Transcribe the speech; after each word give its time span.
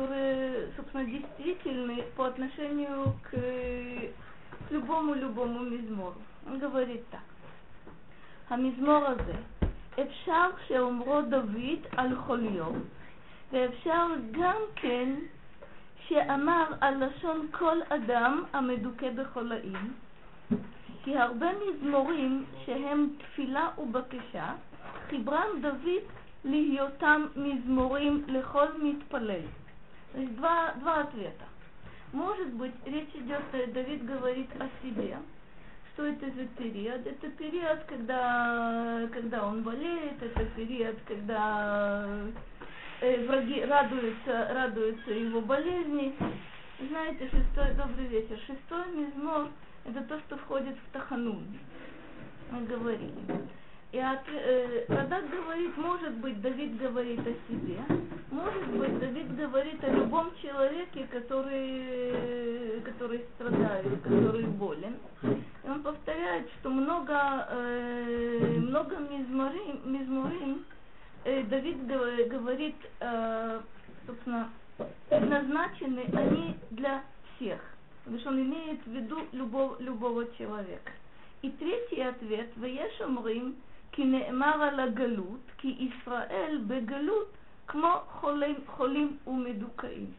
которые, 0.00 0.68
собственно, 0.76 1.04
действительны 1.04 2.02
по 2.16 2.26
отношению 2.26 3.14
к, 3.22 3.30
к 3.30 4.70
любому-любому 4.70 5.60
мизмору. 5.60 6.20
Он 6.46 6.58
говорит 6.58 7.08
так. 7.10 7.20
А 8.48 8.56
מזמור 8.56 9.06
הזה, 9.06 9.34
אפשר 10.02 10.46
שאומרו 10.68 11.20
דוד 11.22 11.86
על 11.96 12.16
חוליו, 12.16 12.72
ואפשר 13.52 14.06
גם 14.30 14.60
כן 14.76 15.14
שאמר 16.08 16.64
על 16.80 17.04
לשון 17.04 17.48
כל 17.50 17.78
אדם 17.88 18.44
המדוכא 18.52 19.10
בחולאים, 19.10 19.92
כי 21.04 21.16
הרבה 21.16 21.46
מזמורים 21.66 22.44
שהם 22.64 23.08
תפילה 23.18 23.68
ובקשה, 23.78 24.52
חיברם 25.08 25.60
דוד 25.60 26.02
להיותם 26.46 27.26
мизморим 27.36 28.24
лехол 28.28 28.68
מתפלל. 28.82 29.59
То 30.13 30.19
есть 30.19 30.35
два, 30.35 30.73
два 30.73 31.01
ответа. 31.01 31.45
Может 32.11 32.49
быть, 32.53 32.73
речь 32.85 33.13
идет, 33.13 33.41
Давид 33.73 34.05
говорит 34.05 34.49
о 34.59 34.67
себе, 34.83 35.17
что 35.93 36.05
это 36.05 36.25
за 36.31 36.45
период? 36.57 37.05
Это 37.05 37.29
период, 37.29 37.79
когда, 37.87 39.07
когда 39.13 39.47
он 39.47 39.63
болеет, 39.63 40.21
это 40.21 40.45
период, 40.55 40.97
когда 41.07 42.05
э, 43.01 43.25
враги 43.27 43.63
радуются, 43.63 44.49
радуются 44.53 45.11
его 45.11 45.41
болезни. 45.41 46.15
Знаете, 46.89 47.29
шестой, 47.29 47.73
добрый 47.75 48.07
вечер, 48.07 48.37
шестой 48.39 48.91
мизмор– 48.93 49.49
это 49.85 50.01
то, 50.01 50.19
что 50.21 50.37
входит 50.37 50.75
в 50.75 50.93
Таханун. 50.93 51.45
Мы 52.51 52.61
говорили. 52.65 53.11
И 53.91 53.99
от, 53.99 54.21
э, 54.29 54.85
Радак 54.87 55.29
говорит, 55.29 55.75
может 55.75 56.13
быть, 56.15 56.41
Давид 56.41 56.77
говорит 56.77 57.19
о 57.19 57.51
себе, 57.51 57.77
может 58.31 58.67
быть, 58.67 58.99
Давид 58.99 59.35
говорит 59.35 59.83
о 59.83 59.89
любом 59.89 60.31
человеке, 60.41 61.05
который, 61.11 62.79
который 62.85 63.25
страдает, 63.35 64.01
который 64.01 64.45
болен. 64.45 64.95
И 65.23 65.67
он 65.67 65.83
повторяет, 65.83 66.49
что 66.59 66.69
много, 66.69 67.47
э, 67.49 68.55
много 68.59 68.95
мизморим, 68.97 69.81
мизморим 69.83 70.65
э, 71.25 71.43
Давид 71.43 71.85
говорит, 71.85 72.77
э, 73.01 73.59
собственно, 74.07 74.49
назначены 75.09 76.05
они 76.13 76.55
для 76.69 77.03
всех. 77.35 77.59
Потому 78.05 78.19
что 78.21 78.29
он 78.29 78.41
имеет 78.41 78.81
в 78.85 78.91
виду 78.91 79.27
любого, 79.33 79.75
любого 79.79 80.25
человека. 80.37 80.93
И 81.41 81.49
третий 81.49 82.01
ответ, 82.01 82.49
Ваеш 82.55 83.01
Омрим, 83.01 83.55
כי 83.92 84.04
נאמר 84.04 84.62
על 84.62 84.80
הגלות, 84.80 85.40
כי 85.58 85.76
ישראל 85.78 86.60
בגלות 86.66 87.36
כמו 87.66 88.00
חולים, 88.08 88.56
חולים 88.66 89.16
ומדוכאים. 89.26 90.12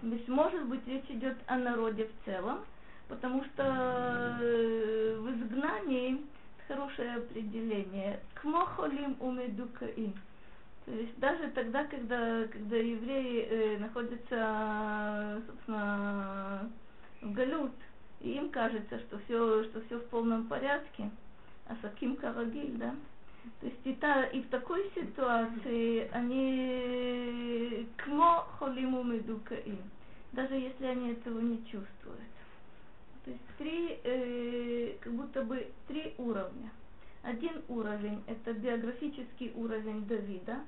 То 0.00 0.06
есть, 0.06 0.28
может 0.28 0.66
быть, 0.66 0.86
речь 0.86 1.10
идет 1.10 1.36
о 1.46 1.56
народе 1.56 2.06
в 2.06 2.24
целом, 2.24 2.60
потому 3.08 3.44
что 3.44 3.62
в 5.18 5.30
изгнании 5.30 6.24
хорошее 6.70 7.16
определение. 7.16 8.20
Кмо 8.34 8.64
холим 8.76 9.16
умедукаим. 9.20 10.14
То 10.86 10.92
есть 10.92 11.18
даже 11.18 11.50
тогда, 11.50 11.84
когда, 11.84 12.46
когда 12.46 12.76
евреи 12.76 13.46
э, 13.48 13.78
находятся, 13.78 15.42
собственно, 15.46 16.70
в 17.20 17.32
галют, 17.32 17.72
и 18.20 18.32
им 18.32 18.50
кажется, 18.50 18.98
что 19.00 19.18
все, 19.18 19.64
что 19.64 19.80
все 19.82 19.98
в 19.98 20.06
полном 20.06 20.46
порядке, 20.46 21.10
Асаким 21.67 22.15
Карагиль, 22.15 22.77
да? 22.77 22.95
То 23.59 23.67
есть 23.67 23.79
и, 23.83 23.93
та, 23.93 24.25
и 24.25 24.41
в 24.41 24.49
такой 24.49 24.91
ситуации 24.95 26.09
они 26.11 27.87
кмо 27.97 28.47
холиму 28.57 29.03
медукаим, 29.03 29.79
даже 30.31 30.55
если 30.55 30.85
они 30.85 31.11
этого 31.11 31.39
не 31.39 31.57
чувствуют. 31.65 32.19
То 33.23 33.31
есть 33.31 33.43
три, 33.57 33.99
э, 34.03 34.97
как 34.99 35.13
будто 35.13 35.41
бы 35.43 35.67
три 35.87 36.13
уровня. 36.17 36.71
Один 37.23 37.63
уровень– 37.69 38.23
это 38.27 38.53
биографический 38.53 39.51
уровень 39.55 40.05
Давида. 40.05 40.59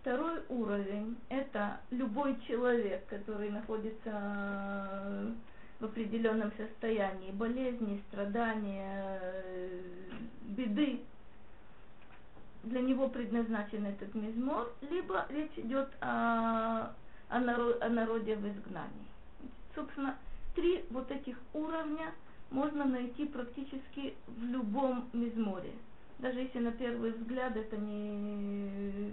Второй 0.00 0.42
уровень– 0.48 1.16
это 1.28 1.80
любой 1.90 2.40
человек, 2.48 3.06
который 3.06 3.50
находится 3.50 5.34
в 5.82 5.86
определенном 5.86 6.52
состоянии 6.56 7.32
болезни, 7.32 8.00
страдания, 8.08 9.20
беды, 10.42 11.00
для 12.62 12.80
него 12.80 13.08
предназначен 13.08 13.84
этот 13.86 14.14
мизмор, 14.14 14.72
либо 14.88 15.26
речь 15.28 15.56
идет 15.56 15.88
о, 16.00 16.92
о, 17.28 17.40
народ, 17.40 17.82
о 17.82 17.88
народе 17.88 18.36
в 18.36 18.46
изгнании. 18.46 19.08
Собственно, 19.74 20.16
три 20.54 20.84
вот 20.90 21.10
этих 21.10 21.36
уровня 21.52 22.12
можно 22.52 22.84
найти 22.84 23.26
практически 23.26 24.14
в 24.28 24.44
любом 24.44 25.10
мизморе. 25.12 25.72
Даже 26.20 26.38
если 26.38 26.60
на 26.60 26.70
первый 26.70 27.10
взгляд 27.10 27.56
это 27.56 27.76
не, 27.76 29.12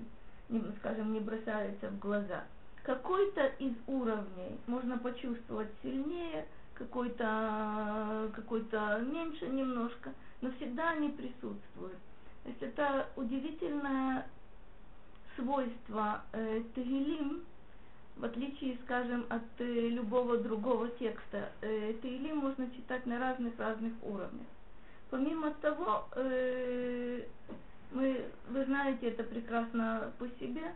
не 0.50 0.62
скажем, 0.78 1.14
не 1.14 1.20
бросается 1.20 1.90
в 1.90 1.98
глаза. 1.98 2.44
Какой-то 2.84 3.48
из 3.58 3.74
уровней 3.88 4.60
можно 4.68 5.00
почувствовать 5.00 5.70
сильнее, 5.82 6.46
какой-то 6.80 8.32
какой-то 8.34 9.00
меньше 9.00 9.48
немножко, 9.48 10.14
но 10.42 10.52
всегда 10.54 10.92
они 10.92 11.10
присутствуют. 11.10 12.00
То 12.44 12.50
есть 12.50 12.62
это 12.62 13.10
удивительное 13.16 14.26
свойство 15.36 16.24
э, 16.32 16.64
Тегилим, 16.74 17.44
в 18.16 18.26
отличие, 18.26 18.78
скажем, 18.86 19.26
от 19.30 19.44
э, 19.60 19.90
любого 19.90 20.38
другого 20.38 20.88
текста. 20.92 21.52
Э, 21.62 21.94
Тегилим 22.02 22.38
можно 22.38 22.70
читать 22.72 23.06
на 23.06 23.20
разных-разных 23.20 23.94
уровнях. 24.02 24.48
Помимо 25.10 25.52
того, 25.56 26.08
э, 26.16 27.24
мы, 27.92 28.26
вы 28.50 28.66
знаете 28.66 29.10
это 29.10 29.24
прекрасно 29.24 30.14
по 30.18 30.28
себе, 30.40 30.74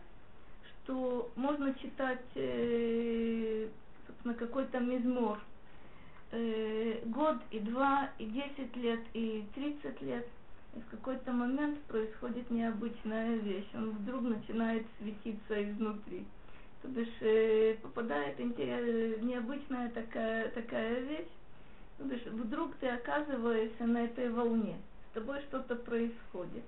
что 0.82 1.30
можно 1.36 1.72
читать 1.74 2.24
э, 2.34 3.68
собственно, 4.06 4.34
какой-то 4.34 4.80
мизмор 4.80 5.38
э, 6.34 7.00
год 7.06 7.36
и 7.50 7.60
два, 7.60 8.10
и 8.18 8.26
десять 8.26 8.76
лет, 8.76 9.00
и 9.14 9.44
тридцать 9.54 10.00
лет, 10.02 10.26
и 10.74 10.80
в 10.80 10.86
какой-то 10.90 11.32
момент 11.32 11.78
происходит 11.82 12.50
необычная 12.50 13.36
вещь. 13.36 13.68
Он 13.74 13.90
вдруг 13.90 14.22
начинает 14.22 14.86
светиться 14.98 15.70
изнутри. 15.70 16.24
То 16.82 16.88
бишь 16.88 17.08
э, 17.20 17.76
попадает 17.82 18.40
интерес, 18.40 19.22
необычная 19.22 19.90
такая, 19.90 20.48
такая 20.50 21.00
вещь. 21.00 21.30
То 21.98 22.04
бишь 22.04 22.24
вдруг 22.26 22.74
ты 22.76 22.88
оказываешься 22.88 23.84
на 23.84 24.04
этой 24.04 24.28
волне. 24.30 24.76
С 25.10 25.14
тобой 25.14 25.40
что-то 25.42 25.76
происходит. 25.76 26.64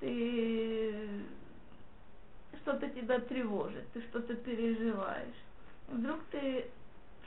Ты 0.00 0.94
что-то 2.62 2.88
тебя 2.88 3.20
тревожит, 3.20 3.84
ты 3.92 4.00
что-то 4.02 4.34
переживаешь. 4.34 5.36
Вдруг 5.88 6.18
ты 6.30 6.64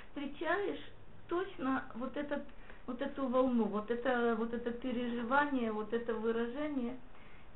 встречаешь 0.02 0.82
точно 1.28 1.84
вот 1.96 2.16
этот 2.18 2.44
вот 2.88 3.02
эту 3.02 3.28
волну, 3.28 3.66
вот 3.66 3.92
это 3.92 4.36
вот 4.38 4.54
это 4.54 4.72
переживание, 4.72 5.72
вот 5.72 5.94
это 5.94 6.14
выражение, 6.14 6.98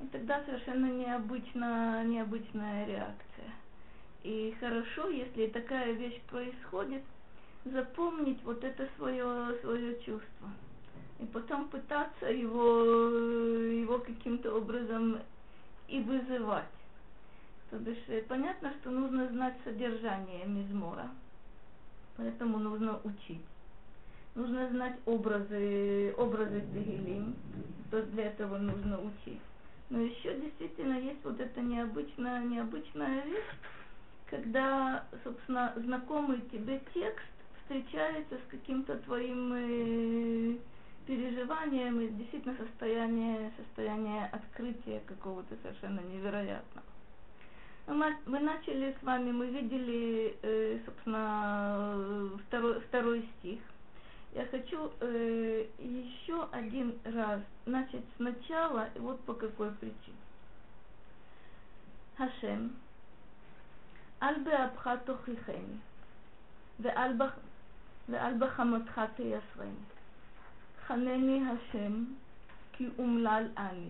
и 0.01 0.07
тогда 0.07 0.43
совершенно 0.43 0.87
необычно, 0.87 2.03
необычная 2.03 2.85
реакция. 2.85 3.53
И 4.23 4.55
хорошо, 4.59 5.09
если 5.09 5.47
такая 5.47 5.93
вещь 5.93 6.21
происходит, 6.29 7.01
запомнить 7.65 8.43
вот 8.43 8.63
это 8.63 8.87
свое, 8.97 9.57
свое 9.61 9.95
чувство. 10.01 10.49
И 11.19 11.25
потом 11.25 11.69
пытаться 11.69 12.25
его, 12.25 12.83
его 12.83 13.99
каким-то 13.99 14.55
образом 14.55 15.19
и 15.87 16.01
вызывать. 16.01 16.65
То 17.69 17.77
бишь, 17.77 18.03
э, 18.07 18.21
понятно, 18.27 18.73
что 18.81 18.89
нужно 18.89 19.27
знать 19.29 19.55
содержание 19.63 20.45
мизмора, 20.45 21.09
поэтому 22.17 22.57
нужно 22.57 22.99
учить. 23.03 23.45
Нужно 24.33 24.69
знать 24.69 24.97
образы, 25.05 26.13
образы 26.17 26.61
Тегелим, 26.73 27.35
то 27.89 28.01
для 28.03 28.27
этого 28.27 28.57
нужно 28.57 28.99
учить. 29.01 29.41
Но 29.89 29.99
еще 29.99 30.39
действительно 30.39 30.97
есть 30.97 31.23
вот 31.23 31.39
эта 31.39 31.59
необычная, 31.59 32.41
необычная 32.45 33.25
вещь, 33.25 33.57
когда, 34.27 35.03
собственно, 35.25 35.73
знакомый 35.75 36.39
тебе 36.49 36.81
текст 36.93 37.25
встречается 37.61 38.35
с 38.35 38.51
каким-то 38.51 38.95
твоим 38.99 39.53
э, 39.53 40.57
переживанием 41.05 41.99
и 41.99 42.07
действительно 42.09 42.55
состояние, 42.55 43.51
состояние 43.57 44.27
открытия 44.27 45.01
какого-то 45.07 45.55
совершенно 45.61 45.99
невероятного. 45.99 46.85
Мы, 47.87 48.15
мы 48.25 48.39
начали 48.39 48.95
с 48.97 49.03
вами, 49.03 49.31
мы 49.31 49.47
видели, 49.47 50.37
э, 50.41 50.79
собственно, 50.85 52.29
второй, 52.47 52.79
второй 52.81 53.29
стих. 53.39 53.59
Я 54.32 54.44
хочу 54.46 54.92
э, 55.00 55.66
еще 55.78 56.46
один 56.52 56.98
раз 57.04 57.40
начать 57.64 58.04
сначала, 58.16 58.88
и 58.94 58.98
вот 58.98 59.20
по 59.24 59.34
какой 59.34 59.70
причине. 59.72 60.16
Хашем, 62.18 62.70
אל 64.22 64.34
באבך 64.44 64.90
תוכיחני, 65.04 65.76
ואל 66.80 68.38
בחמתך 68.38 69.00
תייסרני. 69.16 69.70
חנני 70.86 71.42
השם, 71.50 72.04
כי 72.72 72.88
אומלל 72.98 73.48
אני. 73.56 73.88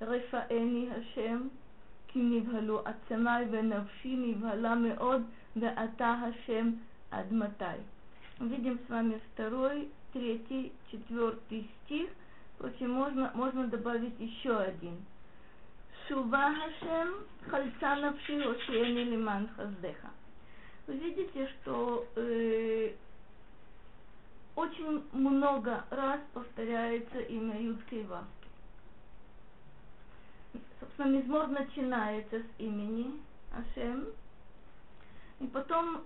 רפאני 0.00 0.88
השם, 0.92 1.48
כי 2.08 2.18
נבהלו 2.22 2.82
עצמי 2.84 3.44
ונפשי 3.50 4.16
נבהלה 4.16 4.74
מאוד, 4.74 5.22
ואתה 5.56 6.06
השם 6.06 6.70
עד 7.10 7.32
מתי. 7.32 7.64
Видим 8.39 8.79
с 8.85 8.89
вами 8.89 9.19
второй, 9.33 9.89
третий, 10.13 10.71
четвертый 10.91 11.67
стих. 11.83 12.09
Впрочем, 12.55 12.91
можно, 12.91 13.31
можно 13.33 13.67
добавить 13.67 14.19
еще 14.19 14.55
один. 14.55 15.03
Шува 16.07 16.53
Хашем 16.53 17.25
хальца 17.49 17.95
навши 17.95 18.41
ошиени 18.43 19.09
лиман 19.11 19.49
хаздеха. 19.55 20.09
Вы 20.85 20.97
видите, 20.97 21.47
что 21.47 22.07
э, 22.15 22.93
очень 24.55 25.03
много 25.11 25.83
раз 25.89 26.21
повторяется 26.33 27.19
имя 27.19 27.59
Юдки 27.59 27.95
и 27.95 28.03
Вавки. 28.03 28.27
Собственно, 30.79 31.07
мизмор 31.07 31.47
начинается 31.47 32.39
с 32.39 32.59
имени 32.59 33.19
Ашем, 33.51 34.05
и 35.39 35.47
потом 35.47 36.03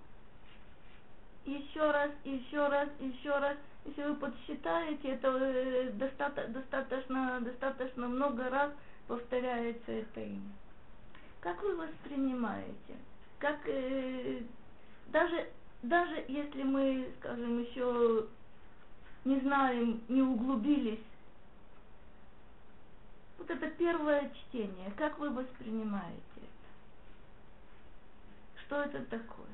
еще 1.46 1.92
раз, 1.92 2.12
еще 2.24 2.68
раз, 2.68 2.90
еще 3.00 3.38
раз. 3.38 3.58
Если 3.86 4.04
вы 4.04 4.16
подсчитаете, 4.16 5.10
это 5.10 5.28
э, 5.30 5.92
достаточно, 5.92 7.40
достаточно, 7.42 8.08
много 8.08 8.50
раз 8.50 8.72
повторяется 9.08 9.92
это 9.92 10.22
имя. 10.22 10.52
Как 11.40 11.62
вы 11.64 11.76
воспринимаете? 11.76 12.96
Как 13.40 13.58
э, 13.68 14.42
даже 15.08 15.50
даже 15.82 16.24
если 16.28 16.62
мы, 16.62 17.12
скажем, 17.20 17.60
еще 17.60 18.28
не 19.26 19.40
знаем, 19.40 20.02
не 20.10 20.22
углубились 20.22 21.00
вот 23.40 23.50
это 23.50 23.68
первое 23.72 24.30
чтение, 24.30 24.92
как 24.96 25.18
вы 25.18 25.32
воспринимаете 25.32 26.22
это? 26.36 26.70
Что 28.64 28.82
это 28.84 29.04
такое? 29.06 29.48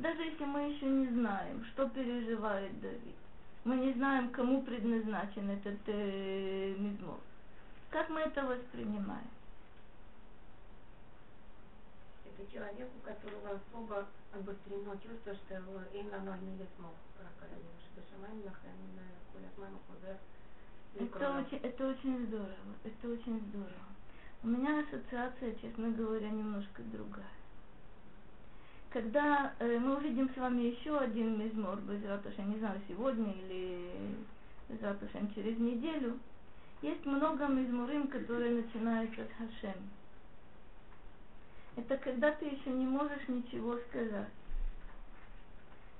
Даже 0.00 0.22
если 0.22 0.44
мы 0.46 0.72
еще 0.72 0.86
не 0.86 1.08
знаем, 1.08 1.64
что 1.66 1.88
переживает 1.88 2.80
Давид, 2.80 3.16
мы 3.64 3.76
не 3.76 3.92
знаем, 3.92 4.30
кому 4.30 4.62
предназначен 4.62 5.50
этот 5.50 5.78
э, 5.86 6.74
мизмор. 6.78 7.18
Как 7.90 8.08
мы 8.08 8.20
это 8.20 8.42
воспринимаем? 8.46 9.30
Это 12.24 12.50
человек, 12.50 12.88
у 12.96 13.06
которого 13.06 13.60
особо 13.60 14.06
обострено 14.32 14.96
чувство, 14.96 15.34
что 15.34 15.54
им 15.92 16.14
оно 16.14 16.36
не 16.36 16.56
маму 19.60 19.78
хузер, 19.86 20.16
это 20.94 21.30
очень, 21.38 21.58
это 21.58 21.88
очень 21.88 22.26
здорово, 22.26 22.74
это 22.84 23.08
очень 23.08 23.40
здорово. 23.50 23.90
У 24.42 24.48
меня 24.48 24.80
ассоциация, 24.80 25.54
честно 25.56 25.90
говоря, 25.90 26.30
немножко 26.30 26.82
другая. 26.84 27.39
Когда 28.90 29.52
э, 29.60 29.78
мы 29.78 29.96
увидим 29.96 30.28
с 30.34 30.36
вами 30.36 30.62
еще 30.62 30.98
один 30.98 31.38
мизмор, 31.38 31.78
Безратушен, 31.80 32.50
не 32.50 32.58
знаю, 32.58 32.80
сегодня 32.88 33.32
или 33.32 33.90
Безратушен 34.68 35.32
через 35.34 35.58
неделю, 35.58 36.18
есть 36.82 37.06
много 37.06 37.46
мизмурим, 37.46 38.08
которые 38.08 38.62
начинаются 38.62 39.22
с 39.22 39.28
Хашем. 39.38 39.76
Это 41.76 41.96
когда 41.98 42.32
ты 42.32 42.46
еще 42.46 42.70
не 42.70 42.86
можешь 42.86 43.28
ничего 43.28 43.76
сказать. 43.88 44.28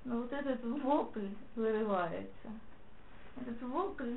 Но 0.04 0.22
вот 0.22 0.32
этот 0.32 0.64
вопль 0.64 1.28
вырывается. 1.54 2.50
Этот 3.40 3.62
вопль 3.62 4.16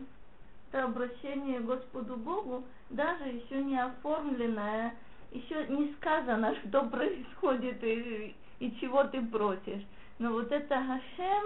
это 0.73 0.85
обращение 0.85 1.59
к 1.59 1.65
Господу 1.65 2.17
Богу, 2.17 2.63
даже 2.89 3.25
еще 3.25 3.63
не 3.63 3.79
оформленное, 3.79 4.95
еще 5.31 5.67
не 5.67 5.93
сказано, 5.93 6.55
что 6.67 6.89
происходит 6.89 7.83
и, 7.83 8.35
и 8.59 8.71
чего 8.79 9.03
ты 9.05 9.21
просишь. 9.21 9.83
Но 10.19 10.31
вот 10.31 10.51
это 10.51 10.75
Хашем, 10.75 11.43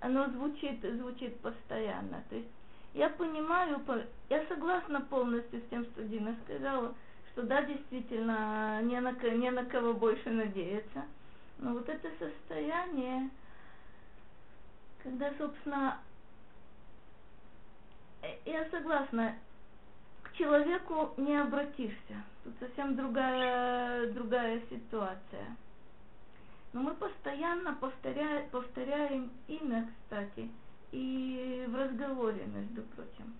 оно 0.00 0.28
звучит, 0.30 0.80
звучит 0.82 1.38
постоянно. 1.40 2.22
То 2.28 2.36
есть 2.36 2.48
я 2.94 3.08
понимаю, 3.10 3.80
я 4.28 4.44
согласна 4.46 5.00
полностью 5.02 5.60
с 5.60 5.70
тем, 5.70 5.84
что 5.84 6.02
Дина 6.02 6.34
сказала, 6.44 6.94
что 7.32 7.42
да, 7.42 7.62
действительно, 7.62 8.82
не 8.82 9.00
на, 9.00 9.12
не 9.12 9.50
на 9.50 9.64
кого 9.64 9.94
больше 9.94 10.30
надеяться. 10.30 11.04
Но 11.58 11.74
вот 11.74 11.88
это 11.88 12.08
состояние, 12.18 13.30
когда, 15.02 15.32
собственно, 15.38 15.98
я 18.44 18.68
согласна, 18.70 19.36
к 20.22 20.32
человеку 20.32 21.14
не 21.16 21.36
обратишься. 21.36 22.24
Тут 22.44 22.54
совсем 22.58 22.96
другая, 22.96 24.10
другая 24.12 24.60
ситуация. 24.68 25.56
Но 26.72 26.82
мы 26.82 26.94
постоянно 26.94 27.74
повторяем, 27.74 28.48
повторяем 28.50 29.30
имя, 29.48 29.88
кстати, 30.04 30.48
и 30.92 31.64
в 31.68 31.74
разговоре, 31.74 32.44
между 32.46 32.82
прочим. 32.94 33.34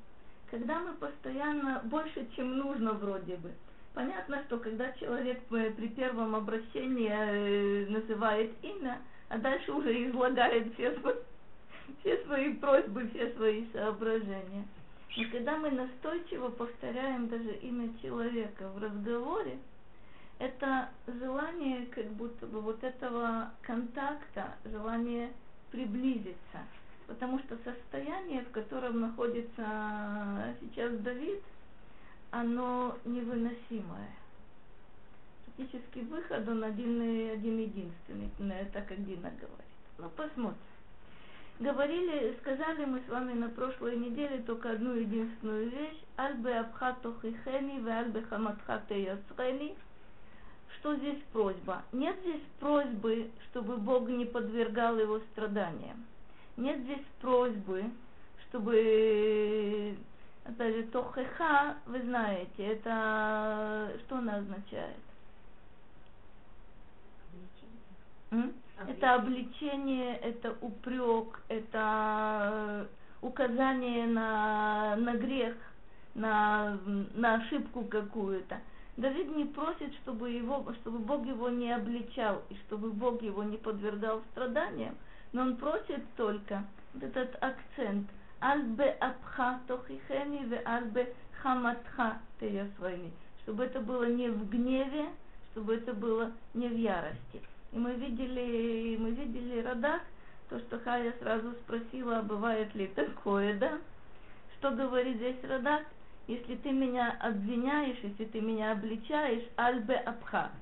Когда 0.50 0.80
мы 0.80 0.94
постоянно, 0.94 1.80
больше, 1.84 2.26
чем 2.34 2.58
нужно 2.58 2.92
вроде 2.92 3.36
бы, 3.36 3.52
понятно, 3.94 4.42
что 4.46 4.58
когда 4.58 4.90
человек 4.92 5.40
при 5.48 5.88
первом 5.88 6.34
обращении 6.34 7.08
э, 7.08 7.86
называет 7.88 8.52
имя, 8.62 9.00
а 9.28 9.38
дальше 9.38 9.72
уже 9.72 10.08
излагает 10.08 10.74
все 10.74 10.98
свои 10.98 11.14
все 12.00 12.18
свои 12.24 12.54
просьбы, 12.54 13.08
все 13.08 13.32
свои 13.34 13.64
соображения. 13.72 14.66
Но 15.16 15.24
когда 15.30 15.56
мы 15.56 15.70
настойчиво 15.70 16.48
повторяем 16.50 17.28
даже 17.28 17.52
имя 17.56 17.90
человека 18.00 18.68
в 18.68 18.82
разговоре, 18.82 19.58
это 20.40 20.88
желание 21.06 21.84
как 21.86 22.06
будто 22.12 22.46
бы 22.46 22.62
вот 22.62 22.82
этого 22.82 23.50
контакта, 23.60 24.54
желание 24.64 25.30
приблизиться. 25.70 26.60
Потому 27.06 27.38
что 27.40 27.58
состояние, 27.58 28.42
в 28.42 28.50
котором 28.50 29.00
находится 29.00 30.54
сейчас 30.60 30.96
Давид, 31.00 31.42
оно 32.30 32.96
невыносимое. 33.04 34.08
Практически 35.44 35.98
выход 35.98 36.48
он 36.48 36.64
один, 36.64 37.02
один 37.32 37.58
единственный, 37.58 38.30
так 38.72 38.88
как 38.88 39.04
Дина 39.04 39.30
говорит. 39.30 39.76
Ну, 39.98 40.08
посмотрим. 40.16 40.56
Говорили, 41.58 42.34
сказали 42.40 42.86
мы 42.86 43.02
с 43.06 43.08
вами 43.10 43.34
на 43.34 43.50
прошлой 43.50 43.98
неделе 43.98 44.38
только 44.38 44.70
одну 44.70 44.94
единственную 44.94 45.68
вещь. 45.68 46.00
Альбе 46.16 46.60
абхатохихени, 46.60 47.80
ве 47.80 47.92
альбе 47.92 48.22
хаматхате 48.22 49.02
яцрени– 49.02 49.76
что 50.80 50.96
здесь 50.96 51.22
просьба? 51.32 51.82
Нет 51.92 52.16
здесь 52.22 52.42
просьбы, 52.58 53.30
чтобы 53.50 53.76
Бог 53.76 54.08
не 54.08 54.24
подвергал 54.24 54.98
его 54.98 55.20
страданиям. 55.32 56.04
Нет 56.56 56.80
здесь 56.80 57.04
просьбы, 57.20 57.84
чтобы 58.48 59.96
опять 60.44 60.74
же, 60.74 60.82
тохеха, 60.84 61.76
вы 61.86 62.00
знаете, 62.02 62.66
это 62.66 63.92
что 64.04 64.16
она 64.16 64.36
означает? 64.36 64.96
Обличение. 68.30 68.96
Это 68.96 69.14
обличение, 69.14 70.16
это 70.16 70.56
упрек, 70.62 71.42
это 71.48 72.88
указание 73.20 74.06
на, 74.06 74.96
на 74.96 75.14
грех, 75.14 75.56
на, 76.14 76.78
на 77.14 77.34
ошибку 77.34 77.84
какую-то. 77.84 78.60
Давид 79.00 79.34
не 79.34 79.46
просит, 79.46 79.94
чтобы, 80.02 80.28
его, 80.28 80.62
чтобы 80.82 80.98
Бог 80.98 81.24
его 81.24 81.48
не 81.48 81.72
обличал 81.72 82.42
и 82.50 82.54
чтобы 82.66 82.90
Бог 82.90 83.22
его 83.22 83.42
не 83.42 83.56
подвергал 83.56 84.20
страданиям, 84.32 84.94
но 85.32 85.40
он 85.40 85.56
просит 85.56 86.04
только 86.16 86.64
вот 86.92 87.04
этот 87.04 87.34
акцент 87.42 88.10
«Альбе 88.40 88.90
абха 89.00 89.58
тохихени 89.66 90.44
ве 90.44 90.58
альбе 90.66 91.14
хаматха 91.40 92.18
теясвайни», 92.40 93.10
чтобы 93.42 93.64
это 93.64 93.80
было 93.80 94.04
не 94.04 94.28
в 94.28 94.50
гневе, 94.50 95.08
чтобы 95.52 95.76
это 95.76 95.94
было 95.94 96.30
не 96.52 96.68
в 96.68 96.76
ярости. 96.76 97.40
И 97.72 97.78
мы 97.78 97.94
видели, 97.94 98.98
мы 98.98 99.12
видели 99.12 99.62
Радах, 99.62 100.02
то, 100.50 100.58
что 100.58 100.78
Хая 100.78 101.14
сразу 101.20 101.52
спросила, 101.52 102.18
а 102.18 102.22
бывает 102.22 102.74
ли 102.74 102.86
такое, 102.88 103.58
да? 103.58 103.78
Что 104.58 104.72
говорит 104.72 105.16
здесь 105.16 105.42
Радах? 105.44 105.84
Если 106.30 106.54
ты 106.54 106.70
меня 106.70 107.16
обвиняешь, 107.20 107.98
если 108.02 108.24
ты 108.26 108.40
меня 108.40 108.70
обличаешь, 108.70 109.42
альбе 109.56 109.96
абха. 109.96 110.52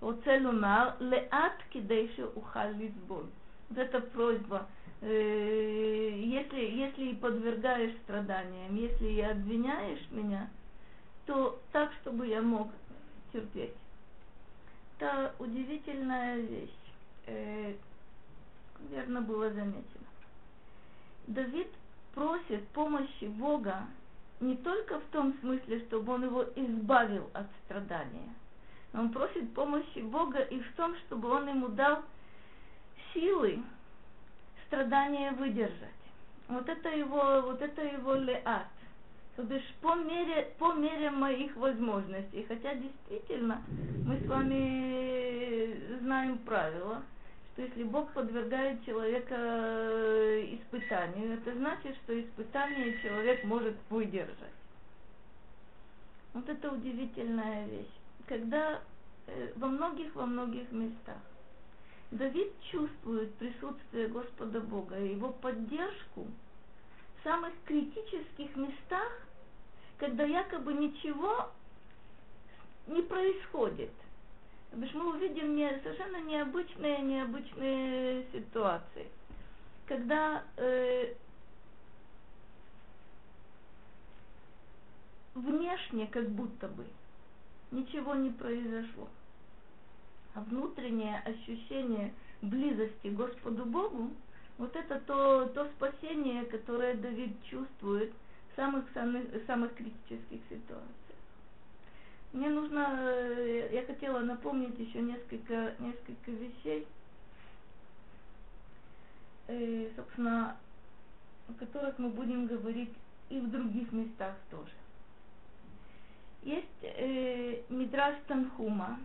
Оцелумар 0.00 0.94
леат 1.00 1.56
кидейши 1.72 2.24
ухаль 2.36 2.76
лизбон. 2.76 3.28
Вот 3.68 3.78
эта 3.78 4.00
просьба. 4.00 4.68
Э, 5.00 6.12
если, 6.14 6.60
если 6.60 7.14
подвергаешь 7.14 7.96
страданиям, 8.04 8.76
если 8.76 9.06
и 9.06 9.20
обвиняешь 9.20 10.08
меня, 10.12 10.48
то 11.26 11.60
так, 11.72 11.92
чтобы 12.02 12.28
я 12.28 12.40
мог 12.40 12.68
терпеть. 13.32 13.74
Это 14.96 15.34
удивительная 15.40 16.36
вещь. 16.36 16.70
Э, 17.26 17.74
верно 18.90 19.22
было 19.22 19.50
замечено. 19.50 20.06
Давид 21.26 21.68
просит 22.14 22.68
помощи 22.68 23.24
Бога 23.24 23.86
не 24.40 24.56
только 24.56 25.00
в 25.00 25.04
том 25.12 25.34
смысле, 25.40 25.80
чтобы 25.86 26.14
он 26.14 26.24
его 26.24 26.44
избавил 26.54 27.28
от 27.32 27.46
страдания. 27.64 28.34
Он 28.92 29.10
просит 29.10 29.52
помощи 29.54 29.98
Бога 30.00 30.40
и 30.40 30.60
в 30.60 30.72
том, 30.74 30.94
чтобы 31.06 31.28
он 31.28 31.48
ему 31.48 31.68
дал 31.68 32.02
силы 33.12 33.62
страдания 34.66 35.32
выдержать. 35.32 35.72
Вот 36.48 36.68
это 36.68 36.88
его, 36.90 37.42
вот 37.42 37.60
это 37.60 37.82
его 37.82 38.14
леат. 38.14 38.68
То 39.36 39.42
бишь 39.42 39.74
по 39.82 39.94
мере, 39.94 40.54
по 40.58 40.72
мере 40.72 41.10
моих 41.10 41.54
возможностей. 41.56 42.44
Хотя 42.48 42.74
действительно 42.74 43.62
мы 44.06 44.18
с 44.18 44.26
вами 44.26 45.98
знаем 46.00 46.38
правила– 46.38 47.02
что 47.56 47.62
если 47.62 47.84
Бог 47.84 48.12
подвергает 48.12 48.84
человека 48.84 49.34
э, 49.34 50.56
испытанию, 50.56 51.38
это 51.38 51.54
значит, 51.54 51.96
что 52.04 52.20
испытание 52.20 53.00
человек 53.00 53.44
может 53.44 53.74
выдержать. 53.88 54.36
Вот 56.34 56.46
это 56.50 56.70
удивительная 56.70 57.66
вещь. 57.66 57.94
Когда 58.26 58.82
э, 59.26 59.52
во 59.56 59.68
многих, 59.68 60.14
во 60.14 60.26
многих 60.26 60.70
местах 60.70 61.16
Давид 62.10 62.52
чувствует 62.70 63.34
присутствие 63.36 64.08
Господа 64.08 64.60
Бога 64.60 64.98
и 64.98 65.12
его 65.12 65.30
поддержку 65.30 66.26
в 67.18 67.24
самых 67.24 67.54
критических 67.64 68.54
местах, 68.54 69.10
когда 69.96 70.24
якобы 70.24 70.74
ничего 70.74 71.50
не 72.86 73.00
происходит– 73.00 73.92
мы 74.76 75.14
увидим 75.14 75.56
не, 75.56 75.68
совершенно 75.82 76.20
необычные, 76.22 76.98
необычные 76.98 78.26
ситуации. 78.32 79.08
Когда 79.86 80.44
э, 80.56 81.14
внешне 85.34 86.06
как 86.08 86.28
будто 86.28 86.68
бы 86.68 86.84
ничего 87.70 88.14
не 88.14 88.30
произошло, 88.30 89.08
а 90.34 90.40
внутреннее 90.40 91.20
ощущение 91.20 92.12
близости 92.42 93.08
Господу 93.08 93.64
Богу, 93.64 94.10
вот 94.58 94.74
это 94.76 95.00
то, 95.00 95.46
то 95.46 95.68
спасение, 95.76 96.44
которое 96.44 96.94
Давид 96.94 97.32
чувствует 97.44 98.12
в 98.52 98.56
самых, 98.56 98.84
самых, 98.92 99.24
самых 99.46 99.74
критических 99.74 100.40
ситуациях. 100.50 101.05
Мне 102.36 102.50
нужно, 102.50 102.98
э, 103.00 103.70
я 103.72 103.82
хотела 103.86 104.18
напомнить 104.18 104.78
еще 104.78 105.00
несколько, 105.00 105.72
несколько 105.78 106.30
вещей, 106.32 106.86
э, 109.46 109.88
собственно, 109.96 110.54
о 111.48 111.54
которых 111.54 111.98
мы 111.98 112.10
будем 112.10 112.46
говорить 112.46 112.92
и 113.30 113.40
в 113.40 113.50
других 113.50 113.90
местах 113.90 114.34
тоже. 114.50 114.74
Есть 116.42 116.66
э, 116.82 117.62
Мидраш 117.70 118.16
Танхума, 118.26 119.00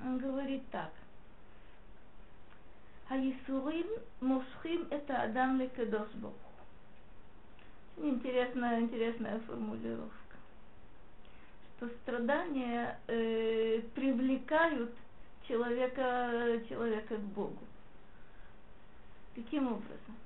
он 0.00 0.18
говорит 0.18 0.68
так. 0.72 0.90
Хаисурим 3.06 3.86
мушхим 4.20 4.88
это 4.90 5.22
Адам 5.22 5.60
лекадош 5.60 6.08
Интересная, 7.96 8.80
интересная 8.80 9.38
формулировка 9.46 10.19
что 11.80 11.88
страдания 12.02 12.98
э, 13.06 13.80
привлекают 13.94 14.92
человека, 15.48 16.60
человека 16.68 17.16
к 17.16 17.20
Богу. 17.20 17.58
Каким 19.34 19.66
образом? 19.66 20.16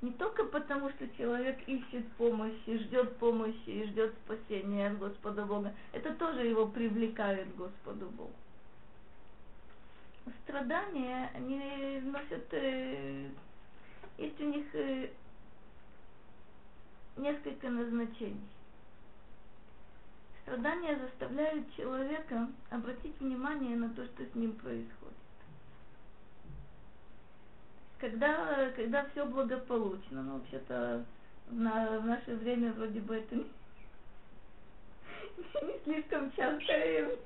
Не 0.00 0.12
только 0.12 0.44
потому, 0.44 0.90
что 0.90 1.08
человек 1.16 1.58
ищет 1.66 2.06
помощи, 2.12 2.78
ждет 2.78 3.16
помощи 3.16 3.68
и 3.68 3.84
ждет 3.86 4.14
спасения 4.24 4.88
от 4.88 4.98
Господа 4.98 5.44
Бога. 5.44 5.74
Это 5.92 6.14
тоже 6.14 6.46
его 6.46 6.66
привлекает 6.66 7.48
к 7.52 7.56
Господу 7.56 8.06
Богу. 8.10 8.32
Страдания, 10.44 11.30
они 11.34 12.00
носят, 12.04 12.46
э, 12.52 13.28
есть 14.18 14.40
у 14.40 14.44
них 14.44 14.66
э, 14.74 15.10
несколько 17.16 17.68
назначений. 17.68 18.40
Страдания 20.42 20.98
заставляют 20.98 21.74
человека 21.76 22.48
обратить 22.70 23.18
внимание 23.20 23.76
на 23.76 23.88
то, 23.90 24.04
что 24.04 24.24
с 24.24 24.34
ним 24.34 24.52
происходит. 24.52 24.90
Когда, 27.98 28.70
когда 28.74 29.04
все 29.10 29.24
благополучно, 29.24 30.22
ну 30.22 30.34
вообще-то 30.34 31.04
в, 31.48 31.54
на, 31.54 32.00
в 32.00 32.06
наше 32.06 32.34
время 32.34 32.72
вроде 32.72 33.00
бы 33.00 33.16
это 33.16 33.36
не, 33.36 33.42
не 35.62 35.78
слишком 35.84 36.32
часто 36.32 37.16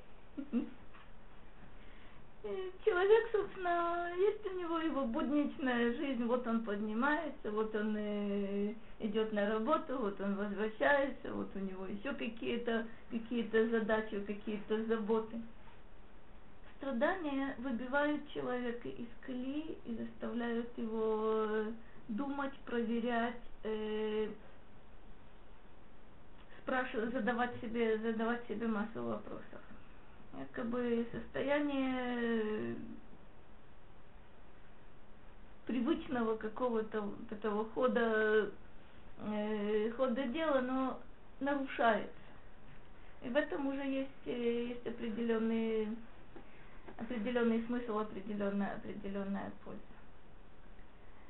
человек, 2.83 3.29
собственно, 3.31 4.09
есть 4.17 4.45
у 4.45 4.59
него 4.59 4.79
его 4.79 5.05
будничная 5.05 5.93
жизнь, 5.93 6.23
вот 6.23 6.45
он 6.47 6.63
поднимается, 6.63 7.51
вот 7.51 7.73
он 7.75 7.95
э, 7.97 8.73
идет 8.99 9.33
на 9.33 9.49
работу, 9.49 9.97
вот 9.97 10.19
он 10.21 10.35
возвращается, 10.35 11.33
вот 11.33 11.49
у 11.55 11.59
него 11.59 11.85
еще 11.85 12.13
какие-то 12.13 12.87
какие 13.11 13.49
задачи, 13.69 14.19
какие-то 14.21 14.85
заботы. 14.85 15.41
Страдания 16.77 17.55
выбивают 17.57 18.27
человека 18.29 18.87
из 18.87 19.07
колеи 19.25 19.77
и 19.85 19.95
заставляют 19.95 20.69
его 20.77 21.65
думать, 22.07 22.53
проверять, 22.65 23.41
э, 23.63 24.29
спрашивать, 26.61 27.11
задавать 27.11 27.51
себе, 27.61 27.97
задавать 27.97 28.45
себе 28.47 28.67
массу 28.67 29.03
вопросов. 29.03 29.66
Якобы 30.37 31.05
состояние 31.11 32.75
привычного 35.65 36.35
какого-то 36.37 37.09
этого 37.29 37.65
хода, 37.71 38.51
э, 39.19 39.91
хода 39.91 40.23
дела, 40.27 40.61
но 40.61 40.99
нарушается. 41.39 42.11
И 43.23 43.29
в 43.29 43.35
этом 43.35 43.67
уже 43.67 43.81
есть, 43.81 44.09
э, 44.25 44.67
есть 44.69 44.87
определенный, 44.87 45.89
определенный 46.97 47.63
смысл, 47.65 47.99
определенная, 47.99 48.75
определенная 48.75 49.51
польза. 49.63 49.81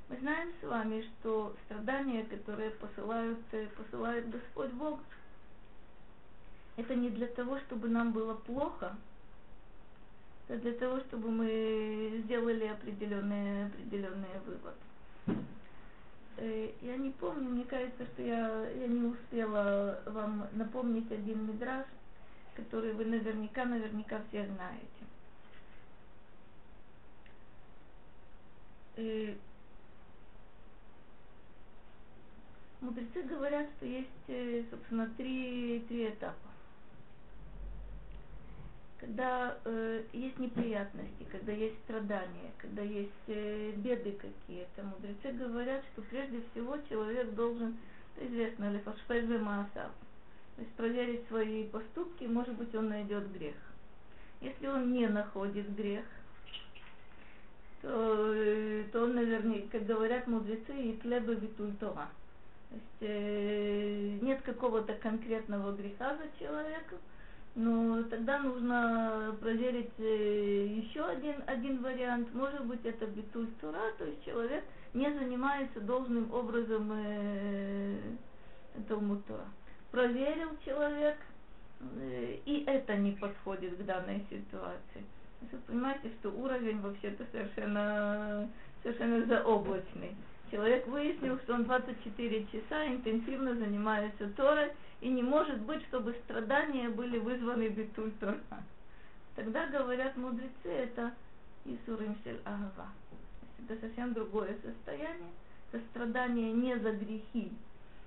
Мы 0.10 0.18
знаем 0.18 0.54
с 0.62 0.66
вами, 0.66 1.02
что 1.02 1.56
страдания, 1.66 2.24
которые 2.24 2.72
посылают, 2.72 3.40
э, 3.52 3.68
посылает 3.76 4.30
Господь 4.30 4.72
Бог, 4.74 5.00
это 6.78 6.94
не 6.96 7.10
для 7.10 7.28
того, 7.28 7.60
чтобы 7.60 7.90
нам 7.90 8.14
было 8.14 8.36
плохо, 8.36 8.96
это 10.48 10.62
для 10.62 10.74
того, 10.74 11.00
чтобы 11.02 11.30
мы 11.30 12.22
сделали 12.24 12.66
определенные, 12.66 13.66
определенные 13.66 14.40
выводы. 14.46 15.42
Э, 16.38 16.72
я 16.82 16.98
не 16.98 17.10
помню, 17.10 17.50
мне 17.50 17.66
кажется, 17.66 18.06
что 18.06 18.22
я, 18.22 18.70
я 18.70 18.88
не 18.88 19.08
успела 19.08 20.02
вам 20.06 20.48
напомнить 20.54 21.12
один 21.12 21.48
мидраж, 21.48 21.86
который 22.56 22.94
вы 22.94 23.06
наверняка, 23.06 23.66
наверняка 23.66 24.22
все 24.30 24.46
знаете. 24.46 24.88
И 28.98 29.02
э, 29.02 29.36
мудрецы 32.82 33.24
говорят, 33.24 33.68
что 33.78 33.88
есть, 33.88 34.10
э, 34.28 34.64
собственно, 34.70 35.10
три, 35.18 35.84
три 35.90 36.10
этапа 36.10 36.57
когда 39.00 39.58
э, 39.64 40.04
есть 40.14 40.40
неприятности, 40.40 41.26
когда 41.32 41.52
есть 41.52 41.78
страдания, 41.84 42.52
когда 42.58 42.82
есть 42.82 43.12
э, 43.28 43.72
беды 43.76 44.14
какие-то, 44.14 44.84
мудрецы 44.84 45.32
говорят, 45.38 45.84
что 45.94 46.02
прежде 46.04 46.42
всего 46.52 46.78
человек 46.90 47.34
должен, 47.36 47.78
это 48.16 48.28
известно, 48.28 48.72
лефашпельве 48.72 49.38
маасав, 49.38 49.92
то 50.56 50.62
есть 50.62 50.74
проверить 50.74 51.28
свои 51.28 51.66
поступки, 51.66 52.24
может 52.24 52.56
быть, 52.56 52.74
он 52.74 52.90
найдет 52.90 53.32
грех. 53.32 53.56
Если 54.42 54.68
он 54.68 54.92
не 54.92 55.08
находит 55.08 55.76
грех, 55.76 56.06
то, 57.82 58.34
э, 58.34 58.86
то 58.92 59.04
он 59.04 59.16
наверняка, 59.16 59.78
как 59.78 59.86
говорят 59.86 60.26
мудрецы, 60.26 60.74
и 60.74 61.00
хлеба 61.00 61.34
витуль. 61.34 61.74
То 61.80 62.08
есть 62.72 62.86
э, 63.02 64.18
нет 64.22 64.42
какого-то 64.42 64.94
конкретного 64.96 65.76
греха 65.76 66.18
за 66.18 66.40
человеком, 66.40 66.98
ну, 67.60 68.04
тогда 68.04 68.38
нужно 68.38 69.36
проверить 69.40 69.90
э, 69.98 70.68
еще 70.68 71.04
один, 71.04 71.42
один 71.48 71.82
вариант. 71.82 72.32
Может 72.36 72.64
быть, 72.66 72.86
это 72.86 73.08
битуль 73.08 73.48
тура, 73.60 73.94
то 73.98 74.06
есть 74.06 74.24
человек 74.24 74.64
не 74.94 75.12
занимается 75.12 75.82
должным 75.82 76.32
образом 76.32 76.92
э, 76.94 77.98
Тура. 78.88 79.46
Проверил 79.90 80.50
человек, 80.64 81.18
э, 81.82 82.38
и 82.46 82.64
это 82.68 82.96
не 82.96 83.14
подходит 83.14 83.76
к 83.76 83.86
данной 83.86 84.24
ситуации. 84.30 85.04
Вы 85.42 85.58
понимаете, 85.66 86.12
что 86.20 86.30
уровень 86.30 86.80
вообще-то 86.80 87.26
совершенно, 87.32 88.48
совершенно 88.84 89.26
заоблачный. 89.26 90.16
Человек 90.50 90.88
выяснил, 90.88 91.38
что 91.40 91.56
он 91.56 91.66
24 91.66 92.48
часа 92.48 92.88
интенсивно 92.88 93.56
занимается 93.56 94.30
Торой, 94.30 94.72
и 95.02 95.10
не 95.10 95.22
может 95.22 95.60
быть, 95.62 95.84
чтобы 95.88 96.16
страдания 96.24 96.90
были 96.90 97.18
вызваны 97.18 97.68
битуль 97.68 98.12
Тора. 98.20 98.40
Тогда, 99.36 99.68
говорят 99.68 100.16
мудрецы, 100.16 100.70
это 100.70 101.14
Исурим 101.66 102.16
Сель 102.24 102.40
Агава. 102.46 102.90
Это 103.60 103.80
совсем 103.82 104.14
другое 104.14 104.58
состояние. 104.64 105.32
Это 105.72 105.84
страдание 105.92 106.54
не 106.54 106.80
за 106.80 106.94
грехи, 106.94 107.52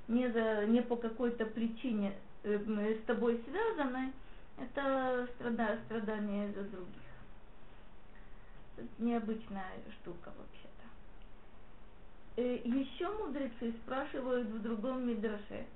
не, 0.08 0.28
за, 0.30 0.64
не 0.66 0.80
по 0.80 0.96
какой-то 0.96 1.44
причине 1.44 2.14
э, 2.42 2.58
с 2.58 3.04
тобой 3.04 3.42
связанной, 3.48 4.12
это 4.58 5.28
страда, 5.34 5.78
страдание 5.84 6.50
за 6.52 6.62
других. 6.64 7.02
Это 8.76 8.86
необычная 8.98 9.72
штука 10.00 10.32
вообще-то. 10.38 10.59
Э, 12.36 12.60
еще 12.64 13.08
мудрецы 13.18 13.72
спрашивают 13.82 14.48
в 14.48 14.62
другом 14.62 15.06
мидраше, 15.06 15.66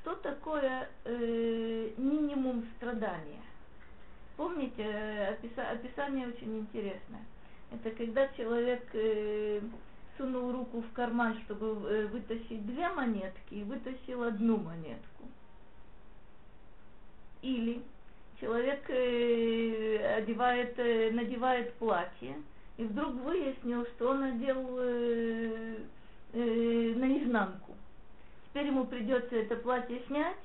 что 0.00 0.14
такое 0.16 0.88
э, 1.04 1.90
минимум 1.96 2.66
страдания. 2.76 3.42
Помните, 4.36 4.82
э, 4.82 5.32
описа, 5.32 5.70
описание 5.70 6.28
очень 6.28 6.58
интересное. 6.58 7.24
Это 7.72 7.90
когда 7.90 8.28
человек 8.28 8.86
э, 8.92 9.60
сунул 10.16 10.52
руку 10.52 10.82
в 10.82 10.92
карман, 10.92 11.40
чтобы 11.44 11.88
э, 11.88 12.06
вытащить 12.06 12.66
две 12.66 12.88
монетки, 12.90 13.54
и 13.54 13.64
вытащил 13.64 14.22
одну 14.22 14.58
монетку. 14.58 15.24
Или 17.42 17.82
человек 18.40 18.88
э, 18.90 20.16
одевает, 20.18 20.78
э, 20.78 21.10
надевает 21.12 21.72
платье, 21.74 22.36
и 22.76 22.84
вдруг 22.84 23.14
выяснил, 23.14 23.84
что 23.94 24.10
он 24.10 24.20
надел 24.20 24.78
э, 24.78 25.76
э, 26.32 26.94
наизнанку 26.96 27.76
теперь 28.56 28.68
ему 28.68 28.86
придется 28.86 29.36
это 29.36 29.56
платье 29.56 30.00
снять 30.06 30.38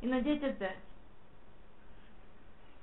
и 0.00 0.06
надеть 0.06 0.42
опять. 0.42 0.78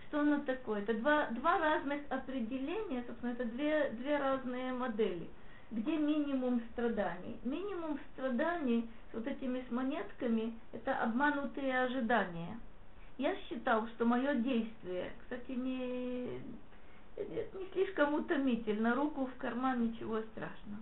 Что 0.08 0.20
оно 0.20 0.40
такое? 0.42 0.84
Это 0.84 0.94
два, 0.94 1.30
два 1.32 1.58
разных 1.58 2.02
определения, 2.10 3.04
собственно, 3.08 3.32
это 3.32 3.46
две, 3.46 3.90
две 3.94 4.18
разные 4.18 4.74
модели. 4.74 5.28
Где 5.72 5.98
минимум 5.98 6.62
страданий? 6.72 7.40
Минимум 7.44 8.00
страданий 8.14 8.88
с 9.12 9.16
вот 9.16 9.26
этими 9.26 9.66
с 9.68 9.72
монетками– 9.72 10.54
это 10.74 10.96
обманутые 11.02 11.82
ожидания. 11.82 12.60
Я 13.18 13.36
считал, 13.50 13.88
что 13.88 14.06
мое 14.06 14.36
действие, 14.36 15.12
кстати, 15.24 15.54
не, 15.54 16.40
не 17.18 17.66
слишком 17.74 18.14
утомительно, 18.14 18.96
руку 18.96 19.26
в 19.26 19.36
карман, 19.38 19.88
ничего 19.88 20.22
страшного 20.22 20.82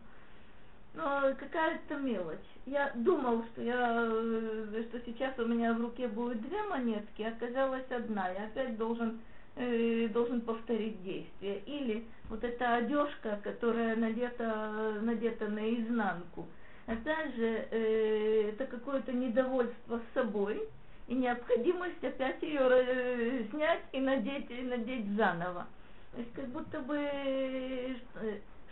но 0.95 1.33
какая-то 1.37 1.95
мелочь. 1.95 2.37
Я 2.65 2.91
думал, 2.95 3.43
что 3.51 3.61
я, 3.61 4.07
э, 4.09 4.83
что 4.89 4.99
сейчас 5.05 5.37
у 5.37 5.45
меня 5.45 5.73
в 5.73 5.81
руке 5.81 6.07
будет 6.07 6.41
две 6.41 6.61
монетки, 6.63 7.21
оказалась 7.21 7.89
одна. 7.89 8.29
Я 8.29 8.45
опять 8.45 8.77
должен 8.77 9.19
э, 9.57 10.07
должен 10.09 10.41
повторить 10.41 11.01
действие. 11.03 11.59
Или 11.65 12.05
вот 12.29 12.43
эта 12.43 12.75
одежка, 12.75 13.39
которая 13.43 13.95
надета, 13.95 14.99
надета 15.01 15.47
наизнанку. 15.47 16.47
Опять 16.87 17.35
же, 17.35 17.67
э, 17.71 18.49
это 18.53 18.65
какое-то 18.65 19.11
недовольство 19.11 19.99
с 19.99 20.13
собой 20.13 20.67
и 21.07 21.13
необходимость 21.13 22.03
опять 22.03 22.41
ее 22.41 22.61
э, 22.61 23.43
снять 23.51 23.81
и 23.91 23.99
надеть, 23.99 24.49
и 24.49 24.61
надеть 24.61 25.15
заново. 25.15 25.67
То 26.15 26.21
есть 26.21 26.33
как 26.33 26.47
будто 26.47 26.79
бы, 26.79 26.97
э, 26.97 27.95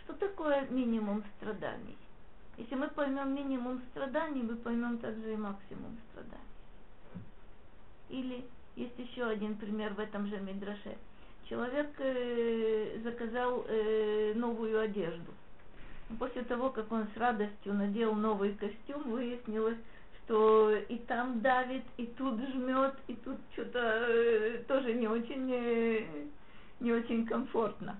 что 0.02 0.14
такое 0.14 0.66
минимум 0.70 1.22
страданий? 1.36 1.96
Если 2.56 2.74
мы 2.74 2.88
поймем 2.88 3.34
минимум 3.34 3.82
страданий, 3.90 4.42
мы 4.42 4.56
поймем 4.56 4.96
также 4.98 5.34
и 5.34 5.36
максимум 5.36 5.98
страданий. 6.10 6.44
Или 8.08 8.44
есть 8.76 8.98
еще 8.98 9.26
один 9.26 9.56
пример 9.56 9.92
в 9.92 10.00
этом 10.00 10.26
же 10.26 10.38
Мидраше. 10.40 10.96
Человек 11.48 11.90
э, 11.98 13.00
заказал 13.04 13.66
э, 13.68 14.32
новую 14.34 14.80
одежду. 14.80 15.32
После 16.18 16.44
того, 16.44 16.70
как 16.70 16.90
он 16.92 17.06
с 17.14 17.16
радостью 17.18 17.74
надел 17.74 18.14
новый 18.14 18.54
костюм, 18.54 19.02
выяснилось, 19.10 19.78
что 20.24 20.74
и 20.74 20.96
там 20.96 21.40
давит, 21.42 21.84
и 21.98 22.06
тут 22.06 22.40
жмет, 22.40 22.94
и 23.06 23.14
тут 23.14 23.36
что-то 23.52 24.06
э, 24.08 24.64
тоже 24.66 24.94
не 24.94 25.08
очень, 25.08 25.50
э, 25.52 26.06
не 26.84 26.92
очень 26.92 27.26
комфортно. 27.26 27.98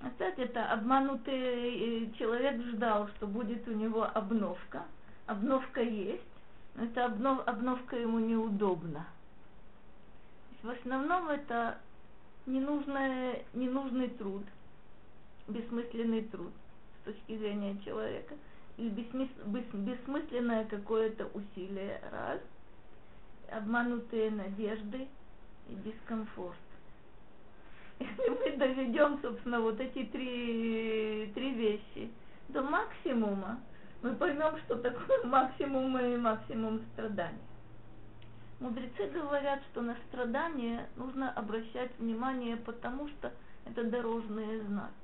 Опять 0.00 0.38
это 0.38 0.72
обманутый 0.72 1.34
э, 1.34 2.12
человек 2.12 2.58
ждал, 2.68 3.08
что 3.08 3.26
будет 3.26 3.66
у 3.68 3.72
него 3.72 4.04
обновка. 4.04 4.84
Обновка 5.26 5.82
есть, 5.82 6.22
но 6.76 6.84
эта 6.84 7.04
обнов, 7.04 7.46
обновка 7.46 7.96
ему 7.96 8.20
неудобна. 8.20 9.06
В 10.62 10.70
основном 10.70 11.28
это 11.28 11.78
ненужный, 12.46 13.44
ненужный 13.54 14.08
труд, 14.08 14.44
бессмысленный 15.48 16.22
труд 16.22 16.52
с 17.00 17.04
точки 17.06 17.36
зрения 17.36 17.76
человека, 17.84 18.34
или 18.78 18.88
бессмысленное 18.88 20.64
какое-то 20.66 21.26
усилие, 21.34 22.00
раз, 22.12 22.40
обманутые 23.50 24.30
надежды 24.30 25.08
и 25.68 25.74
дискомфорт 25.74 26.56
если 28.00 28.28
мы 28.50 28.56
доведем, 28.56 29.18
собственно, 29.22 29.60
вот 29.60 29.78
эти 29.80 30.04
три, 30.04 31.30
три 31.34 31.52
вещи 31.52 32.10
до 32.48 32.62
максимума, 32.62 33.60
мы 34.02 34.14
поймем, 34.14 34.58
что 34.64 34.76
такое 34.76 35.22
максимум 35.24 35.98
и 35.98 36.16
максимум 36.16 36.80
страданий. 36.92 37.38
Мудрецы 38.58 39.06
говорят, 39.06 39.62
что 39.70 39.80
на 39.80 39.96
страдания 40.08 40.88
нужно 40.96 41.30
обращать 41.32 41.90
внимание, 41.98 42.56
потому 42.58 43.08
что 43.08 43.32
это 43.64 43.84
дорожные 43.84 44.62
знаки. 44.64 44.94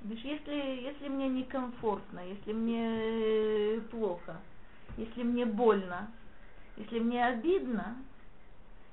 То 0.00 0.08
если, 0.08 0.54
если 0.82 1.08
мне 1.08 1.28
некомфортно, 1.28 2.20
если 2.20 2.52
мне 2.52 3.76
э, 3.76 3.80
плохо, 3.90 4.36
если 4.96 5.22
мне 5.22 5.44
больно, 5.46 6.10
если 6.76 6.98
мне 6.98 7.24
обидно, 7.24 7.96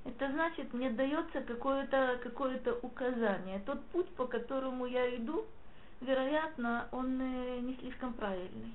это 0.06 0.32
значит, 0.32 0.74
мне 0.74 0.90
дается 0.90 1.42
какое-то 1.42 2.20
какое 2.24 2.60
указание. 2.82 3.60
Тот 3.66 3.84
путь, 3.88 4.10
по 4.16 4.26
которому 4.26 4.86
я 4.86 5.16
иду, 5.16 5.46
вероятно, 6.02 6.88
он 6.92 7.20
э, 7.22 7.60
не 7.60 7.76
слишком 7.76 8.14
правильный. 8.14 8.74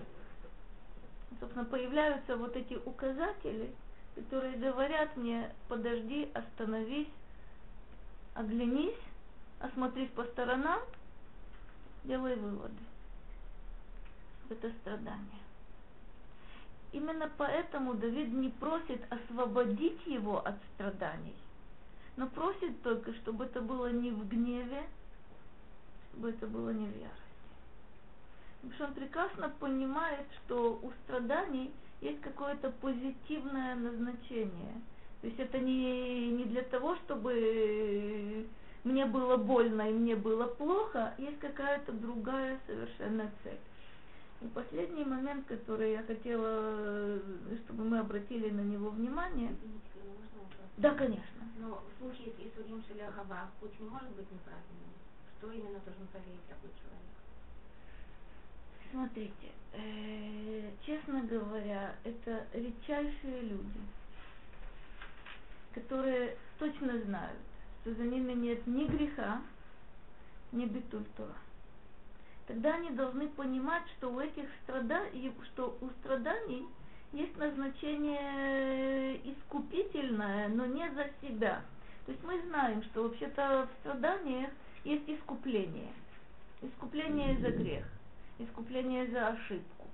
Собственно, 1.41 1.65
появляются 1.65 2.37
вот 2.37 2.55
эти 2.57 2.75
указатели, 2.75 3.75
которые 4.15 4.57
говорят 4.57 5.17
мне, 5.17 5.51
подожди, 5.69 6.31
остановись, 6.35 7.09
оглянись, 8.35 9.01
осмотрись 9.61 10.11
по 10.11 10.25
сторонам, 10.25 10.81
делай 12.05 12.37
выводы. 12.37 12.75
Это 14.51 14.71
страдание. 14.81 15.44
Именно 16.95 17.29
поэтому 17.37 17.95
Давид 17.95 18.33
не 18.33 18.51
просит 18.51 19.03
освободить 19.11 20.07
его 20.07 20.39
от 20.39 20.55
страданий, 20.73 21.35
но 22.17 22.29
просит 22.29 22.81
только, 22.83 23.13
чтобы 23.15 23.47
это 23.47 23.61
было 23.61 23.91
не 23.91 24.13
в 24.13 24.29
гневе, 24.29 24.85
чтобы 26.13 26.31
это 26.31 26.47
было 26.47 26.71
не 26.71 26.87
в 26.87 26.97
ярости. 26.97 27.21
Потому 28.61 28.75
что 28.75 28.85
он 28.85 28.95
прекрасно 28.95 29.49
понимает, 29.59 30.25
что 30.45 30.79
у 30.81 30.93
страданий 31.03 31.73
есть 32.01 32.21
какое-то 32.21 32.71
позитивное 32.71 33.75
назначение. 33.75 34.81
То 35.21 35.27
есть 35.27 35.41
это 35.41 35.59
не, 35.59 36.31
не 36.31 36.45
для 36.45 36.63
того, 36.63 36.95
чтобы 37.05 38.47
мне 38.85 39.05
было 39.07 39.37
больно 39.37 39.91
и 39.91 39.93
мне 39.93 40.15
было 40.15 40.47
плохо, 40.47 41.13
есть 41.19 41.41
какая-то 41.41 41.91
другая 41.91 42.61
совершенно 42.69 43.29
цель. 43.43 43.59
И 44.45 44.47
последний 44.49 45.07
момент, 45.07 45.47
который 45.47 45.93
я 45.93 46.03
хотела, 46.03 46.47
э, 46.47 47.57
чтобы 47.65 47.85
мы 47.85 47.99
обратили 47.99 48.51
на 48.51 48.61
него 48.61 48.91
внимание. 48.91 49.57
Да, 50.77 50.91
конечно. 50.91 51.49
Но 51.59 51.83
в 51.89 51.99
случае 51.99 52.35
с 52.35 52.41
Исурим 52.41 52.85
Шелягава 52.87 53.51
путь 53.59 53.81
не 53.81 53.89
может 53.89 54.11
быть 54.11 54.31
неправильным. 54.31 54.93
Что 55.39 55.51
именно 55.51 55.79
должен 55.79 56.07
проверить 56.09 56.47
такой 56.47 56.71
человек? 56.77 57.15
Смотрите, 58.91 59.53
э, 59.73 60.73
честно 60.85 61.23
говоря, 61.23 61.97
это 62.05 62.47
редчайшие 62.53 63.41
люди, 63.45 63.81
которые 65.73 66.37
точно 66.59 67.01
знают, 67.05 67.39
что 67.81 67.95
за 67.95 68.03
ними 68.03 68.35
нет 68.35 68.67
ни 68.67 68.85
греха, 68.85 69.41
ни 70.53 70.67
битультура 70.67 71.35
тогда 72.47 72.75
они 72.75 72.91
должны 72.91 73.29
понимать, 73.29 73.85
что 73.97 74.13
у 74.13 74.21
этих 74.21 74.45
страданий, 74.63 75.33
что 75.53 75.77
у 75.81 75.89
страданий 76.01 76.67
есть 77.13 77.37
назначение 77.37 79.17
искупительное, 79.31 80.49
но 80.49 80.67
не 80.67 80.89
за 80.91 81.09
себя. 81.23 81.63
То 82.07 82.13
есть 82.13 82.23
мы 82.25 82.41
знаем, 82.43 82.83
что 82.85 83.05
вообще-то 83.05 83.69
в 83.71 83.81
страданиях 83.81 84.51
есть 84.85 85.09
искупление. 85.09 85.93
Искупление 86.61 87.39
за 87.39 87.51
грех, 87.51 87.87
искупление 88.39 89.07
за 89.09 89.29
ошибку. 89.29 89.87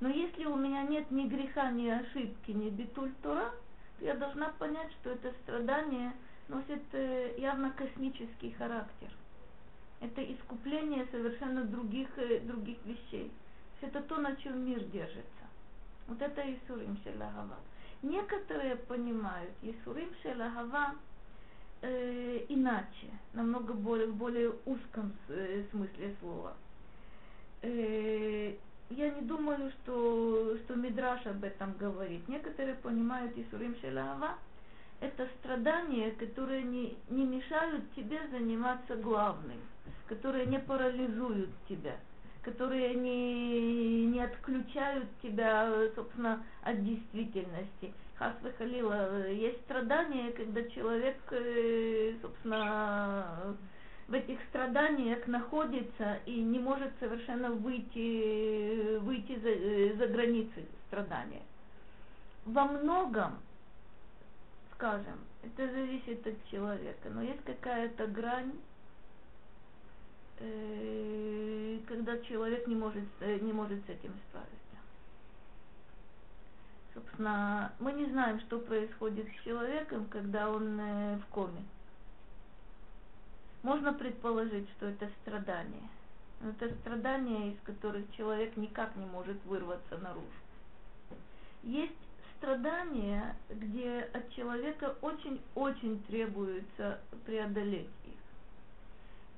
Но 0.00 0.08
если 0.08 0.44
у 0.44 0.56
меня 0.56 0.82
нет 0.82 1.10
ни 1.10 1.26
греха, 1.26 1.70
ни 1.70 1.88
ошибки, 1.88 2.50
ни 2.50 2.68
битультура, 2.68 3.52
то 3.98 4.04
я 4.04 4.14
должна 4.14 4.50
понять, 4.58 4.92
что 5.00 5.10
это 5.10 5.32
страдание 5.42 6.12
носит 6.48 6.82
э, 6.92 7.34
явно 7.38 7.70
космический 7.70 8.52
характер– 8.52 9.08
это 10.00 10.22
искупление 10.22 11.06
совершенно 11.10 11.64
других, 11.64 12.08
э, 12.18 12.40
других 12.40 12.78
вещей. 12.84 13.30
Это 13.80 14.00
то, 14.02 14.16
на 14.18 14.34
чем 14.36 14.66
мир 14.66 14.80
держится. 14.84 15.44
Вот 16.08 16.20
это 16.20 16.40
Исурим 16.42 16.96
Шелахава. 17.04 17.56
Некоторые 18.02 18.76
понимают 18.76 19.50
Исурим 19.62 20.10
Шелахава 20.22 20.94
э, 21.82 22.44
иначе, 22.48 23.08
намного 23.32 23.72
более, 23.72 24.06
в 24.06 24.16
более 24.16 24.52
узком 24.64 25.12
э, 25.28 25.64
смысле 25.70 26.14
слова. 26.20 26.54
Э, 27.62 28.54
я 28.90 29.10
не 29.10 29.22
думаю, 29.22 29.72
что, 29.82 30.56
что 30.64 30.74
Мидраш 30.74 31.26
об 31.26 31.42
этом 31.42 31.72
говорит. 31.74 32.28
Некоторые 32.28 32.76
понимают 32.76 33.36
Исурим 33.36 33.74
Шелахава 33.80 34.36
это 35.00 35.28
страдания, 35.40 36.12
которые 36.12 36.62
не, 36.62 36.96
не 37.10 37.24
мешают 37.24 37.84
тебе 37.94 38.20
заниматься 38.30 38.96
главным, 38.96 39.58
которые 40.06 40.46
не 40.46 40.58
парализуют 40.58 41.50
тебя, 41.68 41.96
которые 42.42 42.94
не, 42.94 44.06
не 44.06 44.20
отключают 44.20 45.06
тебя, 45.22 45.70
собственно, 45.94 46.42
от 46.62 46.82
действительности. 46.84 47.92
Хасвы 48.16 48.52
Халила, 48.56 49.28
есть 49.28 49.60
страдания, 49.64 50.30
когда 50.30 50.62
человек, 50.70 51.18
э, 51.32 52.14
собственно, 52.22 53.54
в 54.08 54.14
этих 54.14 54.38
страданиях 54.48 55.26
находится 55.26 56.20
и 56.24 56.40
не 56.40 56.58
может 56.58 56.92
совершенно 56.98 57.50
выйти, 57.50 58.96
выйти 58.98 59.38
за, 59.40 59.50
э, 59.50 59.94
за 59.98 60.06
границы 60.06 60.64
страдания. 60.86 61.42
Во 62.46 62.64
многом 62.64 63.38
скажем, 64.76 65.18
это 65.42 65.72
зависит 65.72 66.26
от 66.26 66.44
человека, 66.50 67.08
но 67.10 67.22
есть 67.22 67.42
какая-то 67.44 68.06
грань, 68.08 68.52
э, 70.38 71.78
когда 71.88 72.18
человек 72.18 72.66
не 72.66 72.74
может, 72.74 73.04
э, 73.20 73.38
не 73.40 73.52
может 73.52 73.84
с 73.86 73.88
этим 73.88 74.12
справиться. 74.28 74.52
Собственно, 76.94 77.72
мы 77.78 77.92
не 77.92 78.06
знаем, 78.06 78.40
что 78.40 78.58
происходит 78.58 79.26
с 79.28 79.44
человеком, 79.44 80.06
когда 80.06 80.50
он 80.50 80.78
э, 80.78 81.18
в 81.18 81.26
коме. 81.26 81.64
Можно 83.62 83.92
предположить, 83.94 84.68
что 84.76 84.86
это 84.86 85.10
страдание. 85.22 85.88
Но 86.40 86.50
это 86.50 86.72
страдания, 86.76 87.52
из 87.52 87.60
которых 87.64 88.04
человек 88.14 88.56
никак 88.56 88.94
не 88.96 89.06
может 89.06 89.42
вырваться 89.46 89.96
наружу. 89.98 90.26
Есть 91.62 92.05
страдания, 92.38 93.36
где 93.50 94.00
от 94.12 94.30
человека 94.30 94.96
очень-очень 95.00 96.02
требуется 96.04 97.00
преодолеть 97.24 97.88
их. 98.04 98.14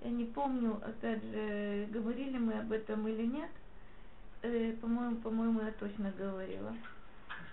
Я 0.03 0.11
не 0.11 0.25
помню, 0.25 0.81
опять 0.85 1.23
же, 1.23 1.89
говорили 1.91 2.39
мы 2.39 2.61
об 2.61 2.73
этом 2.73 3.07
или 3.09 3.27
нет, 3.27 3.51
э, 4.43 4.73
по-моему, 4.81 5.17
по-моему, 5.17 5.61
я 5.61 5.73
точно 5.73 6.13
говорила, 6.13 6.75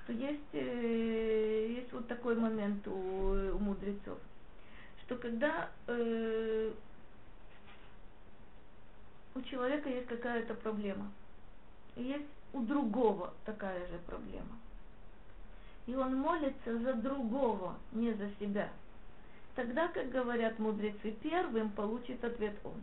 что 0.04 0.14
есть, 0.14 0.54
э, 0.54 1.68
есть 1.78 1.92
вот 1.92 2.08
такой 2.08 2.36
момент 2.36 2.88
у, 2.88 3.56
у 3.56 3.60
мудрецов, 3.60 4.20
что 5.04 5.16
когда 5.16 5.70
э, 5.88 6.72
у 9.34 9.42
человека 9.42 9.90
есть 9.90 10.08
какая-то 10.08 10.54
проблема, 10.56 11.12
есть 11.96 12.30
у 12.54 12.62
другого 12.62 13.34
такая 13.46 13.80
же 13.88 13.98
проблема 14.06 14.60
и 15.88 15.96
он 15.96 16.16
молится 16.16 16.80
за 16.80 16.94
другого, 16.94 17.76
не 17.92 18.14
за 18.14 18.30
себя. 18.40 18.70
Тогда, 19.56 19.88
как 19.88 20.10
говорят 20.10 20.60
мудрецы, 20.60 21.12
первым 21.22 21.70
получит 21.72 22.24
ответ 22.24 22.56
он. 22.64 22.82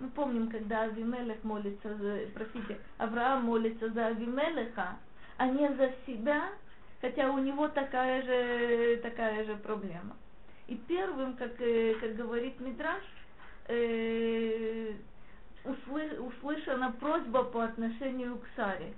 Мы 0.00 0.08
помним, 0.10 0.50
когда 0.50 0.82
Авимелех 0.82 1.42
молится, 1.44 1.94
за, 1.96 2.20
простите, 2.34 2.78
Авраам 2.98 3.44
молится 3.44 3.88
за 3.90 4.06
Авимелеха, 4.06 4.96
а 5.36 5.46
не 5.46 5.68
за 5.74 5.92
себя, 6.06 6.50
хотя 7.00 7.30
у 7.30 7.38
него 7.38 7.68
такая 7.68 8.22
же, 8.22 8.96
такая 9.02 9.44
же 9.44 9.56
проблема. 9.56 10.16
И 10.66 10.76
первым, 10.76 11.34
как, 11.34 11.60
э, 11.60 11.94
как 12.00 12.16
говорит 12.16 12.58
Мидраш, 12.60 13.02
э, 13.68 14.92
услышана 15.64 16.92
просьба 17.00 17.44
по 17.44 17.64
отношению 17.64 18.38
к 18.38 18.44
Саре. 18.56 18.92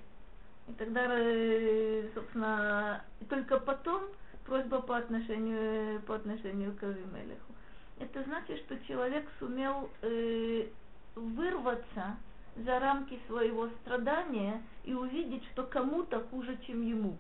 И 0.69 0.73
тогда, 0.73 1.07
э, 1.09 2.09
собственно, 2.15 3.05
только 3.29 3.59
потом 3.61 4.03
просьба 4.45 4.81
по 4.81 4.97
отношению, 4.97 6.01
по 6.03 6.17
отношению 6.17 6.75
к 6.77 6.83
Авимелеху. 6.83 7.55
Это 7.99 8.23
значит, 8.25 8.59
что 8.59 8.79
человек 8.85 9.29
сумел 9.39 9.89
э, 10.03 10.67
вырваться 11.15 12.17
за 12.57 12.79
рамки 12.79 13.19
своего 13.27 13.69
страдания 13.83 14.63
и 14.85 14.93
увидеть, 14.93 15.45
что 15.53 15.63
кому-то 15.65 16.21
хуже, 16.31 16.59
чем 16.67 16.83
ему. 16.83 17.17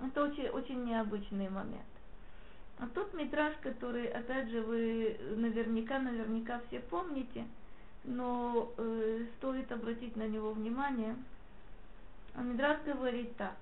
Это 0.00 0.24
очень, 0.24 0.48
очень 0.48 0.84
необычный 0.84 1.48
момент. 1.48 1.82
А 2.78 2.86
тот 2.86 3.12
метраж, 3.14 3.54
который, 3.62 4.06
опять 4.06 4.50
же, 4.50 4.62
вы 4.62 5.18
наверняка, 5.36 5.98
наверняка 5.98 6.60
все 6.68 6.80
помните, 6.80 7.44
но 8.04 8.72
э, 8.76 9.26
стоит 9.36 9.70
обратить 9.70 10.16
на 10.16 10.26
него 10.26 10.52
внимание– 10.52 11.14
а 12.38 12.42
Мидрас 12.42 12.78
говорит 12.84 13.36
так. 13.36 13.56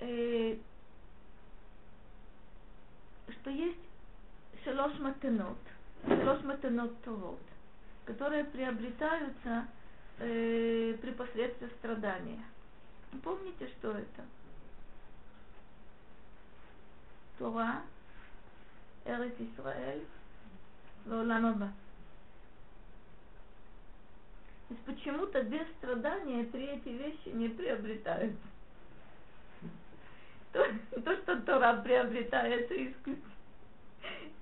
э, 0.00 0.56
что 3.30 3.50
есть 3.50 3.78
шалош 4.64 4.98
матенот, 4.98 5.58
шалош 6.06 6.42
матенот 6.44 7.02
товот, 7.02 7.40
которые 8.06 8.44
приобретаются 8.44 9.66
э, 10.18 10.96
при 11.00 11.10
последствии 11.12 11.68
страдания. 11.78 12.42
Помните, 13.22 13.68
что 13.78 13.92
это? 13.92 14.24
Тора, 17.38 17.82
Эрет 19.04 19.38
Исраэль, 19.40 20.06
Лоланоба. 21.04 21.70
То 24.68 24.74
есть 24.74 24.84
почему-то 24.84 25.42
без 25.42 25.66
страдания 25.78 26.44
три 26.46 26.66
эти 26.66 26.88
вещи 26.88 27.28
не 27.28 27.48
приобретаются. 27.48 28.36
То, 30.52 30.66
то 31.02 31.16
что 31.18 31.40
Тора 31.42 31.82
приобретается 31.84 32.74
исключительно. 32.74 33.32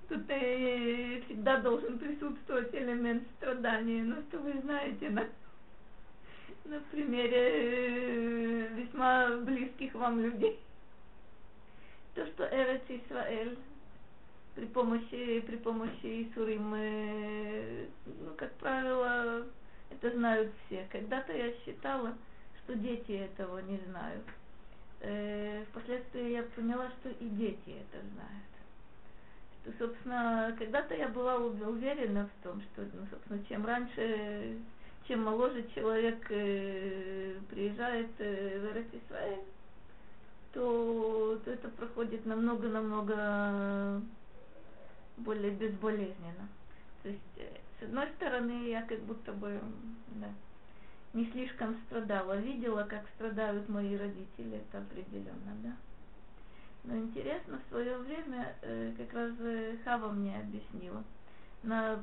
Тут 0.09 0.25
э, 0.29 1.23
всегда 1.25 1.59
должен 1.61 1.99
присутствовать 1.99 2.75
элемент 2.75 3.27
страдания, 3.39 4.03
но 4.03 4.21
что 4.29 4.39
вы 4.39 4.61
знаете 4.61 5.09
на, 5.09 5.27
на 6.67 6.81
примере 6.91 7.39
э, 7.39 8.69
весьма 8.75 9.39
близких 9.39 9.95
вам 9.95 10.21
людей. 10.21 10.61
То, 12.15 12.27
что 12.27 12.45
Эрец 12.45 12.83
Исраэль 12.89 13.59
при 14.55 14.67
помощи, 14.67 15.41
при 15.41 15.57
помощи 15.57 16.29
Исурим, 16.29 16.75
э, 16.75 17.87
ну, 18.07 18.35
как 18.37 18.53
правило, 18.57 19.47
это 19.95 20.17
знают 20.17 20.53
все. 20.67 20.87
Когда-то 20.91 21.33
я 21.33 21.53
считала, 21.65 22.15
что 22.63 22.75
дети 22.75 23.13
этого 23.13 23.59
не 23.61 23.79
знают. 23.89 24.25
Э, 25.01 25.65
впоследствии 25.71 26.33
я 26.33 26.43
поняла, 26.43 26.91
что 27.01 27.11
и 27.11 27.29
дети 27.29 27.77
это 27.81 28.05
знают. 28.15 28.55
Что, 29.63 29.87
собственно, 29.87 30.55
когда-то 30.59 30.95
я 30.95 31.09
была 31.09 31.37
уверена 31.37 32.29
в 32.29 32.45
том, 32.45 32.61
что, 32.61 32.83
ну, 32.93 33.07
собственно, 33.11 33.45
чем 33.45 33.67
раньше, 33.67 34.59
чем 35.07 35.25
моложе 35.25 35.65
человек 35.75 36.27
э, 36.31 37.35
приезжает 37.51 38.11
э, 38.19 38.61
в 38.61 38.77
Эрет 38.77 38.87
то, 40.53 41.41
то 41.45 41.51
это 41.51 41.69
проходит 41.69 42.25
намного-намного 42.27 44.01
более 45.17 45.51
безболезненно. 45.51 46.49
То 47.03 47.09
есть 47.09 47.21
э, 47.37 47.59
с 47.85 47.87
одной 47.87 48.07
стороны, 48.17 48.69
я 48.69 48.83
как 48.83 49.01
будто 49.01 49.33
бы 49.33 49.61
да, 50.15 50.29
не 51.13 51.31
слишком 51.33 51.77
страдала, 51.87 52.39
видела, 52.39 52.85
как 52.85 53.07
страдают 53.15 53.69
мои 53.69 53.97
родители, 53.97 54.57
это 54.57 54.79
определенно, 54.79 55.55
да. 55.63 55.77
Но 56.85 56.97
интересно, 56.97 57.59
в 57.59 57.69
свое 57.69 57.99
время 57.99 58.55
э, 58.63 58.93
как 58.97 59.13
раз 59.13 59.33
э, 59.41 59.77
Хава 59.85 60.13
мне 60.13 60.37
объяснила. 60.39 61.05
На, 61.63 61.99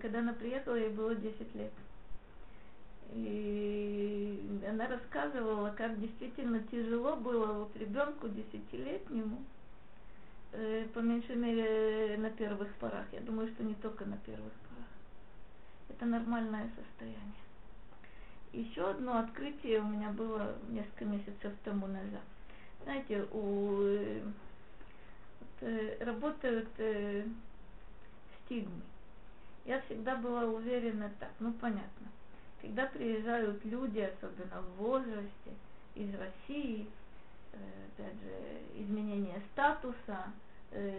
когда 0.00 0.20
она 0.20 0.32
приехала, 0.32 0.76
ей 0.76 0.90
было 0.90 1.14
10 1.14 1.54
лет. 1.54 1.72
И 3.12 4.62
она 4.68 4.86
рассказывала, 4.86 5.70
как 5.76 5.98
действительно 6.00 6.60
тяжело 6.70 7.16
было 7.16 7.52
вот 7.52 7.76
ребенку 7.76 8.28
десятилетнему, 8.28 9.44
э, 10.52 10.86
по 10.94 11.00
меньшей 11.00 11.36
мере 11.36 12.16
на 12.18 12.30
первых 12.30 12.72
порах. 12.76 13.06
Я 13.12 13.20
думаю, 13.20 13.48
что 13.48 13.62
не 13.62 13.74
только 13.74 14.04
на 14.04 14.16
первых 14.18 14.52
порах 14.52 14.67
это 15.88 16.06
нормальное 16.06 16.70
состояние. 16.76 17.18
Еще 18.52 18.88
одно 18.88 19.18
открытие 19.18 19.80
у 19.80 19.86
меня 19.86 20.10
было 20.10 20.54
несколько 20.68 21.04
месяцев 21.04 21.52
тому 21.64 21.86
назад. 21.86 22.22
Знаете, 22.84 23.26
у 23.32 23.82
э, 23.82 24.22
вот, 25.40 25.68
э, 25.68 26.04
работают 26.04 26.68
э, 26.78 27.24
стигмы. 28.44 28.80
Я 29.64 29.80
всегда 29.82 30.16
была 30.16 30.44
уверена 30.44 31.10
так, 31.20 31.30
ну 31.40 31.52
понятно. 31.52 32.08
Когда 32.62 32.86
приезжают 32.86 33.64
люди, 33.64 34.00
особенно 34.00 34.62
в 34.62 34.76
возрасте, 34.76 35.52
из 35.94 36.08
России, 36.14 36.86
э, 37.52 37.56
опять 37.92 38.14
же, 38.20 38.82
изменение 38.82 39.42
статуса, 39.52 40.32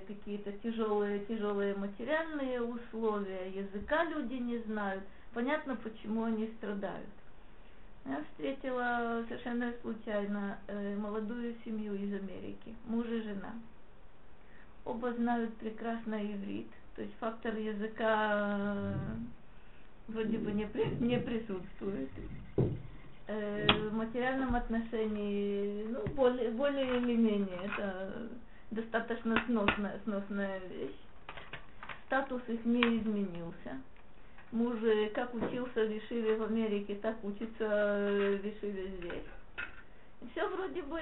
какие-то 0.08 0.52
тяжелые, 0.64 1.26
тяжелые 1.26 1.76
материальные 1.76 2.62
условия, 2.62 3.50
языка 3.52 4.04
люди 4.06 4.34
не 4.34 4.58
знают. 4.60 5.04
Понятно, 5.34 5.76
почему 5.76 6.24
они 6.24 6.48
страдают. 6.58 7.06
Я 8.06 8.24
встретила 8.24 9.24
совершенно 9.28 9.74
случайно 9.82 10.58
э, 10.68 10.96
молодую 10.96 11.56
семью 11.64 11.94
из 11.94 12.14
Америки, 12.14 12.76
муж 12.86 13.06
и 13.08 13.22
жена. 13.22 13.54
Оба 14.86 15.14
знают 15.14 15.54
прекрасно 15.58 16.16
иврит, 16.16 16.72
то 16.96 17.04
есть 17.04 17.14
фактор 17.20 17.56
языка 17.56 18.56
э, 18.66 18.96
вроде 20.08 20.38
бы 20.40 20.52
не, 20.52 20.68
не 21.00 21.20
присутствует. 21.20 22.10
Э, 23.28 23.68
в 23.90 23.94
материальном 23.94 24.56
отношении, 24.56 25.86
ну, 25.88 26.08
более, 26.16 26.50
более 26.50 26.98
или 26.98 27.16
менее, 27.16 27.60
это 27.66 28.30
достаточно 28.72 29.42
сносная, 29.46 30.00
сносная 30.04 30.60
вещь. 30.68 30.96
Статус 32.06 32.42
их 32.48 32.66
не 32.66 32.82
изменился. 32.82 33.82
Муж 34.52 34.78
как 35.14 35.34
учился 35.36 35.84
Вишиве 35.84 36.36
в 36.36 36.44
Америке, 36.44 36.96
так 36.96 37.24
учится 37.24 37.68
в 37.68 38.40
Вишиве 38.44 38.88
здесь. 38.98 39.24
Все 40.32 40.48
вроде 40.50 40.82
бы 40.82 41.00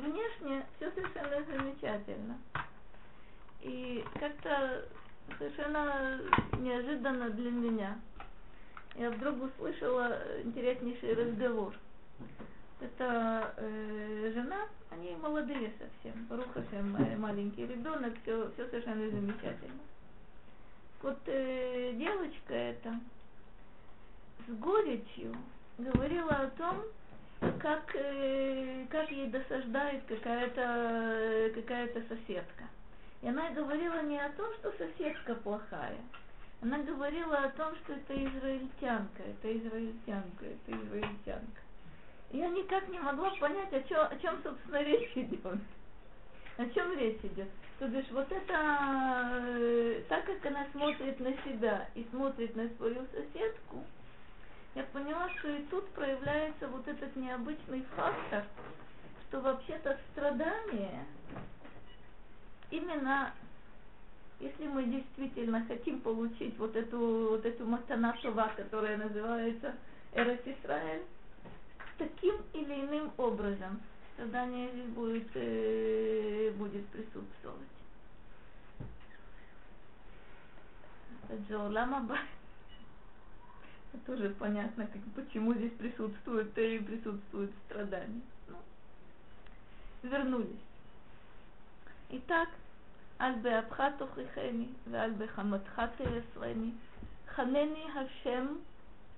внешне, 0.00 0.64
все 0.76 0.90
совершенно 0.92 1.44
замечательно. 1.44 2.38
И 3.60 4.04
как-то 4.18 4.86
совершенно 5.38 6.20
неожиданно 6.58 7.30
для 7.30 7.50
меня 7.50 7.98
я 8.96 9.10
вдруг 9.10 9.42
услышала 9.42 10.18
интереснейший 10.42 11.14
разговор 11.14 11.74
это 12.84 13.54
э, 13.56 14.32
жена, 14.34 14.68
они 14.90 15.16
молодые 15.16 15.72
совсем, 15.78 16.26
э, 16.30 17.16
маленький 17.18 17.66
ребенок, 17.66 18.14
все, 18.22 18.50
все 18.52 18.68
совершенно 18.68 19.10
замечательно. 19.10 19.80
Вот 21.02 21.18
э, 21.26 21.92
девочка 21.94 22.54
эта 22.54 23.00
с 24.46 24.50
горечью 24.58 25.34
говорила 25.78 26.30
о 26.30 26.50
том, 26.50 26.82
как, 27.60 27.94
э, 27.94 28.86
как 28.90 29.10
ей 29.10 29.28
досаждает 29.28 30.04
какая-то 30.04 31.50
какая 31.54 31.88
соседка. 32.08 32.64
И 33.22 33.28
она 33.28 33.50
говорила 33.50 34.02
не 34.02 34.18
о 34.18 34.30
том, 34.30 34.52
что 34.54 34.72
соседка 34.72 35.34
плохая, 35.36 35.98
она 36.60 36.78
говорила 36.78 37.38
о 37.38 37.50
том, 37.50 37.74
что 37.76 37.94
это 37.94 38.14
израильтянка, 38.14 39.22
это 39.22 39.58
израильтянка, 39.58 40.46
это 40.46 40.72
израильтянка. 40.72 41.63
Я 42.34 42.48
никак 42.48 42.88
не 42.88 42.98
могла 42.98 43.30
понять, 43.36 43.72
о 43.72 43.80
чем, 43.82 44.00
о 44.00 44.16
чем 44.16 44.42
собственно, 44.42 44.82
речь 44.82 45.12
идет. 45.14 45.56
О 46.56 46.66
чем 46.66 46.98
речь 46.98 47.20
идет? 47.22 47.48
То 47.78 47.86
бишь, 47.86 48.10
вот 48.10 48.26
это, 48.32 49.28
э, 49.56 50.02
так 50.08 50.24
как 50.24 50.44
она 50.46 50.66
смотрит 50.72 51.20
на 51.20 51.30
себя 51.44 51.88
и 51.94 52.04
смотрит 52.10 52.56
на 52.56 52.68
свою 52.70 53.06
соседку, 53.12 53.84
я 54.74 54.82
поняла, 54.82 55.30
что 55.38 55.48
и 55.48 55.62
тут 55.66 55.88
проявляется 55.90 56.66
вот 56.66 56.88
этот 56.88 57.14
необычный 57.14 57.84
фактор, 57.94 58.42
что 59.28 59.40
вообще-то 59.40 59.96
страдание 60.10 61.04
именно 62.72 63.32
если 64.40 64.66
мы 64.66 64.82
действительно 64.86 65.64
хотим 65.66 66.00
получить 66.00 66.58
вот 66.58 66.74
эту 66.74 67.28
вот 67.30 67.46
эту 67.46 67.64
матанашова, 67.64 68.50
которая 68.56 68.96
называется 68.96 69.76
Эрос 70.12 70.40
Исраэль, 70.44 71.04
таким 71.98 72.36
или 72.52 72.74
иным 72.74 73.12
образом. 73.16 73.80
Страдание 74.14 74.70
здесь 74.70 74.88
будет, 74.88 75.28
э, 75.34 76.52
будет 76.56 76.86
присутствовать. 76.88 77.68
Джоламаба. 81.48 82.18
Тоже 84.06 84.30
понятно, 84.38 84.86
как, 84.86 85.02
почему 85.14 85.54
здесь 85.54 85.72
присутствует 85.72 86.56
э, 86.58 86.76
и 86.76 86.78
присутствует 86.80 87.50
страдание. 87.66 88.20
Ну, 88.48 88.56
вернулись. 90.02 90.60
Итак, 92.10 92.48
Альбе 93.18 93.58
Абхатух 93.58 94.18
и 94.18 94.26
Хени, 94.34 94.74
Альбе 94.92 95.26
Хаматхат 95.28 95.94
и 96.00 96.74
Ханени 97.26 97.90
Хашем, 97.90 98.60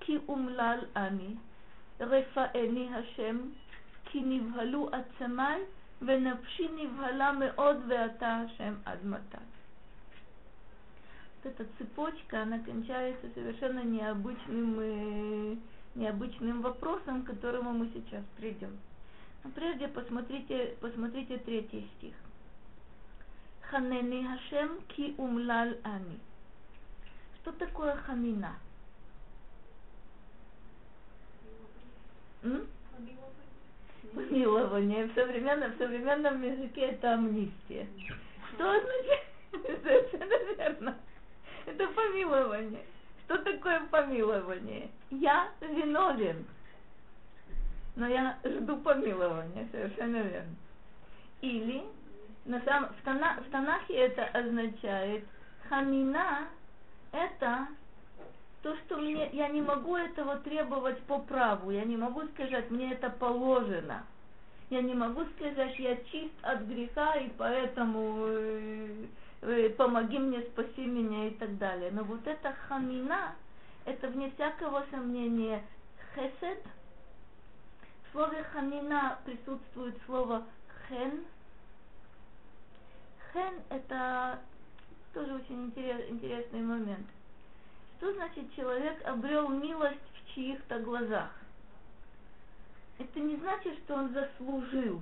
Ки 0.00 0.20
Умлал 0.26 0.84
Ани, 0.94 1.38
רפאני 1.99 2.89
השם, 2.95 3.37
כי 4.05 4.21
נבהלו 4.21 4.89
עצמיי, 4.91 5.61
ונפשי 6.01 6.67
נבהלה 6.67 7.31
מאוד, 7.31 7.77
ואתה 7.87 8.27
השם 8.27 8.73
עד 8.85 9.05
מתי. 9.05 9.37
Вот 11.43 11.53
эта 11.53 11.65
цепочка, 11.79 12.43
она 12.43 12.59
кончается 12.59 13.27
совершенно 13.33 13.83
необычным, 13.83 14.79
э, 14.79 15.55
необычным 15.95 16.61
вопросом, 16.61 17.23
к 17.23 17.27
которому 17.27 17.71
мы 17.71 17.89
сейчас 17.95 18.23
придем. 18.37 18.77
Прежде 19.55 19.87
посмотрите, 19.87 20.77
посмотрите 20.79 21.37
третий 21.39 21.89
стих. 21.97 22.13
Ханени 23.61 24.27
Хашем 24.27 24.81
ки 24.89 25.15
умлал 25.17 25.69
ани. 25.83 26.19
Что 27.37 27.51
такое 27.53 27.95
хамина? 27.95 28.55
М? 32.46 32.66
Помилование. 34.14 35.06
В 35.06 35.14
современном, 35.14 35.72
в 35.72 35.78
современном 35.78 36.42
языке 36.42 36.92
это 36.92 37.14
амнистия. 37.14 37.86
Что 38.54 38.70
означает? 38.70 39.82
Совершенно 39.82 40.54
верно. 40.56 40.96
Это 41.66 41.86
помилование. 41.88 42.84
Что 43.24 43.38
такое 43.38 43.80
помилование? 43.90 44.88
Я 45.10 45.50
виновен. 45.60 46.46
Но 47.96 48.06
я 48.06 48.38
жду 48.44 48.76
помилования, 48.76 49.68
совершенно 49.72 50.18
верно. 50.18 50.54
Или 51.40 51.82
на 52.44 52.60
самом, 52.60 52.90
в, 52.90 53.02
Тана, 53.02 53.42
в 53.46 53.50
Танахе 53.50 53.94
это 53.94 54.24
означает 54.26 55.24
хамина 55.68 56.48
это 57.12 57.66
то, 58.66 58.76
что 58.78 58.96
мне, 58.96 59.30
я 59.32 59.46
не 59.46 59.62
могу 59.62 59.94
этого 59.94 60.38
требовать 60.38 61.00
по 61.02 61.20
праву, 61.20 61.70
я 61.70 61.84
не 61.84 61.96
могу 61.96 62.26
сказать, 62.34 62.68
мне 62.68 62.94
это 62.94 63.10
положено. 63.10 64.04
Я 64.70 64.82
не 64.82 64.92
могу 64.92 65.24
сказать, 65.36 65.78
я 65.78 65.94
чист 66.10 66.34
от 66.42 66.62
греха, 66.62 67.14
и 67.14 67.28
поэтому 67.38 68.24
э, 68.26 69.06
э, 69.42 69.70
помоги 69.70 70.18
мне, 70.18 70.40
спаси 70.42 70.84
меня 70.84 71.28
и 71.28 71.30
так 71.34 71.56
далее. 71.58 71.92
Но 71.92 72.02
вот 72.02 72.26
это 72.26 72.52
хамина, 72.66 73.36
это 73.84 74.08
вне 74.08 74.32
всякого 74.32 74.84
сомнения 74.90 75.62
хесед. 76.16 76.64
В 78.08 78.12
слове 78.12 78.42
хамина 78.52 79.20
присутствует 79.24 79.96
слово 80.06 80.42
хен. 80.88 81.24
Хен 83.32 83.54
это 83.70 84.40
тоже 85.14 85.34
очень 85.36 85.66
интересный 85.66 86.62
момент. 86.62 87.06
Что 87.96 88.12
значит 88.12 88.54
человек 88.54 89.06
обрел 89.06 89.48
милость 89.48 90.00
в 90.12 90.34
чьих-то 90.34 90.80
глазах? 90.80 91.30
Это 92.98 93.20
не 93.20 93.36
значит, 93.36 93.78
что 93.84 93.94
он 93.94 94.12
заслужил. 94.12 95.00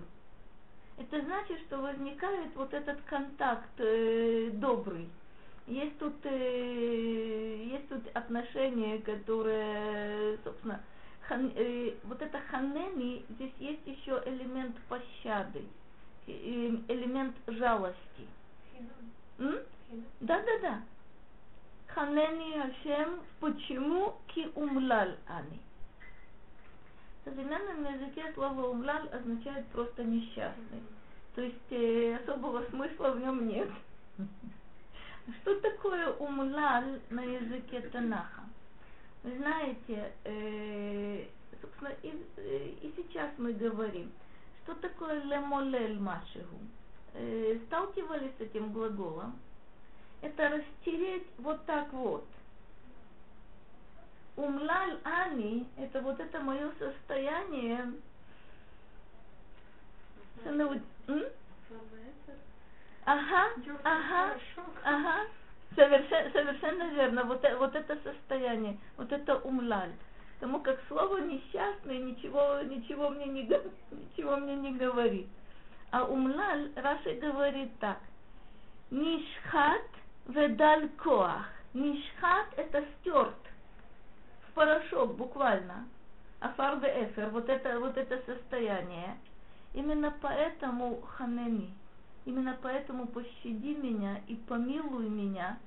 Это 0.96 1.20
значит, 1.22 1.58
что 1.66 1.78
возникает 1.78 2.54
вот 2.54 2.72
этот 2.72 3.00
контакт 3.02 3.68
э, 3.78 4.50
добрый. 4.52 5.08
Есть 5.66 5.98
тут, 5.98 6.14
э, 6.24 7.64
есть 7.64 7.88
тут 7.88 8.06
отношения, 8.14 8.98
которые, 8.98 10.38
собственно, 10.44 10.80
хан, 11.22 11.50
э, 11.56 11.94
вот 12.04 12.22
это 12.22 12.38
ханени, 12.50 13.24
здесь 13.30 13.52
есть 13.58 13.86
еще 13.86 14.22
элемент 14.26 14.76
пощады, 14.88 15.64
э, 16.28 16.30
элемент 16.88 17.34
жалости. 17.48 18.28
Да, 19.38 20.42
да, 20.42 20.58
да. 20.62 20.82
Ханени 21.94 22.58
Хашем, 22.58 23.20
почему 23.38 24.16
ки 24.26 24.50
умлал 24.56 25.10
ани? 25.28 25.60
В 27.20 27.24
современном 27.24 27.84
языке 27.84 28.32
слово 28.34 28.66
умлал 28.66 29.08
означает 29.12 29.64
просто 29.68 30.02
несчастный. 30.02 30.82
То 31.36 31.42
есть 31.42 31.70
э, 31.70 32.16
особого 32.16 32.64
смысла 32.70 33.12
в 33.12 33.20
нем 33.20 33.46
нет. 33.46 33.68
Что 35.40 35.60
такое 35.60 36.12
умлал 36.14 36.82
на 37.10 37.22
языке 37.22 37.80
Танаха? 37.92 38.42
Вы 39.22 39.36
знаете, 39.36 40.12
э, 40.24 41.24
собственно, 41.62 41.92
и, 42.02 42.26
э, 42.36 42.68
и 42.82 42.94
сейчас 42.96 43.30
мы 43.38 43.52
говорим, 43.52 44.10
что 44.64 44.74
такое 44.74 45.22
лемолель 45.22 46.00
машигу? 46.00 46.58
Э, 47.14 47.56
сталкивались 47.66 48.32
с 48.36 48.40
этим 48.40 48.72
глаголом? 48.72 49.38
Это 50.24 50.48
растереть 50.48 51.26
вот 51.38 51.64
так 51.66 51.92
вот. 51.92 52.24
Умлаль 54.36 54.98
ани, 55.04 55.66
это 55.76 56.00
вот 56.00 56.18
это 56.18 56.40
мое 56.40 56.72
состояние. 56.78 57.92
Ага, 63.04 63.50
ага, 63.84 64.38
ага. 64.82 65.26
Совершенно, 65.74 66.30
совершенно 66.30 66.84
верно. 66.94 67.24
Вот, 67.24 67.44
э, 67.44 67.56
вот 67.56 67.74
это 67.74 67.98
состояние, 68.02 68.78
вот 68.96 69.12
это 69.12 69.36
умлаль. 69.38 69.92
Потому 70.38 70.60
как 70.60 70.80
слово 70.88 71.18
несчастный 71.18 71.98
ничего, 71.98 72.60
ничего 72.62 73.10
мне 73.10 73.26
не 73.26 73.42
ничего 73.90 74.36
мне 74.36 74.56
не 74.56 74.72
говорит. 74.72 75.26
А 75.90 76.04
умлаль 76.04 76.72
Раши 76.76 77.14
говорит 77.14 77.70
так. 77.78 77.98
Нишхат 78.90 79.82
Ведаль 80.26 80.88
коах. 80.96 81.46
Нишхат 81.74 82.46
это 82.56 82.84
стерт 83.00 83.34
в 84.48 84.52
порошок 84.52 85.16
буквально. 85.16 85.86
Афар 86.40 86.78
эфер, 86.78 87.28
вот 87.30 87.48
это, 87.48 87.78
вот 87.78 87.96
это 87.96 88.22
состояние. 88.24 89.16
Именно 89.74 90.14
поэтому 90.20 91.00
ханени, 91.02 91.74
именно 92.24 92.56
поэтому 92.62 93.08
пощади 93.08 93.74
меня 93.74 94.20
и 94.28 94.36
помилуй 94.36 95.08
меня, 95.08 95.58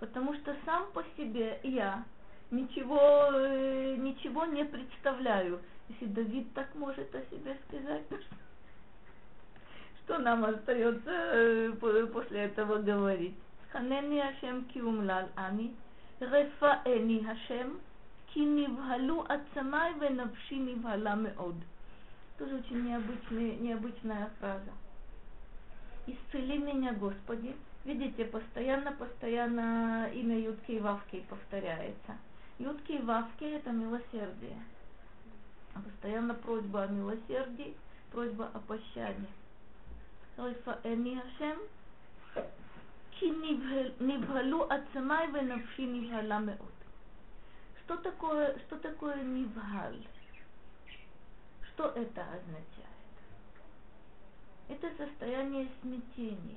потому 0.00 0.34
что 0.34 0.56
сам 0.64 0.90
по 0.92 1.04
себе 1.16 1.60
я 1.62 2.04
ничего, 2.50 3.30
э, 3.32 3.96
ничего 3.98 4.44
не 4.46 4.64
представляю. 4.64 5.60
Если 5.88 6.06
Давид 6.06 6.52
так 6.54 6.74
может 6.74 7.14
о 7.14 7.20
себе 7.30 7.56
сказать, 7.68 8.04
что 10.04 10.18
нам 10.18 10.44
остается 10.44 11.10
э, 11.10 11.72
после 12.12 12.40
этого 12.40 12.78
говорить? 12.78 13.36
חנני 13.71 14.21
השם 14.21 14.61
כי 14.67 14.81
אומלל 14.81 15.25
אני, 15.37 15.71
רפאני 16.21 17.21
השם, 17.27 17.67
כי 18.27 18.45
נבהלו 18.45 19.23
עצמיי 19.29 19.93
ונפשי 19.99 20.59
נבהלה 20.59 21.15
מאוד. 21.15 21.63
Тоже 22.37 22.53
очень 22.57 22.85
необычная, 22.85 23.55
необычная 23.55 24.29
фраза. 24.39 24.71
Исцели 26.05 26.59
меня, 26.59 26.93
Господи. 26.93 27.55
Видите, 27.83 28.25
постоянно, 28.25 28.91
постоянно 28.91 30.07
имя 30.13 30.37
Ютки 30.39 30.73
и 30.73 30.79
Вавки 30.79 31.25
повторяется. 31.29 32.15
Ютки 32.59 32.91
и 32.91 33.01
Вавки 33.01 33.43
это 33.43 33.71
милосердие. 33.71 34.61
А 35.73 35.79
постоянно 35.79 36.35
просьба 36.35 36.83
о 36.83 36.87
милосердии, 36.87 37.75
просьба 38.11 38.51
о 38.53 38.59
пощаде. 38.59 39.27
Рифа 40.37 40.79
Эми 40.83 41.19
ночи 43.30 43.94
небралу 44.00 44.62
ацамай 44.68 45.28
в 45.28 45.42
навши 45.42 45.82
небрала. 45.82 46.56
Что 47.84 47.96
такое, 47.96 48.58
что 48.60 48.76
такое 48.76 49.22
нивгаль? 49.22 50.06
Что 51.68 51.88
это 51.88 52.22
означает? 52.22 52.88
Это 54.68 54.90
состояние 54.96 55.68
смятения. 55.80 56.56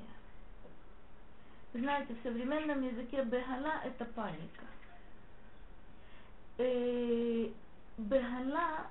Знаете, 1.73 2.13
в 2.13 2.23
современном 2.23 2.81
языке 2.81 3.23
бехала 3.23 3.81
это 3.83 4.05
паника. 4.05 4.65
Э, 6.57 7.49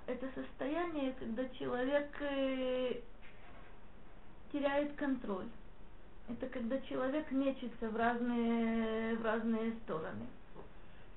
это 0.06 0.28
состояние, 0.34 1.14
когда 1.18 1.48
человек 1.50 2.14
э, 2.20 3.00
теряет 4.52 4.94
контроль 4.96 5.48
это 6.28 6.46
когда 6.46 6.80
человек 6.82 7.30
мечется 7.30 7.88
в 7.90 7.96
разные, 7.96 9.16
в 9.16 9.24
разные 9.24 9.72
стороны. 9.84 10.26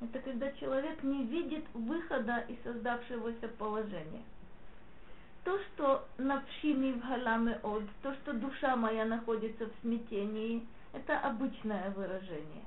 Это 0.02 0.20
когда 0.20 0.52
человек 0.54 1.02
не 1.02 1.24
видит 1.26 1.66
выхода 1.74 2.40
из 2.48 2.62
создавшегося 2.64 3.48
положения. 3.58 4.24
То, 5.44 5.58
что 5.60 6.08
навшими 6.18 6.92
в 6.92 7.08
галаме 7.08 7.60
от, 7.64 7.84
то, 8.04 8.14
что 8.16 8.34
душа 8.34 8.76
моя 8.76 9.06
находится 9.06 9.66
в 9.66 9.72
смятении, 9.82 10.68
это 10.94 11.18
обычное 11.20 11.90
выражение. 11.92 12.66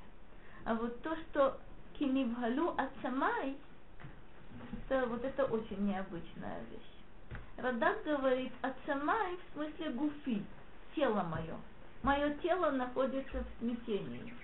А 0.65 0.75
вот 0.75 1.01
то, 1.03 1.15
что 1.17 1.59
кинивгалю 1.99 2.75
ацамай, 2.79 3.57
это, 4.89 5.07
вот 5.07 5.23
это 5.25 5.45
очень 5.45 5.87
необычная 5.87 6.61
вещь. 6.71 7.39
Радак 7.59 8.03
говорит 8.05 8.53
ацамай 8.63 9.37
в 9.37 9.53
смысле 9.53 9.91
гуфи, 9.91 10.43
тело 10.95 11.23
мое 11.23 11.57
мое 12.03 12.35
тело 12.43 12.71
находится 12.71 13.45
в 13.45 13.59
смятении. 13.59 14.35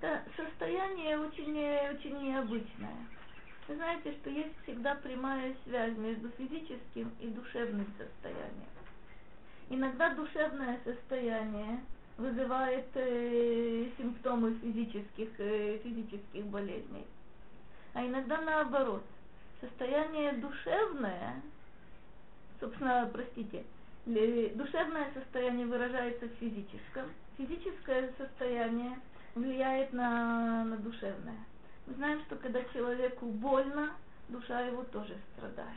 Это 0.00 0.22
состояние 0.36 1.18
очень, 1.18 1.52
очень 1.94 2.18
необычное. 2.22 2.96
Вы 3.66 3.76
знаете, 3.76 4.12
что 4.12 4.30
есть 4.30 4.54
всегда 4.62 4.94
прямая 4.96 5.54
связь 5.64 5.96
между 5.96 6.30
физическим 6.30 7.12
и 7.20 7.26
душевным 7.28 7.86
состоянием. 7.98 8.68
Иногда 9.68 10.14
душевное 10.14 10.80
состояние 10.84 11.80
вызывает 12.16 12.86
э, 12.94 13.90
симптомы 13.98 14.54
физических, 14.62 15.28
э, 15.38 15.78
физических 15.82 16.46
болезней. 16.46 17.06
А 17.92 18.06
иногда 18.06 18.40
наоборот. 18.40 19.04
Состояние 19.60 20.32
душевное 20.34 21.42
собственно, 22.60 23.08
простите, 23.12 23.64
душевное 24.08 25.12
состояние 25.12 25.66
выражается 25.66 26.26
в 26.26 26.32
физическом, 26.40 27.10
физическое 27.36 28.10
состояние 28.16 28.98
влияет 29.34 29.92
на, 29.92 30.64
на 30.64 30.76
душевное. 30.78 31.38
Мы 31.86 31.94
знаем, 31.94 32.20
что 32.26 32.36
когда 32.36 32.62
человеку 32.72 33.26
больно, 33.26 33.92
душа 34.28 34.60
его 34.60 34.84
тоже 34.84 35.16
страдает. 35.36 35.68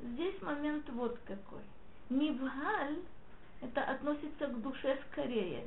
Здесь 0.00 0.40
момент 0.42 0.88
вот 0.90 1.18
какой. 1.26 1.62
Нивгаль 2.10 2.98
это 3.60 3.82
относится 3.82 4.48
к 4.48 4.60
душе 4.60 4.98
скорее. 5.10 5.66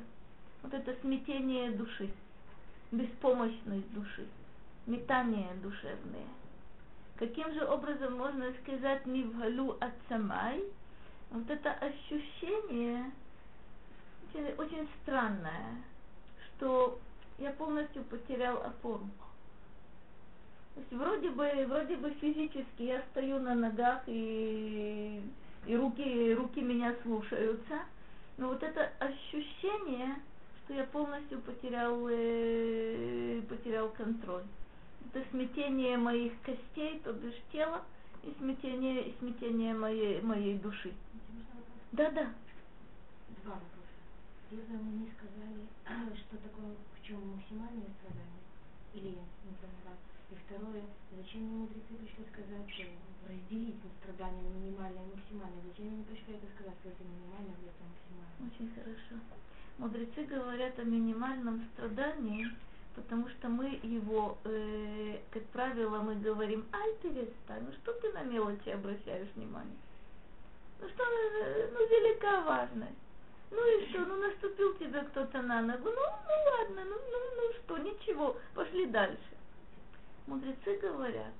Вот 0.62 0.72
это 0.74 0.94
смятение 1.00 1.70
души, 1.72 2.10
беспомощность 2.90 3.92
души, 3.92 4.26
метание 4.86 5.48
душевное. 5.62 6.26
Каким 7.16 7.52
же 7.54 7.66
образом 7.66 8.16
можно 8.16 8.52
сказать 8.62 9.06
нивгалю 9.06 9.76
от 9.80 9.92
самай? 10.08 10.62
Вот 11.30 11.50
это 11.50 11.72
ощущение 11.72 13.10
очень, 14.36 14.52
очень 14.58 14.88
странное, 15.02 15.82
что 16.56 16.98
я 17.38 17.50
полностью 17.52 18.04
потерял 18.04 18.62
опору. 18.62 19.08
То 20.74 20.80
есть 20.80 20.92
вроде 20.92 21.30
бы, 21.30 21.66
вроде 21.68 21.96
бы 21.96 22.10
физически 22.20 22.82
я 22.82 23.02
стою 23.10 23.38
на 23.40 23.54
ногах 23.54 24.02
и, 24.06 25.22
и 25.66 25.76
руки, 25.76 26.34
руки 26.34 26.60
меня 26.60 26.94
слушаются, 27.02 27.80
но 28.36 28.48
вот 28.48 28.62
это 28.62 28.92
ощущение, 28.98 30.16
что 30.64 30.74
я 30.74 30.84
полностью 30.84 31.40
потерял, 31.40 32.06
э, 32.10 33.40
потерял 33.48 33.88
контроль. 33.90 34.44
Это 35.08 35.24
смятение 35.30 35.96
моих 35.96 36.32
костей, 36.42 37.00
то 37.02 37.12
бишь 37.14 37.40
тела, 37.52 37.82
и 38.26 38.34
смятение, 38.38 39.08
и 39.08 39.18
смятение 39.18 39.74
моей, 39.74 40.20
моей 40.20 40.58
души. 40.58 40.92
Да, 41.92 42.10
да. 42.10 42.34
Два 43.42 43.54
вопроса. 43.54 43.96
Первое, 44.50 44.82
мы 44.82 44.92
не 45.00 45.08
сказали, 45.14 45.62
что 46.18 46.36
такое, 46.38 46.74
в 46.94 47.06
чем 47.06 47.36
максимальное 47.36 47.86
страдание, 48.02 48.42
или 48.94 49.14
я 49.14 49.24
не 49.46 49.54
поняла. 49.62 49.94
И 50.30 50.34
второе, 50.34 50.82
зачем 51.16 51.42
мне 51.42 51.56
мудрецы 51.58 51.94
пришли 51.94 52.24
сказать, 52.34 52.66
что 52.74 53.30
разделить 53.30 53.78
страдания 54.02 54.42
на 54.42 54.58
минимальное 54.58 55.06
и 55.06 55.14
максимальное? 55.14 55.62
Зачем 55.70 55.86
они 55.86 56.02
пришли 56.02 56.34
это 56.34 56.46
сказать, 56.58 56.74
что 56.82 56.90
это 56.90 57.04
минимальное, 57.06 57.54
а 57.54 57.70
это 57.70 57.82
максимальное? 57.86 58.50
Очень 58.50 58.70
хорошо. 58.74 59.14
Мудрецы 59.78 60.24
говорят 60.24 60.78
о 60.78 60.84
минимальном 60.84 61.62
страдании, 61.72 62.48
потому 62.96 63.28
что 63.28 63.48
мы 63.48 63.78
его, 63.82 64.38
э, 64.44 65.18
как 65.30 65.44
правило, 65.46 65.98
мы 65.98 66.16
говорим, 66.16 66.66
ай, 66.72 66.94
перестань, 67.02 67.64
ну 67.66 67.72
что 67.82 67.92
ты 68.00 68.12
на 68.12 68.22
мелочи 68.22 68.70
обращаешь 68.70 69.28
внимание? 69.36 69.76
Ну 70.80 70.88
что, 70.88 71.04
э, 71.04 71.70
ну 71.72 71.86
велика 71.86 72.40
важность. 72.40 72.98
Ну 73.50 73.58
и 73.58 73.88
что, 73.90 74.00
ну 74.00 74.16
наступил 74.16 74.74
тебе 74.74 75.02
кто-то 75.02 75.42
на 75.42 75.62
ногу, 75.62 75.84
ну, 75.84 75.92
ну 75.92 76.50
ладно, 76.50 76.82
ну, 76.84 76.96
ну, 76.96 77.18
ну 77.36 77.52
что, 77.62 77.78
ничего, 77.78 78.36
пошли 78.54 78.86
дальше. 78.86 79.20
Мудрецы 80.26 80.78
говорят, 80.78 81.32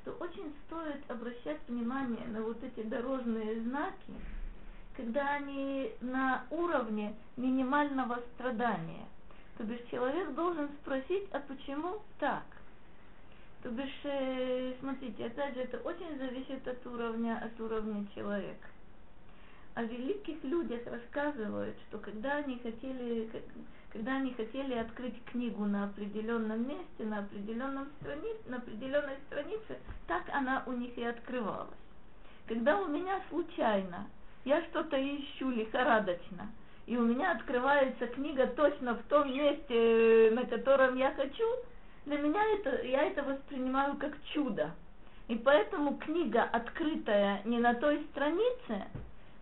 что 0.00 0.12
очень 0.14 0.52
стоит 0.66 1.08
обращать 1.08 1.60
внимание 1.68 2.26
на 2.26 2.42
вот 2.42 2.56
эти 2.64 2.82
дорожные 2.84 3.60
знаки, 3.60 4.14
когда 4.96 5.34
они 5.34 5.92
на 6.00 6.44
уровне 6.50 7.14
минимального 7.36 8.20
страдания. 8.34 9.06
То 9.56 9.64
бишь 9.64 9.82
человек 9.90 10.34
должен 10.34 10.68
спросить, 10.80 11.28
а 11.32 11.40
почему 11.40 12.00
так? 12.18 12.44
То 13.62 13.70
бишь, 13.70 14.00
э, 14.04 14.74
смотрите, 14.80 15.26
опять 15.26 15.54
же, 15.54 15.60
это 15.62 15.78
очень 15.78 16.18
зависит 16.18 16.66
от 16.66 16.84
уровня, 16.86 17.38
от 17.38 17.60
уровня 17.60 18.06
человека. 18.14 18.68
О 19.74 19.84
великих 19.84 20.42
людях 20.42 20.80
рассказывают, 20.86 21.76
что 21.88 21.98
когда 21.98 22.36
они 22.36 22.58
хотели, 22.58 23.30
когда 23.92 24.16
они 24.16 24.34
хотели 24.34 24.74
открыть 24.74 25.22
книгу 25.26 25.64
на 25.64 25.84
определенном 25.84 26.66
месте, 26.66 27.04
на 27.04 27.20
определенном 27.20 27.88
странице, 28.00 28.40
на 28.46 28.56
определенной 28.56 29.16
странице, 29.28 29.78
так 30.06 30.28
она 30.30 30.64
у 30.66 30.72
них 30.72 30.96
и 30.98 31.04
открывалась. 31.04 31.70
Когда 32.48 32.80
у 32.80 32.88
меня 32.88 33.22
случайно 33.30 34.08
я 34.44 34.62
что-то 34.64 34.96
ищу 34.96 35.50
лихорадочно, 35.50 36.50
и 36.86 36.96
у 36.96 37.02
меня 37.02 37.32
открывается 37.32 38.06
книга 38.08 38.46
точно 38.48 38.94
в 38.94 39.02
том 39.04 39.32
месте, 39.32 40.28
э, 40.28 40.30
на 40.32 40.44
котором 40.46 40.96
я 40.96 41.12
хочу, 41.12 41.44
для 42.06 42.18
меня 42.18 42.42
это, 42.54 42.82
я 42.82 43.02
это 43.04 43.22
воспринимаю 43.22 43.96
как 43.96 44.12
чудо. 44.32 44.72
И 45.28 45.36
поэтому 45.36 45.96
книга, 45.98 46.42
открытая 46.42 47.42
не 47.44 47.58
на 47.58 47.74
той 47.74 48.04
странице, 48.10 48.84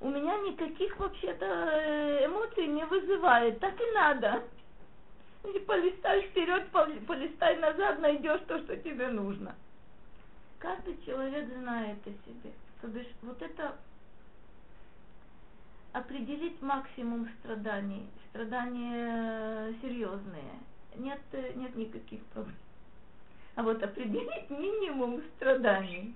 у 0.01 0.11
меня 0.11 0.37
никаких 0.39 0.99
вообще-то 0.99 1.47
э, 1.47 2.27
эмоций 2.27 2.67
не 2.67 2.85
вызывает. 2.85 3.59
Так 3.61 3.75
и 3.81 3.95
надо. 3.95 4.43
И 5.55 5.59
полистай 5.61 6.23
вперед, 6.23 6.69
пол- 6.71 7.01
полистай 7.07 7.57
назад, 7.57 8.01
найдешь 8.01 8.43
то, 8.47 8.59
что 8.59 8.77
тебе 8.77 9.09
нужно. 9.09 9.55
Каждый 10.59 11.03
человек 11.07 11.49
знает 11.59 11.99
о 12.05 12.11
себе. 12.11 12.53
То 12.83 12.89
бишь, 12.89 13.09
вот 13.23 13.41
это 13.41 13.77
определить 15.93 16.61
максимум 16.63 17.29
страданий, 17.41 18.07
страдания 18.31 19.75
серьезные, 19.83 20.53
нет, 20.97 21.21
э, 21.33 21.53
нет 21.55 21.75
никаких 21.77 22.25
проблем. 22.27 22.57
А 23.57 23.63
вот 23.63 23.83
определить 23.83 24.51
минимум 24.51 25.23
страданий, 25.37 26.15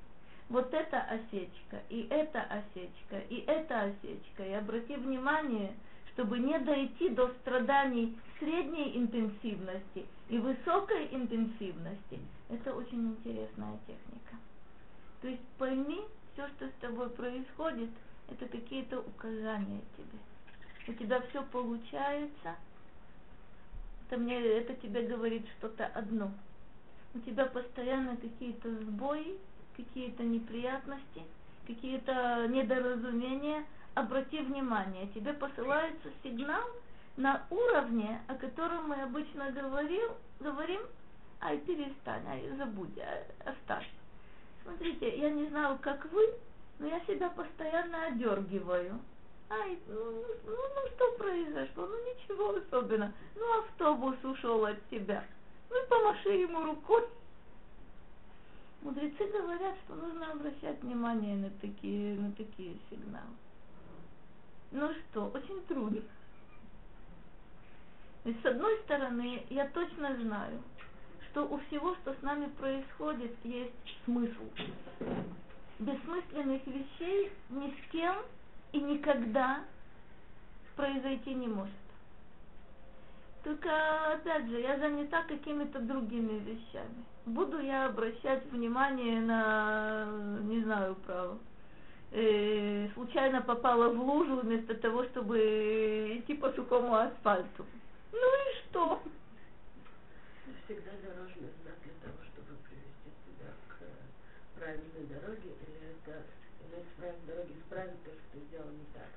вот 0.48 0.72
это 0.72 1.00
осечка, 1.02 1.82
и 1.88 2.06
это 2.10 2.42
осечка, 2.42 3.18
и 3.28 3.44
это 3.46 3.82
осечка. 3.82 4.44
И 4.44 4.52
обрати 4.52 4.96
внимание, 4.96 5.74
чтобы 6.12 6.38
не 6.38 6.58
дойти 6.58 7.08
до 7.10 7.28
страданий 7.40 8.16
средней 8.38 8.96
интенсивности 8.96 10.06
и 10.28 10.38
высокой 10.38 11.08
интенсивности, 11.12 12.20
это 12.48 12.74
очень 12.74 13.08
интересная 13.12 13.78
техника. 13.86 14.36
То 15.22 15.28
есть 15.28 15.42
пойми, 15.58 16.02
все, 16.32 16.46
что 16.48 16.68
с 16.68 16.72
тобой 16.80 17.10
происходит, 17.10 17.90
это 18.34 18.46
какие-то 18.46 19.00
указания 19.00 19.80
тебе. 19.96 20.18
У 20.88 20.92
тебя 20.92 21.20
все 21.28 21.42
получается, 21.44 22.56
это 24.06 24.20
мне 24.20 24.38
это 24.38 24.74
тебе 24.74 25.02
говорит 25.02 25.46
что-то 25.58 25.86
одно. 25.86 26.30
У 27.14 27.20
тебя 27.20 27.46
постоянно 27.46 28.16
какие-то 28.16 28.68
сбои, 28.82 29.38
какие-то 29.76 30.24
неприятности, 30.24 31.22
какие-то 31.66 32.46
недоразумения. 32.48 33.64
Обрати 33.94 34.40
внимание, 34.40 35.06
тебе 35.14 35.32
посылается 35.34 36.08
сигнал 36.24 36.64
на 37.16 37.46
уровне, 37.48 38.20
о 38.26 38.34
котором 38.34 38.88
мы 38.88 39.00
обычно 39.02 39.52
говорил, 39.52 40.16
говорим, 40.40 40.80
ай, 41.40 41.58
перестань, 41.58 42.26
ай, 42.26 42.50
забудь, 42.58 42.98
ай, 42.98 43.24
оставь. 43.46 43.88
Смотрите, 44.64 45.16
я 45.16 45.30
не 45.30 45.46
знаю, 45.46 45.78
как 45.80 46.10
вы, 46.10 46.34
но 46.78 46.86
я 46.86 47.00
себя 47.00 47.30
постоянно 47.30 48.06
одергиваю. 48.06 49.00
Ай, 49.50 49.78
ну, 49.88 50.24
ну, 50.46 50.56
ну, 50.56 50.90
что 50.94 51.12
произошло? 51.18 51.86
Ну 51.86 51.96
ничего 52.04 52.56
особенного. 52.56 53.12
Ну 53.36 53.58
автобус 53.60 54.16
ушел 54.24 54.64
от 54.64 54.88
тебя. 54.88 55.24
Ну 55.70 55.82
и 55.82 55.88
помаши 55.88 56.30
ему 56.30 56.64
рукой. 56.64 57.04
Мудрецы 58.82 59.26
говорят, 59.26 59.76
что 59.84 59.94
нужно 59.94 60.32
обращать 60.32 60.82
внимание 60.82 61.36
на 61.36 61.50
такие, 61.60 62.18
на 62.18 62.32
такие 62.32 62.76
сигналы. 62.90 63.34
Ну 64.72 64.90
что, 64.92 65.30
очень 65.32 65.62
трудно. 65.66 66.02
Есть, 68.24 68.42
с 68.42 68.46
одной 68.46 68.78
стороны, 68.84 69.44
я 69.50 69.68
точно 69.68 70.16
знаю, 70.16 70.62
что 71.30 71.46
у 71.46 71.58
всего, 71.58 71.94
что 71.96 72.14
с 72.14 72.22
нами 72.22 72.46
происходит, 72.58 73.32
есть 73.44 73.72
смысл. 74.04 74.44
Бессмысленных 75.78 76.66
вещей 76.66 77.32
ни 77.50 77.68
с 77.70 77.90
кем 77.90 78.16
и 78.72 78.80
никогда 78.80 79.64
произойти 80.76 81.34
не 81.34 81.48
может. 81.48 81.72
Только, 83.44 84.14
опять 84.14 84.48
же, 84.48 84.60
я 84.60 84.78
занята 84.78 85.22
какими-то 85.24 85.78
другими 85.80 86.38
вещами. 86.38 87.04
Буду 87.26 87.60
я 87.60 87.86
обращать 87.86 88.44
внимание 88.46 89.20
на, 89.20 90.06
не 90.42 90.62
знаю, 90.62 90.94
право, 91.06 91.38
э, 92.12 92.88
случайно 92.94 93.42
попала 93.42 93.90
в 93.90 94.00
лужу 94.00 94.36
вместо 94.36 94.74
того, 94.74 95.04
чтобы 95.04 96.16
идти 96.18 96.34
по 96.34 96.50
сухому 96.52 96.94
асфальту. 96.94 97.66
Ну 98.12 98.18
и 98.18 98.70
что? 98.70 99.02
Всегда 100.64 100.92
дорожный 101.02 101.50
знак 101.62 101.76
для 101.84 101.92
того, 102.00 102.18
чтобы 102.32 102.56
привести 102.64 103.10
тебя 103.26 103.52
к 103.68 103.82
э, 103.82 104.58
правильной 104.58 105.06
дороге, 105.06 105.52
правильной 107.04 107.26
дороге 107.26 107.54
исправить 107.60 108.02
то, 108.04 108.10
что 108.10 108.22
ты 108.32 108.38
сделал 108.48 108.70
не 108.70 108.86
так. 108.94 109.10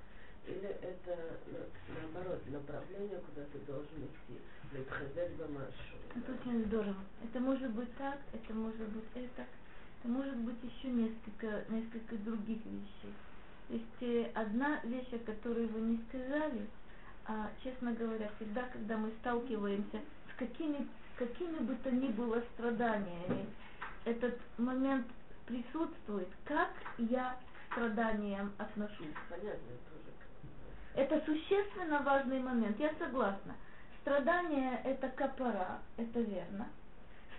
Или 0.47 0.69
это 0.81 1.15
на- 1.51 2.01
наоборот 2.01 2.41
направление, 2.49 3.19
куда 3.19 3.45
ты 3.51 3.59
должен 3.59 3.97
идти. 4.05 4.39
Это 6.15 6.31
очень 6.33 6.65
здорово. 6.65 6.95
Это 7.23 7.39
может 7.39 7.71
быть 7.71 7.93
так, 7.97 8.19
это 8.33 8.53
может 8.53 8.87
быть 8.89 9.03
это, 9.15 9.45
это 9.99 10.07
может 10.07 10.35
быть 10.37 10.57
еще 10.63 10.89
несколько, 10.89 11.63
несколько 11.69 12.15
других 12.17 12.59
вещей. 12.65 13.13
То 13.67 13.73
есть 13.73 14.01
э, 14.01 14.31
одна 14.33 14.79
вещь, 14.83 15.11
о 15.13 15.19
которой 15.19 15.67
вы 15.67 15.79
не 15.81 16.03
сказали, 16.09 16.67
а, 17.25 17.51
честно 17.61 17.91
говоря, 17.93 18.29
всегда, 18.37 18.63
когда 18.71 18.97
мы 18.97 19.11
сталкиваемся 19.19 19.99
с 20.33 20.37
какими, 20.37 20.87
какими 21.17 21.59
бы 21.59 21.75
то 21.83 21.91
ни 21.91 22.07
было 22.07 22.41
страданиями, 22.53 23.47
этот 24.05 24.39
момент 24.57 25.05
присутствует, 25.45 26.29
как 26.45 26.69
я 26.97 27.37
страданиям 27.71 28.53
отношусь. 28.57 29.15
Понятно, 29.29 29.73
тоже. 29.89 30.07
Это 30.95 31.21
существенно 31.25 32.01
важный 32.01 32.39
момент, 32.39 32.79
я 32.79 32.91
согласна. 32.99 33.55
Страдание– 34.01 34.81
это 34.83 35.09
капора, 35.09 35.79
это 35.97 36.21
верно. 36.21 36.67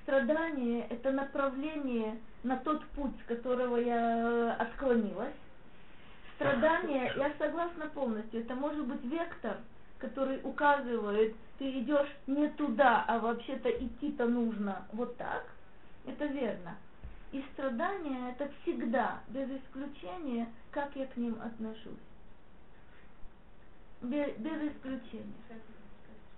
Страдание– 0.02 0.86
это 0.90 1.10
направление 1.12 2.18
на 2.42 2.56
тот 2.58 2.84
путь, 2.88 3.14
с 3.24 3.26
которого 3.26 3.76
я 3.76 4.54
отклонилась. 4.54 5.34
Страдание, 6.36 7.12
я 7.16 7.32
согласна 7.38 7.88
полностью, 7.88 8.40
это 8.40 8.54
может 8.54 8.86
быть 8.86 9.02
вектор, 9.04 9.56
который 9.98 10.40
указывает, 10.44 11.34
ты 11.58 11.80
идешь 11.80 12.14
не 12.26 12.48
туда, 12.50 13.04
а 13.08 13.18
вообще-то 13.18 13.68
идти-то 13.70 14.26
нужно 14.26 14.86
вот 14.92 15.16
так. 15.16 15.44
Это 16.06 16.26
верно. 16.26 16.76
И 17.30 17.44
страдания 17.52 18.30
это 18.30 18.50
всегда, 18.62 19.22
без 19.28 19.50
исключения, 19.50 20.50
как 20.70 20.96
я 20.96 21.06
к 21.06 21.16
ним 21.16 21.40
отношусь. 21.42 21.92
Без, 24.00 24.34
без 24.36 24.72
исключения. 24.72 25.34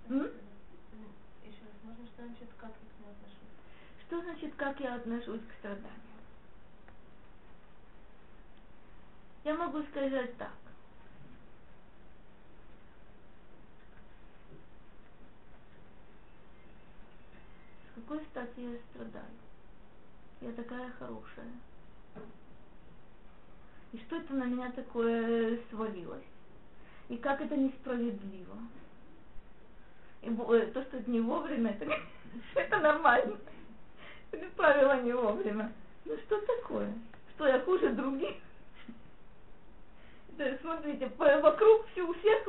М? 0.09 0.23
Еще 1.45 1.63
раз, 1.63 1.75
можно 1.85 2.07
что 2.07 2.27
значит, 2.27 2.49
как 2.57 2.71
я 2.71 2.89
к 2.89 2.99
нему 2.99 3.13
отношусь? 3.13 4.07
Что 4.07 4.23
значит, 4.23 4.55
как 4.57 4.81
я 4.81 4.95
отношусь 4.97 5.43
к 5.43 5.59
страданиям? 5.59 6.01
Я 9.45 9.55
могу 9.55 9.83
сказать 9.85 10.37
так. 10.37 10.53
С 17.87 17.95
какой 17.95 18.25
стати 18.27 18.61
я 18.61 18.79
страдаю? 18.91 19.50
Я 20.41 20.53
такая 20.53 20.91
хорошая. 20.99 21.51
И 23.93 23.99
что 23.99 24.17
это 24.17 24.33
на 24.35 24.45
меня 24.45 24.71
такое 24.73 25.59
свалилось? 25.71 26.25
И 27.09 27.17
как 27.17 27.41
это 27.41 27.57
несправедливо? 27.57 28.57
И 30.23 30.29
э, 30.29 30.67
то, 30.73 30.83
что 30.85 30.99
это 30.99 31.11
не 31.11 31.21
вовремя, 31.21 31.73
это, 31.73 31.93
это 32.55 32.79
нормально. 32.79 33.37
Это 34.31 34.47
правило 34.57 35.03
не 35.03 35.13
вовремя. 35.13 35.73
Ну 36.05 36.17
что 36.27 36.41
такое? 36.41 36.93
Что 37.35 37.47
я 37.47 37.61
хуже 37.61 37.91
других? 37.91 38.37
Да, 40.39 40.57
смотрите, 40.63 41.09
по- 41.09 41.41
вокруг 41.41 41.87
все, 41.89 42.03
у 42.03 42.15
всех 42.15 42.43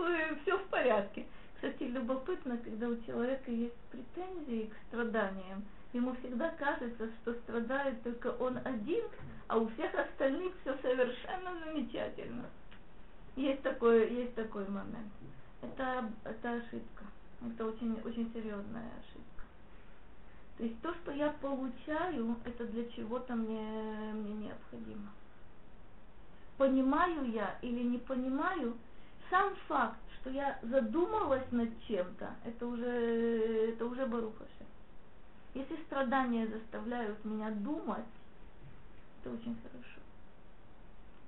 все 0.43 0.57
в 0.57 0.67
порядке. 0.67 1.25
Кстати, 1.55 1.83
любопытно, 1.83 2.57
когда 2.57 2.87
у 2.87 2.95
человека 3.01 3.51
есть 3.51 3.75
претензии 3.91 4.67
к 4.67 4.87
страданиям, 4.87 5.65
ему 5.93 6.13
всегда 6.15 6.49
кажется, 6.51 7.09
что 7.21 7.33
страдает 7.33 8.01
только 8.03 8.27
он 8.39 8.59
один, 8.63 9.03
а 9.47 9.57
у 9.57 9.67
всех 9.69 9.93
остальных 9.95 10.53
все 10.61 10.77
совершенно 10.77 11.59
замечательно. 11.65 12.45
Есть 13.35 13.61
такой, 13.61 14.13
есть 14.13 14.35
такой 14.35 14.67
момент. 14.67 15.11
Это, 15.61 16.09
это 16.23 16.53
ошибка. 16.53 17.05
Это 17.45 17.65
очень, 17.65 17.99
очень 18.05 18.31
серьезная 18.33 18.89
ошибка. 18.99 19.43
То 20.57 20.63
есть 20.63 20.79
то, 20.81 20.93
что 20.95 21.11
я 21.11 21.29
получаю, 21.41 22.35
это 22.45 22.65
для 22.65 22.85
чего-то 22.91 23.35
мне, 23.35 24.13
мне 24.13 24.33
необходимо. 24.33 25.11
Понимаю 26.57 27.31
я 27.31 27.57
или 27.61 27.81
не 27.83 27.97
понимаю, 27.97 28.77
сам 29.29 29.55
факт, 29.67 29.97
что 30.19 30.29
я 30.29 30.59
задумалась 30.61 31.49
над 31.51 31.69
чем-то, 31.87 32.35
это 32.45 32.67
уже, 32.67 33.71
это 33.73 33.85
уже 33.85 34.05
барухаша. 34.05 34.60
Если 35.53 35.75
страдания 35.83 36.47
заставляют 36.47 37.23
меня 37.25 37.51
думать, 37.51 38.05
это 39.19 39.33
очень 39.33 39.57
хорошо. 39.61 39.99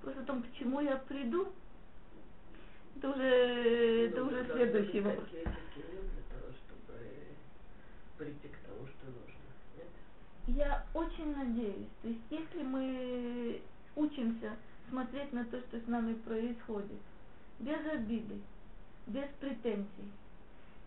Просто 0.02 0.22
о 0.22 0.26
том, 0.26 0.44
к 0.44 0.54
чему 0.54 0.80
я 0.82 0.98
приду, 0.98 1.52
это 2.98 3.10
уже, 3.10 4.08
это 4.08 4.20
Ну, 4.22 4.28
уже 4.28 4.46
следующий 4.46 5.02
вопрос. 5.02 5.28
прийти 8.18 8.48
к 8.48 8.58
тому, 8.68 8.88
что 8.88 9.06
нужно. 9.08 9.44
Нет? 9.78 9.88
Я 10.48 10.86
очень 10.94 11.36
надеюсь, 11.36 11.90
то 12.02 12.08
есть 12.08 12.22
если 12.30 12.64
мы 12.64 13.62
учимся 13.96 14.56
смотреть 14.90 15.34
на 15.34 15.44
то, 15.46 15.60
что 15.62 15.80
с 15.80 15.88
нами 15.88 16.14
происходит, 16.14 17.02
без 17.60 17.86
обиды, 17.92 18.40
без 19.08 19.28
претензий, 19.40 20.12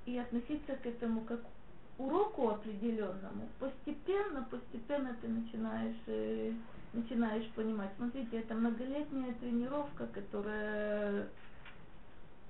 и 0.07 0.17
относиться 0.19 0.77
к 0.77 0.87
этому 0.87 1.23
как 1.23 1.41
уроку 1.99 2.51
определенному, 2.51 3.49
постепенно, 3.59 4.47
постепенно 4.51 5.17
ты 5.21 5.29
начинаешь, 5.29 5.97
э, 6.07 6.53
начинаешь 6.93 7.49
понимать. 7.51 7.91
Смотрите, 7.97 8.41
это 8.41 8.55
многолетняя 8.55 9.33
тренировка, 9.35 10.07
которая, 10.09 11.29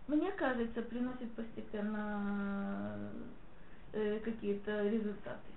мне 0.09 0.33
кажется, 0.33 0.83
приносит 0.83 1.33
постепенно 1.35 3.11
э, 3.93 4.19
какие-то 4.21 4.89
результаты 4.89 5.57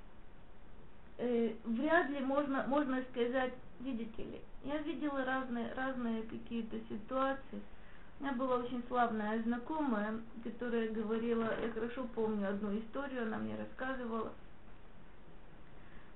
э, 1.19 1.53
вряд 1.65 2.09
ли 2.09 2.19
можно, 2.19 2.65
можно 2.67 3.03
сказать, 3.11 3.53
видите 3.79 4.23
ли, 4.23 4.41
я 4.63 4.77
видела 4.79 5.23
разные, 5.25 5.71
разные 5.73 6.23
какие-то 6.23 6.77
ситуации. 6.89 7.61
У 8.19 8.23
меня 8.23 8.33
была 8.33 8.57
очень 8.57 8.83
славная 8.89 9.41
знакомая, 9.43 10.19
которая 10.43 10.89
говорила, 10.89 11.53
я 11.61 11.71
хорошо 11.71 12.05
помню 12.13 12.49
одну 12.49 12.77
историю, 12.77 13.23
она 13.23 13.37
мне 13.37 13.55
рассказывала. 13.55 14.33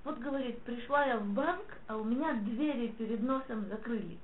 Вот 0.04 0.18
говорит, 0.18 0.60
пришла 0.62 1.06
я 1.06 1.16
в 1.16 1.26
банк, 1.28 1.64
а 1.86 1.96
у 1.96 2.04
меня 2.04 2.34
двери 2.34 2.88
перед 2.88 3.22
носом 3.22 3.66
закрылись. 3.68 4.18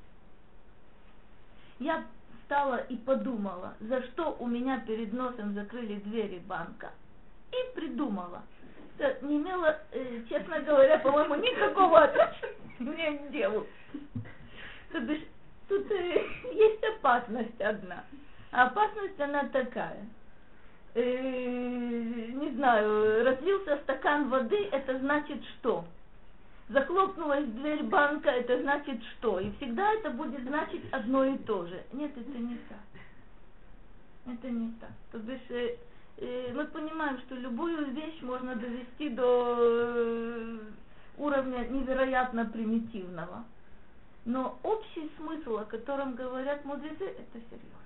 Я 1.79 2.05
встала 2.43 2.77
и 2.77 2.97
подумала, 2.97 3.75
за 3.81 4.03
что 4.09 4.37
у 4.39 4.47
меня 4.47 4.81
перед 4.81 5.15
носом 5.15 5.55
закрыли 5.55 6.01
двери 6.01 6.43
банка, 6.47 6.91
и 7.51 7.75
придумала. 7.75 8.43
Это 8.99 9.25
не 9.25 9.39
имело, 9.39 9.79
э, 9.93 10.23
честно 10.29 10.61
говоря, 10.61 10.99
по-моему, 10.99 11.37
никакого 11.37 12.03
отношения 12.03 13.19
к 13.19 13.31
делу. 13.31 13.67
То 14.93 15.01
бишь, 15.01 15.23
тут 15.71 15.91
э, 15.93 16.27
есть 16.53 16.85
опасность 16.97 17.61
одна. 17.61 18.05
Опасность 18.51 19.19
она 19.21 19.45
такая. 19.45 20.05
Э, 20.95 21.01
не 21.03 22.51
знаю, 22.57 23.25
разлился 23.25 23.79
стакан 23.85 24.29
воды, 24.29 24.69
это 24.73 24.99
значит 24.99 25.43
что? 25.59 25.85
Захлопнулась 26.69 27.47
дверь 27.47 27.85
банка, 27.85 28.31
это 28.31 28.61
значит 28.61 29.03
что? 29.05 29.41
И 29.41 29.51
всегда 29.57 29.93
это 29.95 30.11
будет 30.11 30.43
значить 30.43 30.83
одно 30.93 31.25
и 31.25 31.39
то 31.39 31.65
же. 31.67 31.83
Нет, 31.93 32.13
это 32.17 32.39
не 32.39 32.57
так. 32.69 34.35
Это 34.35 34.51
не 34.51 34.73
так. 34.81 34.91
То 35.13 35.19
бишь, 35.19 35.51
э, 35.51 35.77
э, 36.19 36.53
мы 36.53 36.65
понимаем, 36.67 37.19
что 37.21 37.37
любую 37.37 37.93
вещь 37.93 38.21
можно 38.23 38.57
довести 38.57 39.11
до 39.11 39.57
э, 39.59 40.59
уровня 41.19 41.67
невероятно 41.69 42.47
примитивного. 42.47 43.45
Но 44.25 44.59
общий 44.63 45.11
смысл, 45.17 45.59
о 45.59 45.65
котором 45.65 46.15
говорят 46.15 46.65
мудрецы, 46.65 47.05
это 47.05 47.41
серьезно. 47.49 47.81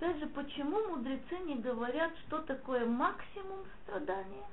Опять 0.00 0.18
же, 0.18 0.26
почему 0.26 0.88
мудрецы 0.88 1.38
не 1.46 1.56
говорят, 1.56 2.12
что 2.26 2.38
такое 2.40 2.84
максимум 2.84 3.60
страдания? 3.82 4.44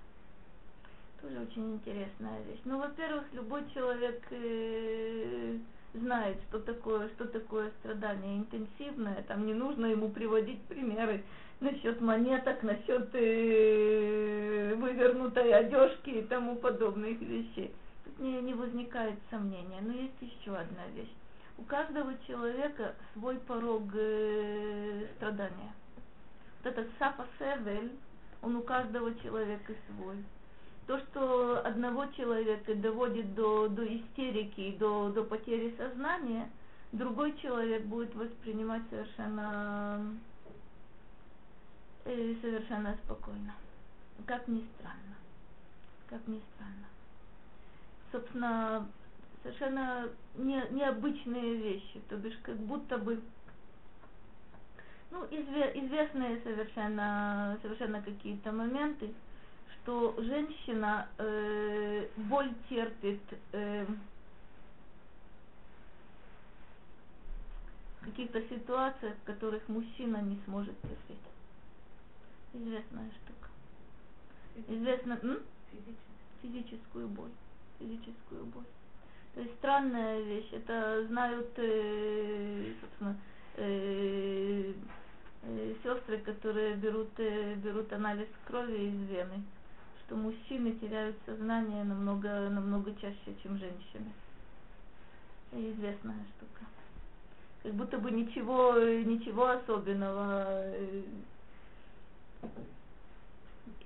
Тоже 1.21 1.39
очень 1.39 1.73
интересная 1.73 2.41
вещь. 2.43 2.61
Ну, 2.65 2.79
во-первых, 2.79 3.25
любой 3.33 3.63
человек 3.73 4.23
э, 4.31 5.57
знает, 5.93 6.37
что 6.47 6.59
такое, 6.59 7.09
что 7.09 7.25
такое 7.25 7.71
страдание 7.79 8.37
интенсивное. 8.37 9.23
Там 9.27 9.45
не 9.45 9.53
нужно 9.53 9.87
ему 9.87 10.09
приводить 10.09 10.61
примеры 10.63 11.23
насчет 11.59 12.01
монеток, 12.01 12.63
насчет 12.63 13.09
э, 13.13 14.73
вывернутой 14.75 15.53
одежки 15.53 16.09
и 16.09 16.21
тому 16.23 16.55
подобных 16.55 17.19
вещей. 17.19 17.73
Не, 18.21 18.39
не 18.41 18.53
возникает 18.53 19.19
сомнения. 19.31 19.81
Но 19.81 19.93
есть 19.93 20.21
еще 20.21 20.55
одна 20.55 20.85
вещь. 20.93 21.11
У 21.57 21.63
каждого 21.63 22.13
человека 22.27 22.95
свой 23.13 23.37
порог 23.39 23.83
э, 23.95 25.07
страдания. 25.15 25.73
Вот 26.63 26.71
этот 26.71 26.87
сафа 26.99 27.25
севель, 27.39 27.91
он 28.43 28.57
у 28.57 28.61
каждого 28.61 29.13
человека 29.15 29.73
свой. 29.87 30.23
То, 30.85 30.99
что 30.99 31.65
одного 31.65 32.05
человека 32.17 32.75
доводит 32.75 33.33
до, 33.33 33.67
до 33.67 33.83
истерики, 33.85 34.75
до, 34.77 35.09
до 35.09 35.23
потери 35.23 35.75
сознания, 35.75 36.47
другой 36.91 37.35
человек 37.39 37.83
будет 37.85 38.13
воспринимать 38.13 38.83
совершенно, 38.91 40.15
э, 42.05 42.35
совершенно 42.39 42.95
спокойно. 43.03 43.55
Как 44.27 44.47
ни 44.47 44.63
странно. 44.75 45.15
Как 46.07 46.27
ни 46.27 46.39
странно. 46.53 46.90
Собственно, 48.11 48.87
совершенно 49.43 50.09
не, 50.35 50.61
необычные 50.71 51.55
вещи, 51.55 52.01
то 52.09 52.17
бишь 52.17 52.37
как 52.43 52.57
будто 52.57 52.97
бы 52.97 53.21
ну, 55.11 55.25
изве, 55.25 55.71
известные 55.85 56.41
совершенно, 56.41 57.57
совершенно 57.61 58.01
какие-то 58.01 58.51
моменты, 58.51 59.13
что 59.81 60.15
женщина 60.21 61.09
э, 61.17 62.07
боль 62.15 62.53
терпит 62.69 63.21
э, 63.51 63.85
в 67.99 68.05
каких-то 68.05 68.41
ситуациях, 68.47 69.15
в 69.17 69.25
которых 69.25 69.67
мужчина 69.67 70.21
не 70.21 70.39
сможет 70.45 70.79
терпеть. 70.81 71.17
Известная 72.53 73.11
штука. 73.11 73.49
Известно, 74.67 75.19
м? 75.23 75.39
физическую 76.41 77.07
боль. 77.07 77.31
Физическую 77.81 78.45
боль. 78.45 78.65
То 79.33 79.41
есть 79.41 79.55
странная 79.55 80.21
вещь. 80.21 80.49
Это 80.51 81.05
знают, 81.07 81.49
э, 81.57 82.73
собственно, 82.79 83.17
э, 83.55 84.73
э, 85.43 85.73
сестры, 85.83 86.19
которые 86.19 86.75
берут, 86.75 87.09
берут 87.17 87.91
анализ 87.93 88.27
крови 88.45 88.89
из 88.89 89.09
вены, 89.09 89.41
что 90.05 90.15
мужчины 90.15 90.73
теряют 90.73 91.15
сознание 91.25 91.83
намного, 91.83 92.49
намного 92.49 92.93
чаще, 92.95 93.33
чем 93.41 93.57
женщины. 93.57 94.11
Известная 95.51 96.23
штука. 96.35 96.65
Как 97.63 97.73
будто 97.73 97.97
бы 97.97 98.11
ничего, 98.11 98.77
ничего 98.79 99.47
особенного. 99.49 100.65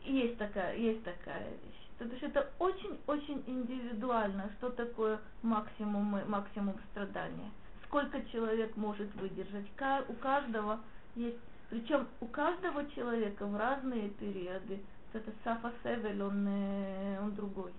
Есть 0.03 0.37
такая, 0.37 0.75
есть 0.75 1.03
такая 1.03 1.49
вещь. 1.49 1.84
То 1.97 2.03
есть 2.05 2.23
это 2.23 2.49
очень-очень 2.59 3.43
индивидуально, 3.47 4.51
что 4.57 4.69
такое 4.69 5.19
максимум, 5.41 6.19
максимум 6.27 6.75
страдания. 6.91 7.51
Сколько 7.85 8.21
человек 8.25 8.75
может 8.75 9.13
выдержать. 9.15 9.65
У 10.09 10.13
каждого 10.13 10.81
есть, 11.15 11.37
причем 11.69 12.07
у 12.19 12.25
каждого 12.27 12.85
человека 12.91 13.45
в 13.45 13.55
разные 13.55 14.09
периоды, 14.09 14.83
это 15.13 15.31
Сафа 15.45 15.71
Севель, 15.81 16.21
он, 16.21 16.45
э, 16.45 17.19
он 17.21 17.33
другой. 17.35 17.71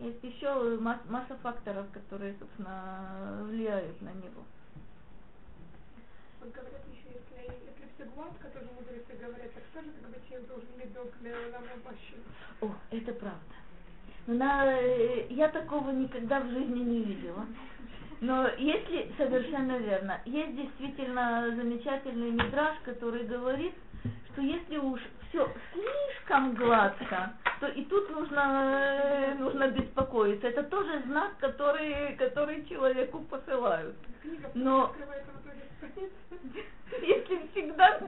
Есть 0.00 0.22
еще 0.24 0.78
масса 0.80 1.36
факторов, 1.42 1.86
которые, 1.92 2.34
собственно, 2.38 3.42
влияют 3.44 4.00
на 4.02 4.12
него. 4.12 4.44
Вот 6.40 6.52
говорят 6.52 6.82
еще, 6.88 7.14
если, 7.14 7.52
если 7.64 8.10
гладко, 8.14 8.48
тоже 8.48 8.68
мудрецы 8.74 9.12
говорят, 9.20 9.52
так 9.52 9.62
что 9.70 9.82
же 9.82 10.08
бы 10.08 10.16
человек 10.28 10.48
должен 10.48 10.68
медок 10.78 11.12
для 11.20 11.36
ламабаши? 11.52 12.16
О, 12.62 12.74
это 12.90 13.12
правда. 13.12 13.54
На, 14.26 14.72
э, 14.80 15.26
я 15.30 15.48
такого 15.48 15.90
никогда 15.90 16.40
в 16.40 16.48
жизни 16.48 16.80
не 16.80 17.02
видела. 17.04 17.46
Но 18.20 18.48
если 18.58 19.12
совершенно 19.16 19.78
верно, 19.78 20.20
есть 20.26 20.54
действительно 20.54 21.52
замечательный 21.56 22.30
мидраж, 22.30 22.76
который 22.84 23.24
говорит, 23.24 23.74
что 24.32 24.42
если 24.42 24.76
уж 24.76 25.00
все 25.30 25.48
слишком 25.72 26.54
гладко, 26.54 27.32
то 27.60 27.68
и 27.68 27.84
тут 27.84 28.10
нужно, 28.10 29.32
э, 29.32 29.34
нужно 29.34 29.68
беспокоиться. 29.68 30.48
Это 30.48 30.64
тоже 30.64 31.02
знак, 31.06 31.36
который, 31.38 32.14
который 32.16 32.66
человеку 32.66 33.20
посылают. 33.20 33.96
Но 34.54 34.94
если 37.02 37.48
всегда... 37.52 38.00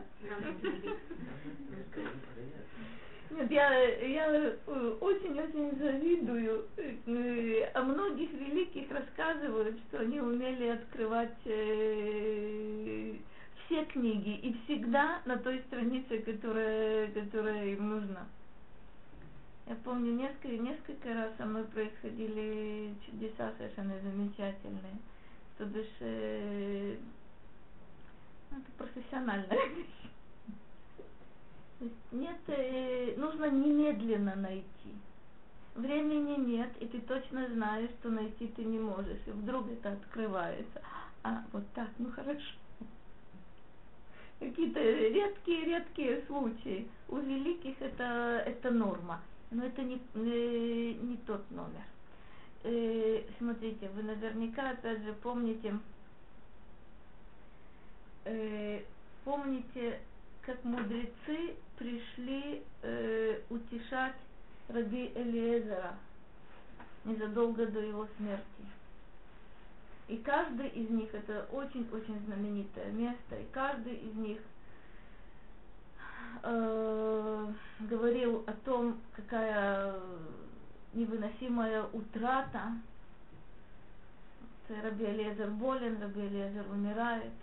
Нет, 3.30 3.50
я, 3.50 3.72
я 3.72 4.52
очень-очень 5.00 5.78
завидую. 5.78 6.66
Э, 6.76 7.70
о 7.72 7.82
многих 7.82 8.30
великих 8.32 8.90
рассказывают, 8.90 9.78
что 9.88 10.00
они 10.00 10.20
умели 10.20 10.68
открывать 10.68 11.38
э, 11.46 13.14
все 13.72 13.86
книги 13.86 14.36
и 14.36 14.52
всегда 14.64 15.22
на 15.24 15.38
той 15.38 15.60
странице, 15.68 16.18
которая, 16.18 17.10
которая 17.10 17.68
им 17.68 17.88
нужна. 17.88 18.26
Я 19.66 19.76
помню, 19.76 20.12
несколько, 20.12 20.48
несколько 20.48 21.14
раз 21.14 21.32
со 21.38 21.46
мной 21.46 21.64
происходили 21.64 22.94
чудеса 23.06 23.52
совершенно 23.56 23.98
замечательные. 24.00 24.98
То 25.56 25.64
бишь, 25.64 25.86
э, 26.00 26.96
ну, 28.50 28.58
это 28.58 28.70
профессиональная 28.76 29.68
вещь. 31.80 31.90
Нет, 32.10 32.40
э, 32.48 33.14
нужно 33.16 33.50
немедленно 33.50 34.36
найти. 34.36 34.66
Времени 35.74 36.36
нет, 36.36 36.70
и 36.80 36.86
ты 36.86 37.00
точно 37.00 37.48
знаешь, 37.54 37.90
что 38.00 38.10
найти 38.10 38.48
ты 38.48 38.64
не 38.64 38.78
можешь. 38.78 39.20
И 39.26 39.30
вдруг 39.30 39.66
это 39.70 39.92
открывается. 39.92 40.82
А, 41.22 41.44
вот 41.52 41.64
так, 41.72 41.88
ну 41.98 42.10
хорошо. 42.10 42.61
Какие-то 44.42 44.80
редкие-редкие 44.80 46.24
случаи. 46.26 46.88
У 47.08 47.18
великих 47.18 47.80
это, 47.80 48.42
это 48.44 48.72
норма. 48.72 49.22
Но 49.52 49.64
это 49.64 49.82
не, 49.82 50.02
не, 50.14 50.94
не 50.94 51.16
тот 51.18 51.48
номер. 51.52 51.84
Э, 52.64 53.22
смотрите, 53.38 53.88
вы 53.90 54.02
наверняка 54.02 54.70
опять 54.70 55.04
же 55.04 55.12
помните, 55.12 55.78
э, 58.24 58.82
помните, 59.24 60.00
как 60.40 60.64
мудрецы 60.64 61.54
пришли 61.78 62.62
э, 62.82 63.40
утешать 63.48 64.16
раби 64.68 65.12
Элиезера 65.14 65.94
незадолго 67.04 67.66
до 67.66 67.78
его 67.78 68.08
смерти. 68.16 68.64
И 70.12 70.18
каждый 70.18 70.68
из 70.68 70.90
них, 70.90 71.14
это 71.14 71.46
очень-очень 71.52 72.20
знаменитое 72.26 72.90
место, 72.92 73.36
и 73.36 73.46
каждый 73.50 73.94
из 73.94 74.14
них 74.14 74.38
э, 76.42 77.52
говорил 77.80 78.44
о 78.46 78.52
том, 78.64 79.00
какая 79.16 79.94
невыносимая 80.92 81.84
утрата. 81.92 82.72
Раби 84.82 85.04
Элиезер 85.04 85.50
болен, 85.50 86.00
Раби 86.00 86.20
Элиезер 86.20 86.64
умирает– 86.70 87.32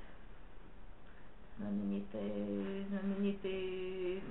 знаменитое, 1.59 2.85
знаменитое, 2.89 4.21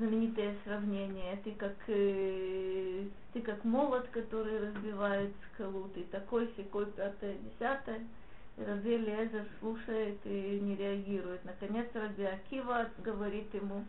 знаменитое 0.00 0.56
сравнение. 0.64 1.36
Ты 1.44 1.52
как, 1.52 1.76
э, 1.88 3.04
ты 3.34 3.42
как 3.42 3.62
молот, 3.64 4.08
который 4.08 4.58
разбивает 4.58 5.30
скалу, 5.52 5.88
ты 5.94 6.04
такой, 6.04 6.50
секой, 6.56 6.86
пятое, 6.86 7.36
десятое. 7.36 8.00
Раби 8.56 8.96
Лезер 8.96 9.46
слушает 9.58 10.18
и 10.24 10.58
не 10.60 10.74
реагирует. 10.76 11.44
Наконец 11.44 11.86
Раби 11.94 12.24
Акива 12.24 12.88
говорит 12.98 13.52
ему, 13.54 13.84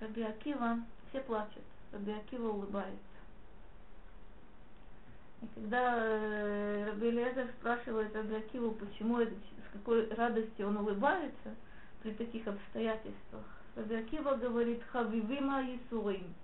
Раби 0.00 0.22
Акива, 0.22 0.80
все 1.10 1.20
плачут, 1.20 1.62
Раби 1.92 2.12
Акива 2.12 2.48
улыбается. 2.48 3.09
И 5.42 5.46
когда 5.54 5.96
э, 5.96 6.86
Раби 6.88 7.10
Лезер 7.10 7.48
спрашивает 7.58 8.14
Абиакиву, 8.14 8.72
почему, 8.72 9.20
с 9.20 9.72
какой 9.72 10.12
радостью 10.14 10.68
он 10.68 10.76
улыбается 10.76 11.54
при 12.02 12.12
таких 12.12 12.46
обстоятельствах, 12.46 13.44
Раби 13.76 13.96
Акива 13.96 14.36
говорит 14.36 14.82
«Хавивима 14.90 15.64
Исурим». 15.76 16.34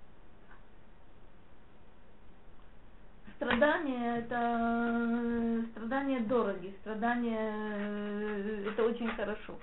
Страдания 3.35 4.17
это 4.17 5.63
страдания 5.71 6.21
дороги, 6.21 6.75
страдания 6.81 7.53
э, 7.53 8.69
это 8.71 8.83
очень 8.83 9.09
хорошо. 9.09 9.59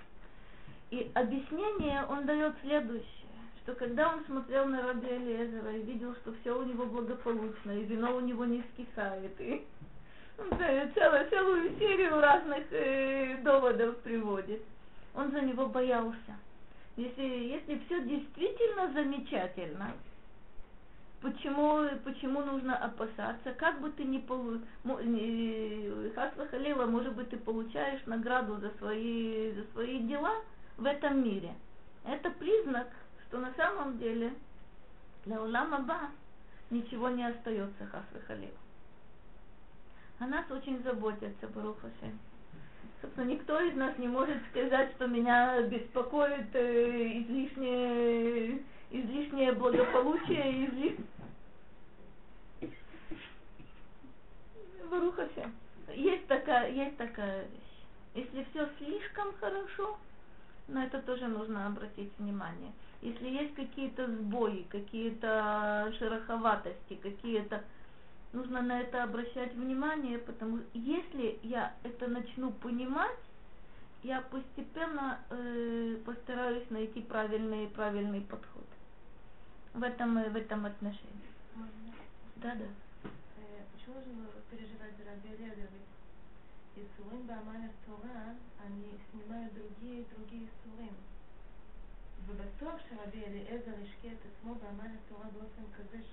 И 0.91 1.11
объяснение 1.15 2.05
он 2.07 2.25
дает 2.25 2.55
следующее 2.63 3.24
что 3.65 3.75
когда 3.77 4.13
он 4.13 4.25
смотрел 4.27 4.67
на 4.67 4.83
Раби 4.83 5.09
Элезера 5.09 5.73
и 5.73 5.83
видел, 5.83 6.15
что 6.17 6.35
все 6.41 6.57
у 6.57 6.65
него 6.65 6.85
благополучно, 6.85 7.73
и 7.73 7.85
вино 7.85 8.15
у 8.17 8.21
него 8.21 8.45
не 8.45 8.63
скисает, 8.73 9.41
и 9.41 9.67
целую, 10.95 11.31
целую 11.31 11.79
серию 11.79 12.21
разных 12.21 12.65
э, 12.71 13.39
доводов 13.43 13.97
приводит, 14.01 14.63
он 15.15 15.31
за 15.31 15.41
него 15.41 15.67
боялся. 15.67 16.37
Если, 16.97 17.23
если 17.23 17.81
все 17.87 18.03
действительно 18.03 18.93
замечательно, 18.93 19.93
почему, 21.23 21.89
почему 22.05 22.43
нужно 22.43 22.77
опасаться? 22.77 23.53
Как 23.57 23.81
бы 23.81 23.91
ты 23.93 24.05
ни 24.05 24.19
получил, 24.19 26.13
Хасва 26.15 26.47
Халила, 26.49 26.85
может 26.85 27.15
быть, 27.15 27.31
ты 27.31 27.39
получаешь 27.39 28.05
награду 28.05 28.59
за 28.59 28.71
свои, 28.77 29.53
за 29.53 29.65
свои 29.73 30.01
дела 30.01 30.35
в 30.77 30.85
этом 30.85 31.25
мире. 31.25 31.55
Это 32.05 32.31
признак 32.31 32.89
что 33.35 33.41
на 33.41 33.53
самом 33.55 33.99
деле 33.99 34.33
для 35.25 35.43
Улама 35.43 35.81
Ба 35.81 36.11
ничего 36.71 37.09
не 37.09 37.27
остается 37.27 37.85
Хасвы 37.87 38.49
О 40.21 40.27
нас 40.27 40.49
очень 40.53 40.81
заботятся, 40.85 41.49
Барух 41.49 41.81
Хашем. 41.81 42.17
Собственно, 43.03 43.25
никто 43.25 43.61
из 43.61 43.75
нас 43.75 43.99
не 43.99 44.07
может 44.07 44.39
сказать, 44.51 44.93
что 44.93 45.09
меня 45.09 45.61
беспокоит 45.63 46.55
э, 46.55 47.23
излишнее, 47.23 48.63
излишнее 48.91 49.53
благополучие, 49.53 50.67
излишнее... 50.67 51.07
Барухасе. 54.89 55.51
Есть 55.93 56.29
такая, 56.29 56.71
есть 56.71 56.97
такая 56.99 57.47
вещь. 57.49 58.27
Если 58.27 58.47
все 58.53 58.69
слишком 58.79 59.35
хорошо, 59.41 59.99
на 60.69 60.85
это 60.85 61.03
тоже 61.03 61.27
нужно 61.27 61.67
обратить 61.67 62.13
внимание. 62.19 62.73
Если 63.05 63.29
есть 63.29 63.55
какие-то 63.55 64.07
сбои, 64.11 64.63
какие-то 64.71 65.93
шероховатости, 65.99 66.95
какие-то 66.95 67.63
нужно 68.33 68.63
на 68.63 68.81
это 68.81 69.03
обращать 69.03 69.53
внимание, 69.53 70.19
потому 70.19 70.57
что 70.57 70.67
если 70.73 71.39
я 71.43 71.75
это 71.83 72.09
начну 72.09 72.51
понимать, 72.51 73.19
я 74.03 74.23
постепенно 74.23 75.21
э, 75.29 75.99
постараюсь 76.07 76.65
найти 76.71 77.03
правильный 77.03 77.69
правильный 77.69 78.23
подход 78.23 78.65
в 79.75 79.83
этом 79.83 80.15
в 80.15 80.37
этом 80.37 80.65
отношении. 80.65 81.29
Да, 82.37 82.55
да. 82.55 82.65
Э, 83.05 83.65
почему 83.75 83.97
нужно 83.97 84.29
переживать 84.51 84.97
за 84.97 85.05
Раби? 85.11 85.37
Ведь 86.75 86.87
Исурим 86.89 87.27
Бамаля 87.27 87.71
Тора, 87.85 88.35
они 88.65 88.99
снимают 89.11 89.53
другие 89.53 90.07
другие 90.17 90.49
Исурим. 90.49 90.97
ובסוף 92.26 92.82
שרבי 92.90 93.26
אליעזר 93.26 93.72
השקיע 93.84 94.12
את 94.12 94.18
עצמו 94.32 94.56
בעמל 94.56 94.92
התורה 94.96 95.26
באופן 95.34 95.64
כזה 95.78 96.04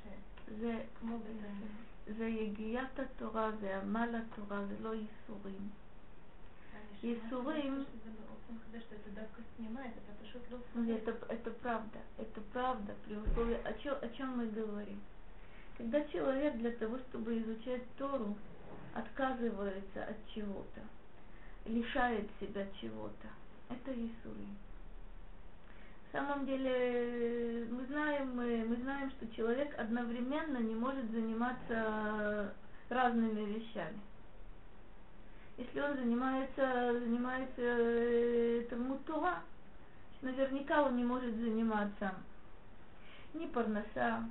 זה, 0.61 0.83
שכמו 0.95 1.19
בתנ"ך. 1.19 2.17
זה 2.19 2.27
יגיעת 2.27 2.99
התורה, 2.99 3.51
זה 3.61 3.79
עמל 3.79 4.15
התורה, 4.15 4.65
זה 4.67 4.75
לא 4.81 4.95
ייסורים. 4.95 5.71
ייסורים... 7.03 7.85
Это, 10.89 11.11
это 11.29 11.51
правда, 11.51 11.99
это 12.19 12.41
правда, 12.53 12.95
при 13.05 13.17
условии, 13.17 13.59
о 13.65 13.73
чем, 13.75 13.95
о 14.01 14.09
чем 14.11 14.39
мы 14.39 14.47
говорим. 14.47 15.01
Когда 15.77 16.05
человек 16.05 16.57
для 16.59 16.71
того, 16.73 16.99
чтобы 16.99 17.39
изучать 17.39 17.83
Тору, 17.99 18.37
отказывается 18.95 20.05
от 20.05 20.17
чего-то, 20.35 20.81
лишает 21.67 22.29
себя 22.41 22.67
чего-то, 22.81 23.29
это 23.69 23.93
Исурим. 23.93 24.57
Самом 26.12 26.46
деле 26.46 27.68
мы 27.72 27.86
знаем, 27.86 28.36
мы, 28.36 28.66
мы 28.66 28.76
знаем, 28.78 29.10
что 29.12 29.34
человек 29.34 29.74
одновременно 29.80 30.58
не 30.58 30.76
может 30.76 31.10
заниматься 31.10 32.54
разными 32.90 33.54
вещами. 33.54 33.98
Если 35.58 35.80
он 35.80 35.96
занимается, 35.96 37.00
занимается 37.00 37.62
э, 37.62 38.66
Талмуд 38.70 39.06
Тура, 39.06 39.42
наверняка 40.22 40.84
он 40.84 40.98
не 40.98 41.06
может 41.06 41.34
заниматься 41.36 42.14
ни 43.34 43.46
парноса, 43.46 44.26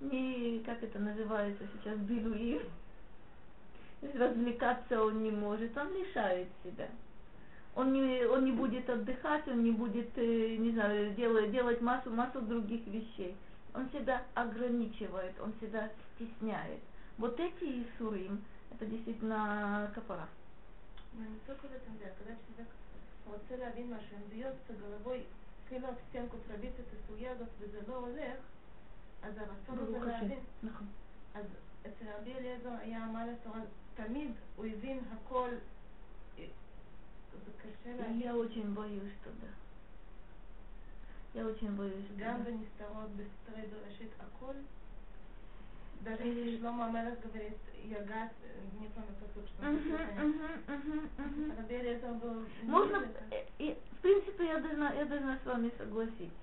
ни, 0.00 0.62
как 0.64 0.82
это 0.82 0.98
называется 0.98 1.64
сейчас, 1.74 1.98
билуи. 1.98 2.62
Развлекаться 4.14 5.04
он 5.04 5.22
не 5.22 5.30
может, 5.30 5.76
он 5.76 5.92
лишает 5.92 6.48
себя 6.64 6.88
он 7.75 7.93
не, 7.93 8.25
он 8.25 8.45
не 8.45 8.51
будет 8.51 8.89
отдыхать, 8.89 9.47
он 9.47 9.63
не 9.63 9.71
будет, 9.71 10.09
э, 10.17 10.55
не 10.57 10.71
знаю, 10.71 11.13
делать, 11.13 11.51
делать 11.51 11.81
массу, 11.81 12.09
массу 12.09 12.41
других 12.41 12.85
вещей. 12.87 13.35
Он 13.73 13.87
себя 13.91 14.23
ограничивает, 14.33 15.39
он 15.39 15.53
себя 15.61 15.89
стесняет. 16.15 16.79
Вот 17.17 17.39
эти 17.39 17.83
Исурим, 17.83 18.43
это 18.71 18.85
действительно 18.85 19.91
капара. 19.93 20.27
Но 21.13 21.23
не 21.23 21.39
только 21.45 21.67
в 21.67 21.73
этом 21.73 21.97
дело, 21.97 22.11
когда 22.17 22.33
человек 22.47 22.67
רוצה 23.27 23.55
להבין 23.57 23.93
משהו, 23.93 24.17
אם 24.17 24.29
ביוצא 24.29 24.73
головой 24.73 25.23
כאילו 25.67 25.87
על 25.87 25.93
סטנקו 26.09 26.37
פרביט 26.47 26.73
את 26.79 26.85
הסוגיה 26.93 27.31
הזאת 27.31 27.47
וזה 27.59 27.79
לא 27.87 27.95
הולך, 27.95 28.39
אז 29.23 29.33
הרצון 29.37 29.79
הזה 29.79 30.05
להבין. 30.05 30.39
נכון. 30.63 30.87
אז 31.35 31.45
אצל 31.81 32.05
רבי 32.19 32.33
אליעזר 32.33 32.69
היה 32.81 33.03
עמל 33.03 33.29
התורה, 33.33 33.59
תמיד 33.95 34.31
הוא 34.55 34.65
הבין 34.65 34.99
הכל 35.11 35.49
я 38.18 38.36
очень 38.36 38.74
боюсь 38.74 39.12
туда. 39.24 39.48
Я 41.34 41.46
очень 41.46 41.70
боюсь. 41.76 42.06
Гамба 42.16 42.50
не 42.50 42.66
стала 42.76 43.08
быстрее 43.08 43.68
дорешить 43.68 44.12
аколь. 44.18 44.56
Даже 46.02 46.24
если 46.24 46.58
Шлома 46.58 46.90
Мелах 46.90 47.18
говорит, 47.20 47.56
я 47.84 48.00
газ, 48.00 48.30
э, 48.42 48.80
не 48.80 48.88
помню 48.88 49.14
посуд, 49.20 49.48
это 51.86 52.12
был. 52.14 52.44
Можно, 52.64 53.06
э, 53.30 53.44
и, 53.58 53.78
в 53.92 54.00
принципе, 54.00 54.46
я 54.46 54.58
должна, 54.60 54.92
я 54.94 55.04
должна 55.04 55.38
с 55.38 55.46
вами 55.46 55.70
согласиться. 55.78 56.36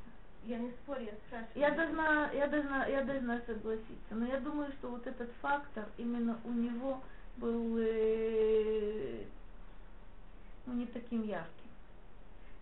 Я 0.46 0.60
не 0.60 0.72
спорю, 0.72 1.02
я 1.02 1.12
спрашиваю. 1.28 1.52
Я 1.56 1.72
должна, 1.72 2.32
я 2.32 2.48
должна, 2.48 2.86
я 2.88 3.04
должна 3.04 3.42
согласиться. 3.46 4.12
Но 4.12 4.26
я 4.26 4.40
думаю, 4.40 4.72
что 4.80 4.90
вот 4.90 5.06
этот 5.06 5.30
фактор 5.42 5.86
именно 5.98 6.40
у 6.46 6.52
него 6.52 7.02
был 7.38 7.78
э, 7.80 9.26
но 10.70 10.76
не 10.76 10.86
таким 10.86 11.24
ярким. 11.24 11.70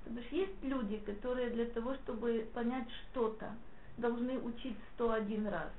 То 0.05 0.11
бишь 0.11 0.29
есть 0.31 0.63
люди, 0.63 0.97
которые 0.97 1.49
для 1.49 1.65
того, 1.65 1.95
чтобы 1.95 2.47
понять 2.53 2.87
что-то, 3.11 3.51
должны 3.97 4.39
учить 4.39 4.77
101 4.95 5.47
раз. 5.47 5.71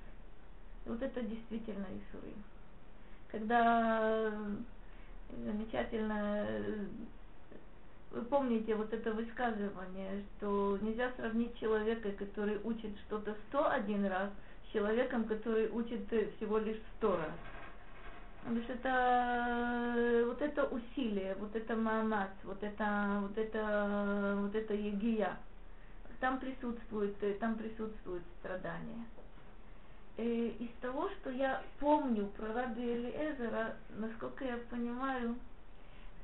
И 0.84 0.90
вот 0.90 1.02
это 1.02 1.22
действительно 1.22 1.86
Исурим. 1.86 2.42
Когда 3.30 4.30
э, 4.30 4.56
замечательно, 5.44 6.46
э, 6.48 6.86
вы 8.10 8.22
помните 8.22 8.74
вот 8.74 8.92
это 8.92 9.12
высказывание, 9.12 10.24
что 10.36 10.78
нельзя 10.82 11.10
сравнить 11.16 11.58
человека, 11.58 12.12
который 12.12 12.58
учит 12.64 12.98
что-то 13.06 13.34
101 13.48 14.06
раз, 14.06 14.30
с 14.66 14.72
человеком, 14.72 15.24
который 15.24 15.70
учит 15.70 16.12
э, 16.12 16.30
всего 16.36 16.58
лишь 16.58 16.80
100 16.98 17.16
раз. 17.16 17.32
Потому 18.40 18.62
что 18.62 18.72
это 18.72 20.24
вот 20.26 20.40
это 20.40 20.64
усилие, 20.64 21.34
вот 21.38 21.54
это 21.54 21.76
мамат, 21.76 22.30
вот 22.44 22.62
это 22.62 23.18
вот 23.22 23.36
это 23.36 24.38
вот 24.40 24.54
это 24.54 24.74
егия, 24.74 25.36
там 26.20 26.38
присутствует, 26.38 27.16
там 27.40 27.56
присутствует 27.56 28.22
страдание. 28.40 29.04
И 30.16 30.56
из 30.58 30.80
того, 30.80 31.08
что 31.10 31.30
я 31.30 31.62
помню 31.78 32.26
про 32.36 32.52
Раби 32.52 32.82
Элиэзера, 32.82 33.76
насколько 33.90 34.44
я 34.44 34.58
понимаю, 34.68 35.36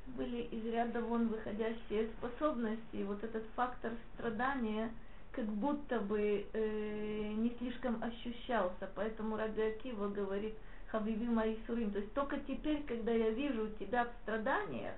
были 0.07 0.41
из 0.51 0.65
ряда 0.65 1.01
вон 1.01 1.29
выходящие 1.29 2.09
способности, 2.17 3.03
вот 3.03 3.23
этот 3.23 3.43
фактор 3.55 3.93
страдания 4.13 4.91
как 5.31 5.45
будто 5.45 5.99
бы 5.99 6.45
э, 6.53 7.33
не 7.35 7.55
слишком 7.57 8.01
ощущался, 8.01 8.89
поэтому 8.95 9.37
Раби 9.37 9.61
Акива 9.61 10.07
говорит, 10.09 10.55
Хавиви 10.87 11.25
мои 11.25 11.57
сурим. 11.65 11.91
То 11.91 11.99
есть 11.99 12.13
только 12.13 12.37
теперь, 12.39 12.83
когда 12.83 13.11
я 13.11 13.31
вижу 13.31 13.69
тебя 13.79 14.05
в 14.05 14.09
страданиях, 14.23 14.95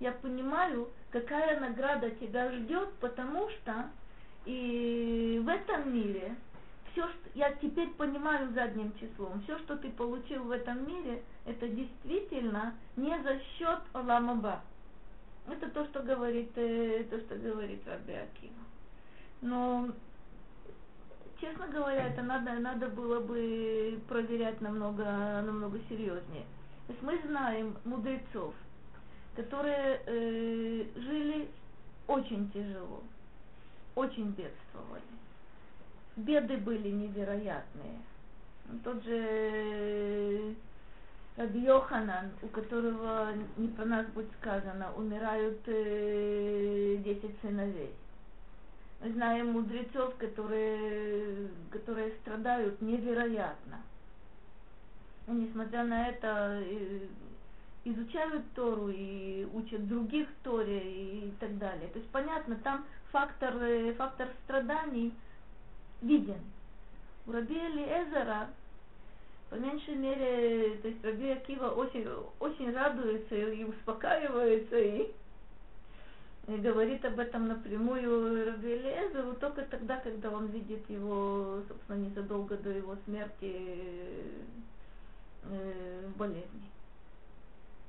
я 0.00 0.12
понимаю, 0.12 0.88
какая 1.10 1.58
награда 1.60 2.10
тебя 2.10 2.50
ждет, 2.52 2.92
потому 3.00 3.48
что 3.50 3.90
и 4.44 5.40
в 5.42 5.48
этом 5.48 5.94
мире 5.94 6.34
все, 6.92 7.08
что 7.08 7.30
я 7.34 7.52
теперь 7.52 7.88
понимаю 7.90 8.52
задним 8.52 8.92
числом, 8.98 9.42
все, 9.42 9.58
что 9.60 9.76
ты 9.76 9.90
получил 9.90 10.44
в 10.44 10.50
этом 10.50 10.86
мире, 10.86 11.22
это 11.44 11.68
действительно 11.68 12.74
не 12.96 13.18
за 13.22 13.40
счет 13.40 13.80
Аламаба. 13.92 14.62
Это 15.48 15.68
то, 15.70 15.84
что 15.86 16.02
говорит, 16.02 16.52
э, 16.56 17.04
то, 17.10 17.18
что 17.20 17.36
говорит 17.36 17.86
Раби. 17.86 18.50
Но 19.42 19.90
честно 21.40 21.66
говоря, 21.68 22.08
это 22.08 22.22
надо, 22.22 22.52
надо 22.54 22.88
было 22.88 23.20
бы 23.20 24.00
проверять 24.08 24.60
намного, 24.60 25.04
намного 25.04 25.78
серьезнее. 25.88 26.44
То 26.86 26.92
есть 26.92 27.02
мы 27.02 27.20
знаем 27.26 27.76
мудрецов, 27.84 28.54
которые 29.36 30.02
э, 30.06 30.84
жили 30.96 31.48
очень 32.06 32.50
тяжело, 32.50 33.02
очень 33.94 34.30
бедствовали. 34.30 35.02
Беды 36.16 36.56
были 36.58 36.90
невероятные. 36.90 37.98
Тот 38.82 39.02
же 39.04 39.20
э, 39.22 40.54
Раби 41.36 41.60
Йоханан, 41.60 42.30
у 42.42 42.48
которого, 42.48 43.32
не 43.56 43.68
про 43.68 43.84
нас 43.84 44.06
будет 44.08 44.30
сказано, 44.40 44.92
умирают 44.96 45.60
э, 45.66 46.96
10 47.02 47.40
сыновей 47.42 47.92
знаем 49.12 49.52
мудрецов, 49.52 50.14
которые, 50.16 51.48
которые 51.70 52.12
страдают 52.22 52.80
невероятно. 52.80 53.82
И 55.26 55.30
несмотря 55.30 55.84
на 55.84 56.08
это, 56.08 56.62
изучают 57.84 58.44
Тору 58.54 58.88
и 58.88 59.46
учат 59.52 59.86
других 59.86 60.28
Торе 60.42 60.80
и 60.80 61.34
так 61.38 61.58
далее. 61.58 61.88
То 61.88 61.98
есть 61.98 62.10
понятно, 62.10 62.56
там 62.56 62.84
фактор, 63.12 63.54
фактор 63.96 64.28
страданий 64.44 65.14
виден. 66.00 66.40
У 67.26 67.32
Раби 67.32 67.56
Эзера 67.56 68.48
по 69.50 69.54
меньшей 69.56 69.94
мере, 69.94 70.76
то 70.82 70.88
есть 70.88 71.04
Раби 71.04 71.30
Акива 71.30 71.68
очень, 71.68 72.08
очень 72.40 72.72
радуется 72.72 73.36
и 73.36 73.64
успокаивается, 73.64 74.76
И 74.76 75.12
и 76.46 76.56
говорит 76.56 77.04
об 77.06 77.18
этом 77.18 77.48
напрямую 77.48 78.46
Рабелезеру 78.46 79.34
только 79.34 79.62
тогда, 79.62 79.98
когда 80.00 80.30
он 80.30 80.46
видит 80.48 80.88
его, 80.90 81.62
собственно, 81.66 81.96
незадолго 81.96 82.56
до 82.58 82.70
его 82.70 82.96
смерти 83.06 83.80
э, 85.44 86.06
в 86.06 86.16
болезни. 86.18 86.70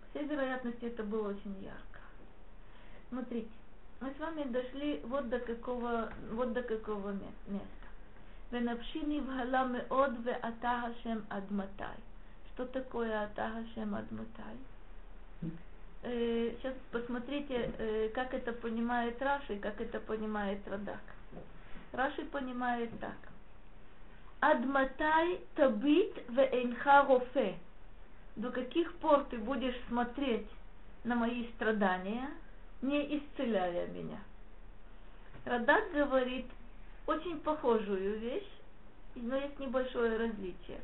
Все 0.09 0.23
вероятности 0.23 0.85
это 0.85 1.03
было 1.03 1.29
очень 1.29 1.61
ярко. 1.61 1.99
Смотрите, 3.09 3.49
мы 3.99 4.13
с 4.15 4.19
вами 4.19 4.43
дошли 4.45 5.01
вот 5.03 5.27
до 5.29 5.39
какого, 5.39 6.09
вот 6.31 6.53
до 6.53 6.63
какого 6.63 7.11
места. 7.11 7.85
Венапшини 8.51 9.19
вгаламе 9.19 9.81
од 9.89 10.19
ве 10.25 10.33
атахашем 10.33 11.25
адматай. 11.29 11.97
Что 12.53 12.65
такое 12.65 13.23
атахашем 13.23 13.95
адматай? 13.95 14.55
Матай? 16.05 16.55
Сейчас 16.61 16.73
посмотрите, 16.91 17.71
э, 17.77 18.09
как 18.13 18.33
это 18.33 18.53
понимает 18.53 19.21
Раши, 19.21 19.57
как 19.57 19.79
это 19.81 19.99
понимает 19.99 20.59
Радак. 20.67 21.01
Раши 21.91 22.25
понимает 22.25 22.91
так. 22.99 23.17
Адматай 24.39 25.41
табит 25.55 26.13
вейнха 26.29 27.03
рофе. 27.03 27.57
До 28.35 28.51
каких 28.51 28.93
пор 28.95 29.23
ты 29.25 29.37
будешь 29.37 29.75
смотреть 29.87 30.47
на 31.03 31.15
мои 31.15 31.47
страдания, 31.53 32.29
не 32.81 33.17
исцеляя 33.17 33.87
меня? 33.87 34.19
Радак 35.45 35.91
говорит 35.93 36.45
очень 37.07 37.39
похожую 37.39 38.19
вещь, 38.19 38.49
но 39.15 39.37
есть 39.37 39.57
небольшое 39.59 40.17
различие. 40.17 40.81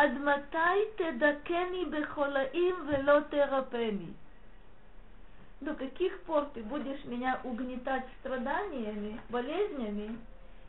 Адматай 0.00 0.86
тедакени 0.96 1.84
бехолаим 1.86 2.86
вело 2.88 3.20
терапени. 3.32 4.14
До 5.60 5.74
каких 5.74 6.20
пор 6.22 6.44
ты 6.54 6.62
будешь 6.62 7.04
меня 7.04 7.40
угнетать 7.42 8.06
страданиями, 8.20 9.20
болезнями 9.28 10.16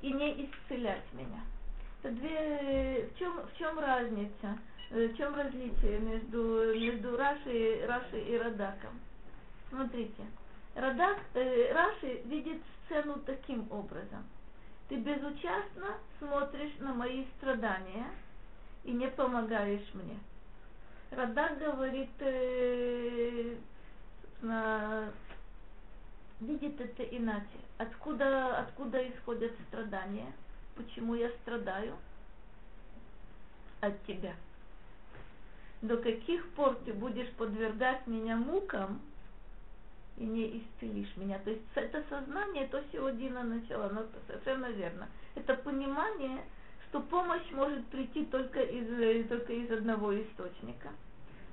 и 0.02 0.12
не 0.12 0.46
исцелять 0.46 1.06
меня? 1.14 1.42
Это 2.02 2.12
две, 2.16 3.08
в 3.14 3.20
чем, 3.20 3.40
в 3.46 3.58
чем 3.60 3.78
разница, 3.78 4.58
в 4.90 5.14
чем 5.16 5.36
различие 5.36 6.00
между, 6.00 6.74
между 6.74 7.16
Раши, 7.16 7.86
Раши 7.88 8.20
и 8.20 8.36
Радаком? 8.36 9.00
Смотрите, 9.70 10.24
Радак, 10.74 11.20
э, 11.36 11.72
Раши 11.72 12.22
видит 12.26 12.64
сцену 12.88 13.20
таким 13.28 13.72
образом– 13.72 14.26
ты 14.90 14.96
безучастно 14.96 15.98
смотришь 16.18 16.74
на 16.80 16.94
мои 16.94 17.24
страдания 17.38 18.08
и 18.90 18.92
не 18.92 19.08
помогаешь 19.08 19.88
мне. 19.94 20.18
Радак 21.12 21.60
говорит, 21.60 22.10
э, 22.20 23.56
на, 24.42 25.12
видит 26.40 26.82
это 26.82 27.04
иначе. 27.04 27.46
Откуда, 27.78 28.58
откуда 28.58 29.08
исходят 29.08 29.54
страдания? 29.68 30.34
Почему 30.76 31.14
я 31.14 31.30
страдаю? 31.42 31.96
От 33.82 34.04
тебя. 34.06 34.34
До 35.84 35.98
каких 35.98 36.50
пор 36.54 36.74
ты 36.84 36.92
будешь 36.92 37.32
подвергать 37.34 38.08
меня 38.08 38.38
мукам, 38.38 39.02
и 40.18 40.26
не 40.26 40.58
исцелишь 40.58 41.16
меня. 41.16 41.38
То 41.40 41.52
есть 41.52 41.62
это 41.76 42.04
сознание, 42.10 42.68
то, 42.68 42.84
чего 42.92 43.12
Дина 43.12 43.44
начала, 43.44 43.90
но 43.90 44.06
совершенно 44.28 44.66
верно. 44.72 45.08
Это 45.36 45.54
понимание, 45.54 46.44
что 46.90 47.02
помощь 47.02 47.50
может 47.52 47.86
прийти 47.88 48.26
только 48.26 48.62
из, 48.62 49.28
только 49.28 49.54
из 49.54 49.72
одного 49.72 50.20
источника. 50.20 50.90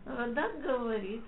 Радак 0.07 0.63
говорит, 0.63 1.23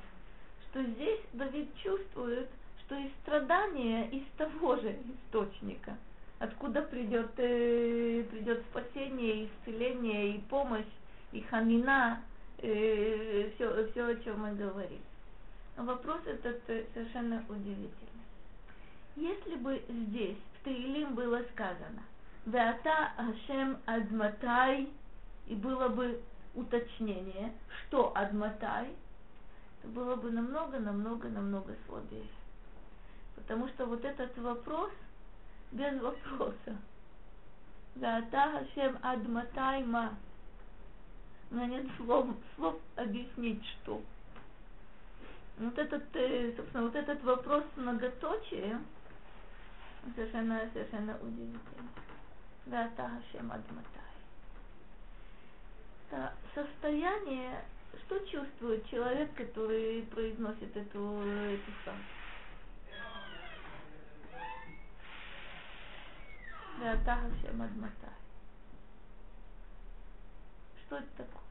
что 0.71 0.83
здесь 0.83 1.21
Давид 1.35 1.69
чувствует, 1.77 2.49
что 2.85 2.97
и 2.97 3.11
страдание 3.23 4.09
из 4.11 4.25
того 4.39 4.77
же 4.77 4.97
источника, 5.27 5.97
откуда 6.39 6.83
придет, 6.83 7.31
э, 7.37 8.25
придет 8.31 8.65
спасение, 8.71 9.47
исцеление 9.47 10.37
и 10.37 10.41
помощь, 10.43 10.87
и 11.33 11.43
хамина, 11.43 12.23
э, 12.59 13.51
все, 13.55 13.91
все, 13.91 14.07
о 14.07 14.17
чем 14.17 14.41
мы 14.41 14.55
говорим. 14.55 15.01
Вопрос 15.77 16.21
этот 16.25 16.63
э, 16.69 16.85
совершенно 16.95 17.45
удивительный. 17.49 17.93
Если 19.17 19.57
бы 19.57 19.83
здесь 19.89 20.39
в 20.55 20.65
Таилим 20.65 21.15
было 21.15 21.43
сказано 21.53 22.03
«Веата 22.49 23.13
Ашем 23.19 23.77
Адматай» 23.85 24.89
и 25.49 25.55
было 25.55 25.89
бы 25.89 26.19
уточнение, 26.55 27.53
что 27.83 28.11
Адматай, 28.17 28.89
то 29.83 29.89
было 29.89 30.17
бы 30.17 30.31
намного-намного-намного 30.31 31.75
слабее. 31.87 32.27
Потому 33.37 33.69
что 33.69 33.85
вот 33.85 34.03
этот 34.03 34.37
вопрос 34.39 34.91
без 35.73 36.01
вопроса. 36.01 36.79
Веата 37.95 38.61
Ашем 38.61 38.99
Адматай 39.03 39.85
Ма. 39.85 40.17
У 41.51 41.55
меня 41.55 41.67
нет 41.67 41.87
слов, 41.99 42.29
слов 42.57 42.81
объяснить, 42.97 43.63
что 43.67 44.01
вот 45.59 45.77
этот, 45.77 46.05
э, 46.15 46.55
собственно, 46.57 46.85
вот 46.85 46.95
этот 46.95 47.23
вопрос 47.25 47.65
многоточия 47.77 48.81
совершенно, 50.15 50.67
совершенно 50.73 51.15
удивительный. 51.21 52.08
Да, 52.69 52.87
Тахашем 52.99 53.51
Адматай. 53.51 54.03
Это 56.11 56.35
состояние, 56.55 57.65
что 58.05 58.19
чувствует 58.27 58.87
человек, 58.91 59.35
который 59.35 60.03
произносит 60.03 60.77
эту, 60.77 61.01
эту 61.01 61.73
фразу? 61.83 61.99
Да, 66.79 66.97
Тахашем 67.07 67.63
Адматай. 67.63 68.11
Что 70.85 70.97
это 70.97 71.09
такое? 71.17 71.43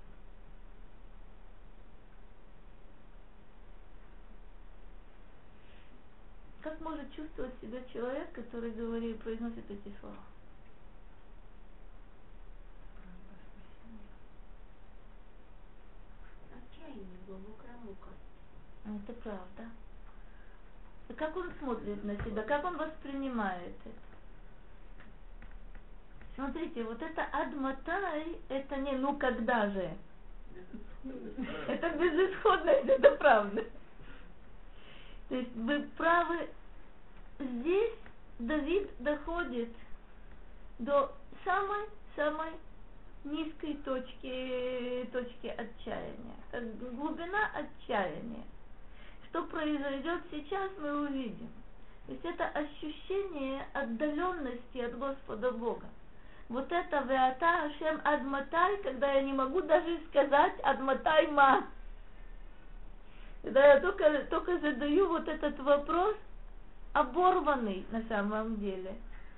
Как 6.61 6.80
может 6.82 7.11
чувствовать 7.15 7.59
себя 7.59 7.80
человек, 7.91 8.32
который 8.34 8.70
говорит, 8.70 9.20
произносит 9.24 9.68
эти 9.72 9.91
слова? 9.99 10.36
Глубокая 17.28 17.75
мука. 17.84 18.09
Это 18.86 19.13
правда. 19.21 19.69
И 21.09 21.13
как 21.13 21.36
он 21.36 21.51
смотрит 21.59 22.03
на 22.03 22.15
себя, 22.23 22.41
как 22.43 22.63
он 22.65 22.78
воспринимает 22.78 23.75
это? 23.86 23.95
Смотрите, 26.36 26.84
вот 26.84 27.01
это 27.01 27.23
адматай, 27.32 28.39
это 28.49 28.78
не 28.78 28.93
ну 28.93 29.17
когда 29.17 29.69
же. 29.69 29.91
Это 31.67 31.89
безысходность, 31.89 32.88
это 32.88 33.15
правда. 33.15 33.63
То 35.30 35.36
есть 35.36 35.55
вы 35.55 35.82
правы, 35.97 36.49
здесь 37.39 37.93
Давид 38.39 38.89
доходит 38.99 39.69
до 40.80 41.11
самой-самой 41.43 42.51
низкой 43.32 43.75
точки, 43.86 45.09
точки 45.11 45.47
отчаяния, 45.47 46.36
глубина 46.91 47.49
отчаяния. 47.53 48.43
Что 49.30 49.43
произойдет 49.43 50.21
сейчас, 50.32 50.71
мы 50.80 51.07
увидим. 51.07 51.49
То 52.05 52.13
есть 52.13 52.25
это 52.25 52.45
ощущение 52.47 53.65
отдаленности 53.73 54.78
от 54.78 54.97
Господа 54.97 55.51
Бога. 55.51 55.88
Вот 56.49 56.71
это 56.71 57.01
веата 57.01 57.63
Ашем 57.65 57.99
адматай, 58.05 58.78
когда 58.78 59.11
я 59.11 59.21
не 59.21 59.34
могу 59.34 59.61
даже 59.61 59.99
сказать 60.09 60.57
адматай 60.63 61.28
ма. 61.28 61.67
Когда 63.43 63.73
я 63.73 63.80
только, 63.82 64.25
только 64.30 64.57
задаю 64.59 65.09
вот 65.09 65.28
этот 65.28 65.59
вопрос, 65.59 66.15
оборванный 66.93 67.86
на 67.91 68.01
самом 68.03 68.57
деле, 68.57 68.95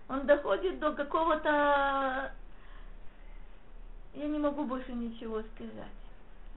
он 0.08 0.26
доходит 0.26 0.80
до 0.80 0.94
какого-то... 0.94 2.32
Я 4.14 4.28
не 4.28 4.39
могу 4.39 4.64
больше 4.66 4.91
ничего 4.93 5.41
сказать. 5.41 5.99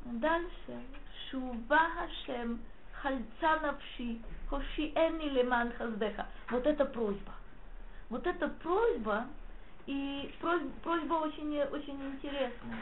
Дальше. 0.05 0.83
Шува 1.31 1.89
Хашем 1.95 2.61
хальца 3.03 3.61
навши, 3.63 4.19
хошиэни 4.49 5.29
леман 5.31 5.73
хаздеха. 5.73 6.27
Вот 6.51 6.67
это 6.67 6.85
просьба. 6.85 7.33
Вот 8.11 8.27
эта 8.27 8.49
просьба, 8.49 9.27
и 9.87 10.33
просьба, 10.41 10.71
просьба 10.83 11.15
очень, 11.15 11.61
очень 11.63 12.01
интересная. 12.13 12.79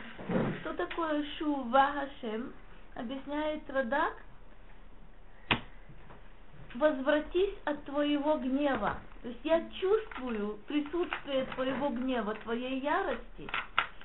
Что 0.60 0.74
такое 0.74 1.24
Шува 1.38 1.92
Хашем? 1.92 2.52
Объясняет 2.94 3.62
Радак, 3.70 4.14
возвратись 6.74 7.54
от 7.64 7.82
твоего 7.84 8.36
гнева. 8.36 8.98
То 9.22 9.28
есть 9.28 9.40
я 9.44 9.66
чувствую 9.80 10.58
присутствие 10.66 11.44
твоего 11.54 11.90
гнева, 11.90 12.34
твоей 12.42 12.80
ярости. 12.80 13.48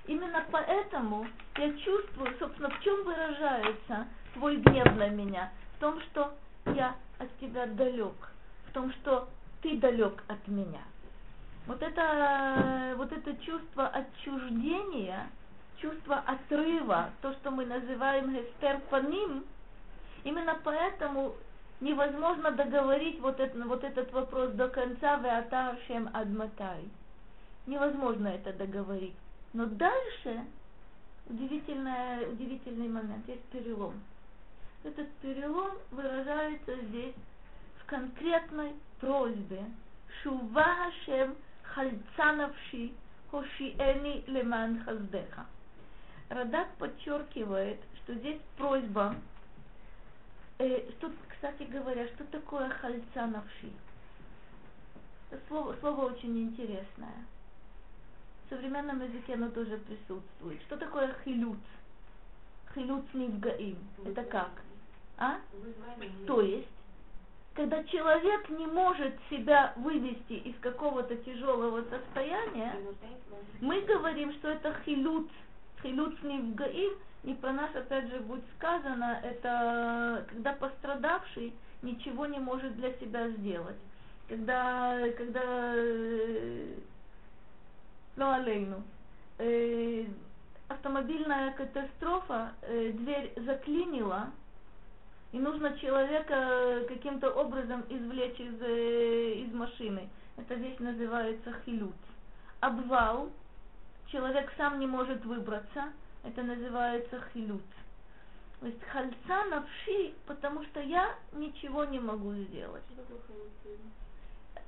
Именно 0.08 0.46
поэтому 0.52 1.26
я 1.58 1.74
чувствую, 1.78 2.38
собственно, 2.38 2.70
в 2.70 2.80
чем 2.82 3.04
выражается 3.04 4.08
твой 4.34 4.58
гнев 4.58 4.96
на 4.96 5.10
меня. 5.10 5.52
В 5.78 5.80
том, 5.80 6.00
что 6.02 6.34
я 6.74 6.96
от 7.18 7.36
тебя 7.40 7.66
далек. 7.66 8.32
В 8.68 8.74
том, 8.74 8.92
что 8.94 9.28
ты 9.62 9.78
далек 9.78 10.24
от 10.28 10.48
меня. 10.48 10.82
Вот 11.66 11.82
это, 11.82 12.94
вот 12.98 13.12
это 13.12 13.36
чувство 13.38 13.88
отчуждения, 13.88 15.28
чувство 15.78 16.18
отрыва, 16.28 17.10
то, 17.22 17.34
что 17.34 17.50
мы 17.50 17.66
называем 17.66 18.36
гестерпаним, 18.36 19.44
именно 20.24 20.60
поэтому 20.64 21.34
невозможно 21.82 22.52
договорить 22.52 23.20
вот, 23.20 23.40
это, 23.40 23.58
вот 23.68 23.84
этот 23.84 24.12
вопрос 24.14 24.52
до 24.52 24.68
конца 24.70 25.18
«Веатаршем 25.18 26.10
адматай». 26.14 26.88
Невозможно 27.66 28.28
это 28.28 28.54
договорить. 28.54 29.16
Но 29.56 29.68
дальше 29.68 30.46
удивительный, 31.30 32.30
удивительный 32.30 32.90
момент, 32.90 33.26
есть 33.26 33.42
перелом. 33.46 33.94
Этот 34.84 35.10
перелом 35.22 35.78
выражается 35.92 36.76
здесь 36.88 37.16
в 37.80 37.86
конкретной 37.86 38.74
просьбе 39.00 39.64
Шува 40.22 40.62
Хашем 40.62 41.38
Хальцановши 41.64 42.92
Хошиэни 43.32 44.26
Леман 44.28 44.84
Хаздеха. 44.84 45.46
Радак 46.28 46.76
подчеркивает, 46.76 47.80
что 48.04 48.14
здесь 48.16 48.42
просьба, 48.58 49.16
э, 50.58 50.92
что, 50.98 51.14
кстати 51.30 51.64
говоря, 51.64 52.06
что 52.10 52.26
такое 52.26 52.68
хальцановши? 52.72 53.72
Слово, 55.48 55.78
слово 55.80 56.12
очень 56.12 56.38
интересное. 56.40 57.24
В 58.46 58.50
современном 58.50 59.02
языке 59.02 59.34
оно 59.34 59.50
тоже 59.50 59.78
присутствует. 59.78 60.62
Что 60.64 60.78
такое 60.78 61.16
хилюц? 61.24 61.58
Хилюц 62.74 63.06
нивгаим. 63.14 63.78
Это 64.06 64.24
как? 64.24 64.52
А? 65.18 65.38
То 66.28 66.42
есть, 66.42 66.68
когда 67.56 67.84
человек 67.86 68.50
не 68.50 68.68
может 68.68 69.16
себя 69.30 69.74
вывести 69.78 70.34
из 70.34 70.56
какого-то 70.60 71.16
тяжелого 71.18 71.84
состояния, 71.90 72.76
мы 73.62 73.82
говорим, 73.82 74.32
что 74.34 74.50
это 74.50 74.76
хилюц, 74.86 75.28
хилюц 75.82 76.14
нивгаим, 76.22 76.94
и 77.24 77.34
про 77.34 77.52
нас 77.52 77.74
опять 77.76 78.10
же 78.10 78.20
будет 78.20 78.44
сказано, 78.58 79.20
это 79.24 80.26
когда 80.30 80.54
пострадавший 80.54 81.54
ничего 81.82 82.28
не 82.28 82.38
может 82.40 82.76
для 82.76 82.94
себя 82.98 83.30
сделать. 83.30 83.78
Когда, 84.28 85.00
когда 85.18 85.74
ну, 88.16 88.32
алейну, 88.32 88.84
э, 89.38 90.06
автомобильная 90.68 91.54
катастрофа, 91.54 92.54
э, 92.62 92.92
дверь 92.92 93.34
заклинила, 93.38 94.32
и 95.32 95.40
нужно 95.40 95.78
человека 95.80 96.86
каким-то 96.88 97.30
образом 97.32 97.84
извлечь 97.90 98.40
из, 98.40 98.62
э, 98.62 99.34
из 99.34 99.54
машины. 99.54 100.10
Эта 100.38 100.56
вещь 100.56 100.80
называется 100.80 101.54
хилют. 101.66 101.96
Обвал, 102.62 103.30
человек 104.08 104.52
сам 104.58 104.80
не 104.80 104.88
может 104.88 105.24
выбраться, 105.26 105.92
это 106.24 106.42
называется 106.42 107.22
хилют. 107.34 107.64
То 108.62 108.68
есть 108.68 108.82
хальца 108.86 109.46
навши, 109.50 110.14
потому 110.26 110.64
что 110.64 110.80
я 110.80 111.16
ничего 111.34 111.84
не 111.86 112.00
могу 112.00 112.34
сделать. 112.34 112.84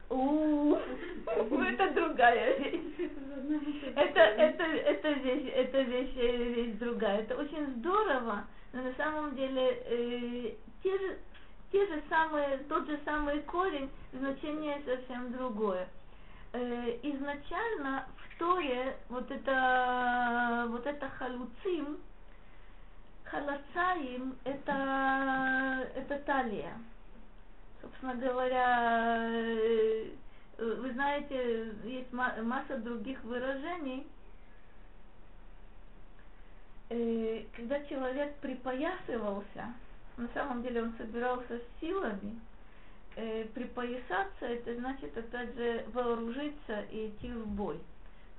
У, 0.09 0.77
это 1.25 1.91
другая 1.91 2.57
вещь. 2.59 2.81
Это, 3.95 4.19
это, 4.19 4.63
это 4.63 5.09
вещь, 5.11 5.51
это 5.53 5.81
вещь, 5.81 6.13
вещь 6.15 6.77
другая. 6.77 7.19
Это 7.21 7.35
очень 7.35 7.65
здорово, 7.77 8.45
но 8.73 8.81
на 8.83 8.93
самом 8.93 9.35
деле 9.35 9.81
э, 9.85 10.53
те 10.83 10.97
же, 10.97 11.17
те 11.71 11.87
же 11.87 12.03
самые, 12.09 12.57
тот 12.69 12.85
же 12.87 12.99
самый 13.05 13.41
корень, 13.41 13.89
значение 14.13 14.81
совсем 14.85 15.31
другое. 15.31 15.87
Э, 16.53 16.97
изначально 17.01 18.05
в 18.17 18.39
Торе 18.39 18.97
вот 19.09 19.31
это, 19.31 20.65
вот 20.69 20.85
это 20.85 21.09
халуцим, 21.09 21.97
халацаим, 23.23 24.35
это, 24.43 25.87
это 25.95 26.19
талия 26.19 26.77
собственно 27.81 28.15
говоря, 28.15 29.29
э, 29.29 30.09
вы 30.57 30.91
знаете, 30.93 31.71
есть 31.83 32.11
масса 32.11 32.77
других 32.77 33.23
выражений. 33.23 34.07
Э, 36.89 37.43
когда 37.55 37.83
человек 37.85 38.35
припоясывался, 38.37 39.73
на 40.17 40.27
самом 40.33 40.63
деле 40.63 40.83
он 40.83 40.93
собирался 40.97 41.57
с 41.57 41.79
силами, 41.79 42.39
э, 43.15 43.45
припоясаться, 43.53 44.45
это 44.45 44.75
значит, 44.75 45.17
опять 45.17 45.53
же, 45.55 45.85
вооружиться 45.93 46.81
и 46.91 47.07
идти 47.07 47.31
в 47.31 47.47
бой. 47.47 47.79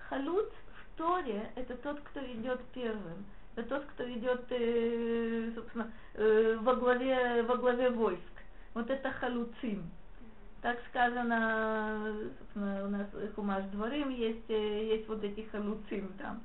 Халут 0.09 0.51
в 0.51 0.99
Торе– 0.99 1.51
это 1.57 1.77
тот, 1.77 2.01
кто 2.01 2.21
идет 2.21 2.61
первым. 2.75 3.25
Это 3.55 3.69
тот, 3.69 3.85
кто 3.87 4.09
идет, 4.09 4.41
собственно, 5.55 5.91
во 6.63 6.77
главе, 6.77 7.43
во 7.43 7.57
главе 7.57 7.91
войск 7.91 8.38
вот 8.79 8.91
это 8.91 9.11
халуцим. 9.11 9.91
Так 10.63 10.79
сказано, 10.89 12.31
у 12.55 12.89
нас 12.89 13.07
Хумаш 13.35 13.65
Дворим 13.73 14.11
есть, 14.11 14.49
э, 14.49 14.87
есть 14.95 15.09
вот 15.09 15.23
эти 15.25 15.41
халуцим 15.51 16.13
там. 16.19 16.41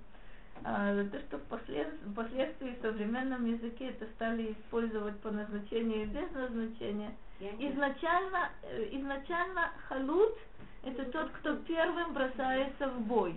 А, 0.64 1.04
то, 1.12 1.20
что 1.20 1.38
впоследствии, 1.38 2.12
впоследствии 2.12 2.76
в 2.76 2.82
современном 2.82 3.46
языке 3.46 3.90
это 3.90 4.08
стали 4.16 4.54
использовать 4.54 5.20
по 5.20 5.30
назначению 5.30 6.04
и 6.04 6.06
без 6.06 6.32
назначения. 6.32 7.16
Изначально, 7.40 8.50
э, 8.64 8.88
изначально 8.98 9.72
халут 9.88 10.36
это 10.84 11.06
тот, 11.12 11.30
кто 11.34 11.56
первым 11.58 12.14
бросается 12.14 12.88
в 12.88 13.02
бой. 13.02 13.36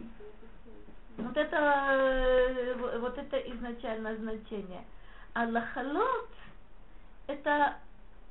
Вот 1.19 1.37
это, 1.37 1.57
э, 1.57 2.99
вот 2.99 3.19
это 3.19 3.37
изначально 3.37 4.17
значение. 4.17 4.85
А 5.35 5.47
лахалот 5.47 6.31
это 7.27 7.77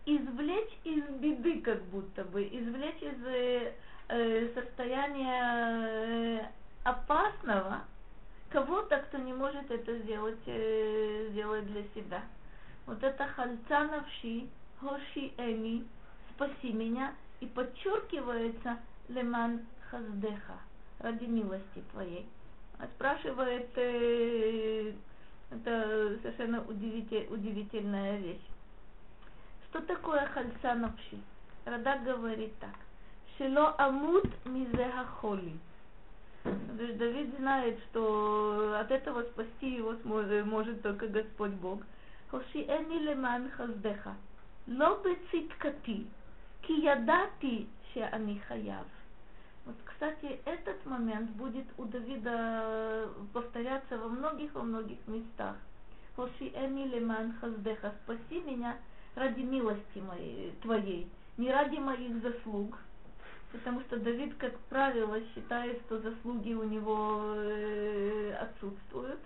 извлечь 0.06 0.78
из 0.84 1.04
беды, 1.20 1.62
как 1.62 1.82
будто 1.86 2.24
бы, 2.26 2.44
извлечь 2.44 3.02
из 3.02 3.26
э, 3.26 3.74
э 4.10 4.50
состояния 4.54 6.42
э, 6.42 6.46
опасного 6.84 7.82
кого-то, 8.50 8.98
кто 9.00 9.18
не 9.18 9.34
может 9.34 9.70
это 9.70 9.98
сделать, 10.00 10.40
э, 10.46 11.30
сделать 11.32 11.66
для 11.68 11.84
себя. 11.96 12.24
Вот 12.86 13.04
это 13.04 13.26
хальца 13.28 13.84
навши, 13.86 14.48
хоши 14.80 15.32
эми, 15.38 15.86
спаси 16.32 16.72
меня, 16.72 17.14
и 17.42 17.48
подчеркивается 17.48 18.78
леман 19.10 19.62
хаздеха, 19.90 20.60
ради 21.00 21.26
милости 21.26 21.84
твоей. 21.92 22.28
А 22.80 22.88
спрашивает, 22.96 23.70
э, 23.76 24.94
это 25.52 26.18
совершенно 26.22 26.64
удивитель, 26.66 27.28
удивительная 27.30 28.18
вещь. 28.18 28.46
Что 29.76 29.84
такое 29.88 30.26
хальца 30.28 30.74
навши? 30.74 31.18
Рада 31.66 31.98
говорит 32.06 32.58
так. 32.60 32.76
Шело 33.38 33.76
амут 33.78 34.24
мизеха 34.46 35.04
холи. 35.20 35.60
То 36.44 36.82
есть 36.82 36.98
Давид 36.98 37.36
знает, 37.36 37.78
что 37.90 38.78
от 38.80 38.90
этого 38.90 39.24
спасти 39.24 39.76
его 39.76 39.96
сможет, 39.96 40.46
может 40.46 40.82
только 40.82 41.10
Господь 41.10 41.52
Бог. 41.56 41.82
Хоши 42.32 42.60
эни 42.60 43.00
леман 43.00 43.52
хаздеха. 43.52 44.16
Ло 44.68 44.98
бецит 45.04 45.52
Ки 46.62 46.72
ядати 46.72 47.68
ше 47.94 48.00
ани 48.14 48.40
хаяв. 48.48 48.86
Вот, 49.66 49.76
кстати, 49.84 50.40
этот 50.46 50.86
момент 50.86 51.32
будет 51.32 51.66
у 51.78 51.84
Давида 51.84 52.32
э, 52.32 53.10
повторяться 53.34 53.98
во 53.98 54.08
многих, 54.08 54.54
во 54.54 54.64
многих 54.64 55.00
местах. 55.08 55.58
Хоши 56.16 56.46
эни 56.54 56.88
леман 56.88 57.34
хаздеха. 57.42 57.94
Спаси 58.04 58.40
меня 58.40 58.78
ради 59.16 59.42
милости 59.42 60.00
моей, 60.00 60.52
твоей, 60.62 61.08
не 61.38 61.52
ради 61.52 61.78
моих 61.78 62.22
заслуг, 62.22 62.78
потому 63.52 63.82
что 63.82 63.98
Давид, 63.98 64.36
как 64.36 64.58
правило, 64.70 65.20
считает, 65.34 65.82
что 65.86 66.00
заслуги 66.00 66.54
у 66.54 66.64
него 66.64 67.34
э, 67.38 68.34
отсутствуют, 68.34 69.20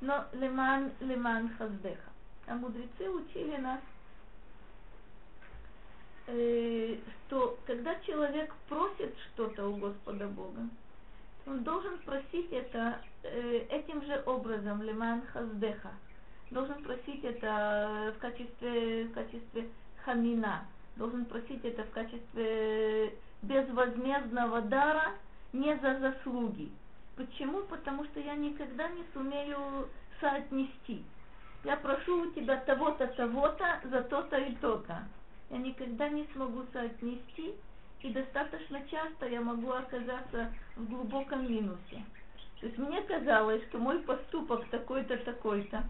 но 0.00 0.24
леман, 0.32 0.92
леман 1.00 1.50
хаздеха. 1.56 2.10
А 2.46 2.54
мудрецы 2.54 3.08
учили 3.08 3.56
нас, 3.56 3.80
э, 6.26 6.96
что 7.26 7.58
когда 7.66 7.94
человек 8.00 8.52
просит 8.68 9.14
что-то 9.32 9.68
у 9.68 9.76
Господа 9.76 10.26
Бога, 10.28 10.68
он 11.46 11.62
должен 11.62 11.98
просить 11.98 12.50
это 12.50 13.00
э, 13.22 13.66
этим 13.70 14.04
же 14.04 14.22
образом, 14.26 14.82
леман 14.82 15.22
хаздеха, 15.26 15.92
должен 16.50 16.82
просить 16.82 17.24
это 17.24 18.14
в 18.16 18.20
качестве, 18.20 19.04
в 19.04 19.12
качестве 19.12 19.68
хамина, 20.04 20.64
должен 20.96 21.24
просить 21.24 21.64
это 21.64 21.84
в 21.84 21.90
качестве 21.90 23.14
безвозмездного 23.42 24.62
дара, 24.62 25.14
не 25.52 25.76
за 25.78 25.98
заслуги. 25.98 26.70
Почему? 27.16 27.62
Потому 27.62 28.04
что 28.04 28.20
я 28.20 28.34
никогда 28.34 28.88
не 28.88 29.04
сумею 29.12 29.88
соотнести. 30.20 31.04
Я 31.64 31.76
прошу 31.76 32.28
у 32.28 32.30
тебя 32.32 32.58
того-то, 32.58 33.06
того-то, 33.08 33.80
за 33.84 34.02
то-то 34.02 34.36
и 34.36 34.54
то-то. 34.56 35.04
я 35.50 35.58
никогда 35.58 36.08
не 36.08 36.26
смогу 36.32 36.64
соотнести, 36.72 37.54
и 38.00 38.10
достаточно 38.10 38.80
часто 38.88 39.26
я 39.26 39.40
могу 39.40 39.72
оказаться 39.72 40.52
в 40.76 40.88
глубоком 40.88 41.50
минусе. 41.50 42.04
То 42.60 42.66
есть 42.66 42.78
мне 42.78 43.02
казалось, 43.02 43.62
что 43.68 43.78
мой 43.78 43.98
поступок 44.00 44.64
такой-то, 44.68 45.16
такой-то, 45.18 45.82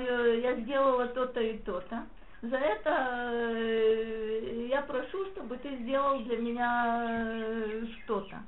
я 0.00 0.56
сделала 0.56 1.06
то-то 1.08 1.40
и 1.40 1.58
то-то, 1.58 2.06
за 2.42 2.56
это 2.56 3.30
э, 3.30 4.66
я 4.68 4.82
прошу, 4.82 5.26
чтобы 5.26 5.56
ты 5.58 5.76
сделал 5.76 6.18
для 6.24 6.38
меня 6.38 7.04
э, 7.06 7.86
что-то. 8.02 8.42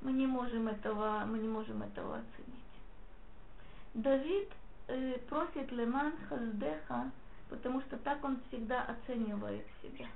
Мы 0.00 0.10
не 0.12 0.26
можем 0.26 0.66
этого, 0.66 1.22
мы 1.24 1.38
не 1.38 1.46
можем 1.46 1.80
этого 1.84 2.16
оценить. 2.16 2.64
Давид 3.94 4.48
э, 4.88 5.18
просит 5.28 5.70
Леман 5.70 6.14
Хаздеха, 6.28 7.12
потому 7.48 7.80
что 7.82 7.96
так 7.98 8.24
он 8.24 8.40
всегда 8.48 8.82
оценивает 8.82 9.64
себя. 9.82 10.08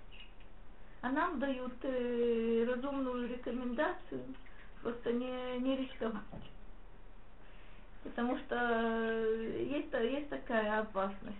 А 1.01 1.11
нам 1.11 1.39
дают 1.39 1.75
разумную 1.85 3.29
рекомендацию 3.29 4.23
просто 4.83 5.13
не, 5.13 5.59
не 5.61 5.77
рисковать. 5.77 6.52
Потому 8.03 8.37
что 8.39 8.57
э, 8.57 9.67
есть, 9.71 9.93
есть 9.93 10.29
такая 10.29 10.81
опасность 10.81 11.37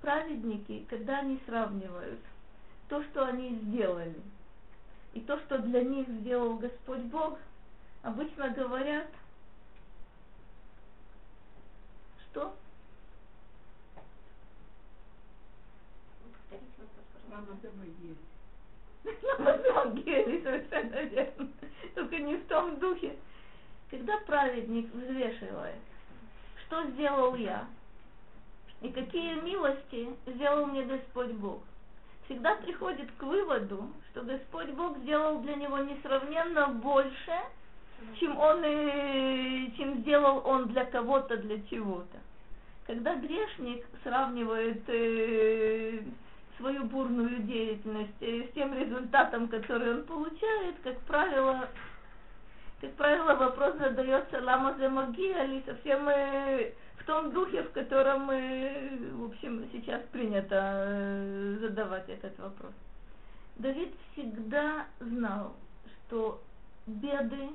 праведники, 0.00 0.86
когда 0.88 1.18
они 1.18 1.38
сравнивают 1.46 2.20
то, 2.88 3.02
что 3.04 3.26
они 3.26 3.56
сделали, 3.56 4.18
и 5.12 5.20
то, 5.20 5.38
что 5.40 5.58
для 5.58 5.82
них 5.82 6.08
сделал 6.08 6.56
Господь 6.56 7.02
Бог, 7.02 7.38
обычно 8.02 8.48
говорят, 8.50 9.08
что? 12.30 12.54
На 17.30 17.42
деле, 19.86 20.40
совершенно 20.42 21.02
верно. 21.02 21.48
Только 21.94 22.18
не 22.18 22.36
в 22.36 22.46
том 22.46 22.78
духе. 22.78 23.16
Когда 23.90 24.18
праведник 24.18 24.92
взвешивает, 24.94 25.80
что 26.66 26.84
сделал 26.90 27.34
я, 27.34 27.66
и 28.82 28.88
какие 28.88 29.40
милости 29.40 30.08
сделал 30.26 30.66
мне 30.66 30.84
Господь 30.84 31.32
Бог. 31.32 31.60
Всегда 32.24 32.54
приходит 32.56 33.10
к 33.18 33.22
выводу, 33.22 33.90
что 34.10 34.22
Господь 34.22 34.70
Бог 34.70 34.96
сделал 34.98 35.40
для 35.40 35.56
него 35.56 35.78
несравненно 35.78 36.68
больше, 36.68 37.40
чем 38.18 38.38
он 38.38 38.62
и, 38.64 39.72
чем 39.76 39.98
сделал 39.98 40.42
он 40.46 40.68
для 40.68 40.84
кого-то, 40.84 41.36
для 41.36 41.60
чего-то. 41.62 42.18
Когда 42.86 43.16
грешник 43.16 43.84
сравнивает 44.02 44.82
э, 44.86 46.02
свою 46.56 46.84
бурную 46.84 47.40
деятельность 47.42 48.22
э, 48.22 48.46
с 48.48 48.54
тем 48.54 48.74
результатом, 48.74 49.48
который 49.48 49.94
он 49.94 50.04
получает, 50.04 50.76
как 50.82 50.98
правило, 51.00 51.68
как 52.80 52.92
правило, 52.94 53.34
вопрос 53.34 53.76
задается 53.76 54.40
лама 54.40 54.74
за 54.78 54.86
или 54.86 55.62
совсем 55.66 56.06
в 56.06 57.04
том 57.04 57.30
духе, 57.32 57.62
в 57.62 57.72
котором, 57.72 58.26
в 58.28 59.24
общем, 59.24 59.68
сейчас 59.72 60.02
принято 60.12 60.56
э, 60.86 61.58
задавать 61.60 62.08
этот 62.08 62.38
вопрос. 62.38 62.72
Давид 63.56 63.94
всегда 64.12 64.86
знал, 65.00 65.54
что 66.06 66.40
беды 66.86 67.50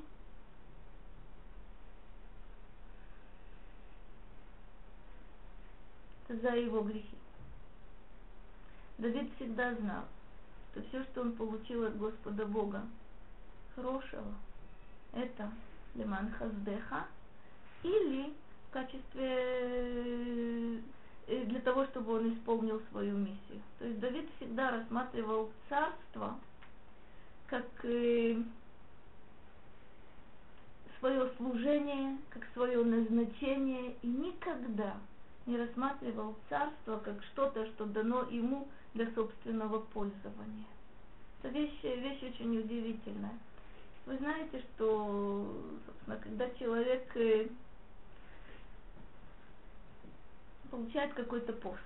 за 6.28 6.50
его 6.50 6.82
грехи. 6.82 7.18
Давид 8.98 9.30
всегда 9.36 9.74
знал, 9.74 10.04
что 10.70 10.82
все, 10.82 11.02
что 11.04 11.22
он 11.22 11.32
получил 11.32 11.84
от 11.84 11.96
Господа 11.96 12.46
Бога, 12.46 12.82
хорошего, 13.74 14.34
это 15.16 15.50
лиман 15.94 16.30
хаздеха 16.32 17.06
или 17.82 18.32
в 18.68 18.72
качестве 18.72 20.82
э, 21.26 21.44
для 21.46 21.60
того, 21.60 21.86
чтобы 21.86 22.14
он 22.14 22.34
исполнил 22.34 22.80
свою 22.90 23.16
миссию. 23.16 23.60
То 23.78 23.86
есть 23.86 24.00
Давид 24.00 24.28
всегда 24.36 24.70
рассматривал 24.70 25.50
царство 25.68 26.38
как 27.46 27.64
э, 27.84 28.36
свое 30.98 31.30
служение, 31.36 32.18
как 32.30 32.46
свое 32.52 32.84
назначение, 32.84 33.94
и 34.02 34.06
никогда 34.06 34.96
не 35.46 35.56
рассматривал 35.56 36.34
царство 36.48 36.98
как 36.98 37.22
что-то, 37.32 37.66
что 37.66 37.86
дано 37.86 38.22
ему 38.30 38.68
для 38.94 39.10
собственного 39.12 39.78
пользования. 39.78 40.66
Это 41.42 41.52
вещь, 41.52 41.82
вещь 41.82 42.22
очень 42.22 42.58
удивительная. 42.58 43.38
Вы 44.06 44.16
знаете, 44.18 44.60
что, 44.60 45.52
собственно, 45.84 46.16
когда 46.18 46.48
человек 46.50 47.16
э, 47.16 47.48
получает 50.70 51.12
какой-то 51.14 51.52
пост. 51.54 51.80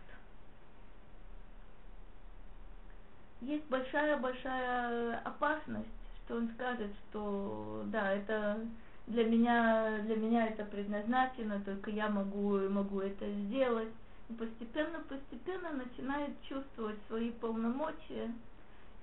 Есть 3.40 3.64
большая-большая 3.68 5.18
опасность, 5.20 5.88
что 6.24 6.36
он 6.36 6.50
скажет, 6.50 6.90
что 7.08 7.84
да, 7.86 8.12
это 8.12 8.66
для 9.06 9.24
меня, 9.24 10.00
для 10.00 10.16
меня 10.16 10.46
это 10.48 10.66
предназначено, 10.66 11.62
только 11.64 11.90
я 11.90 12.10
могу, 12.10 12.58
могу 12.68 13.00
это 13.00 13.32
сделать. 13.32 13.88
И 14.28 14.34
постепенно, 14.34 15.00
постепенно 15.08 15.72
начинает 15.72 16.30
чувствовать 16.42 16.98
свои 17.08 17.30
полномочия 17.30 18.30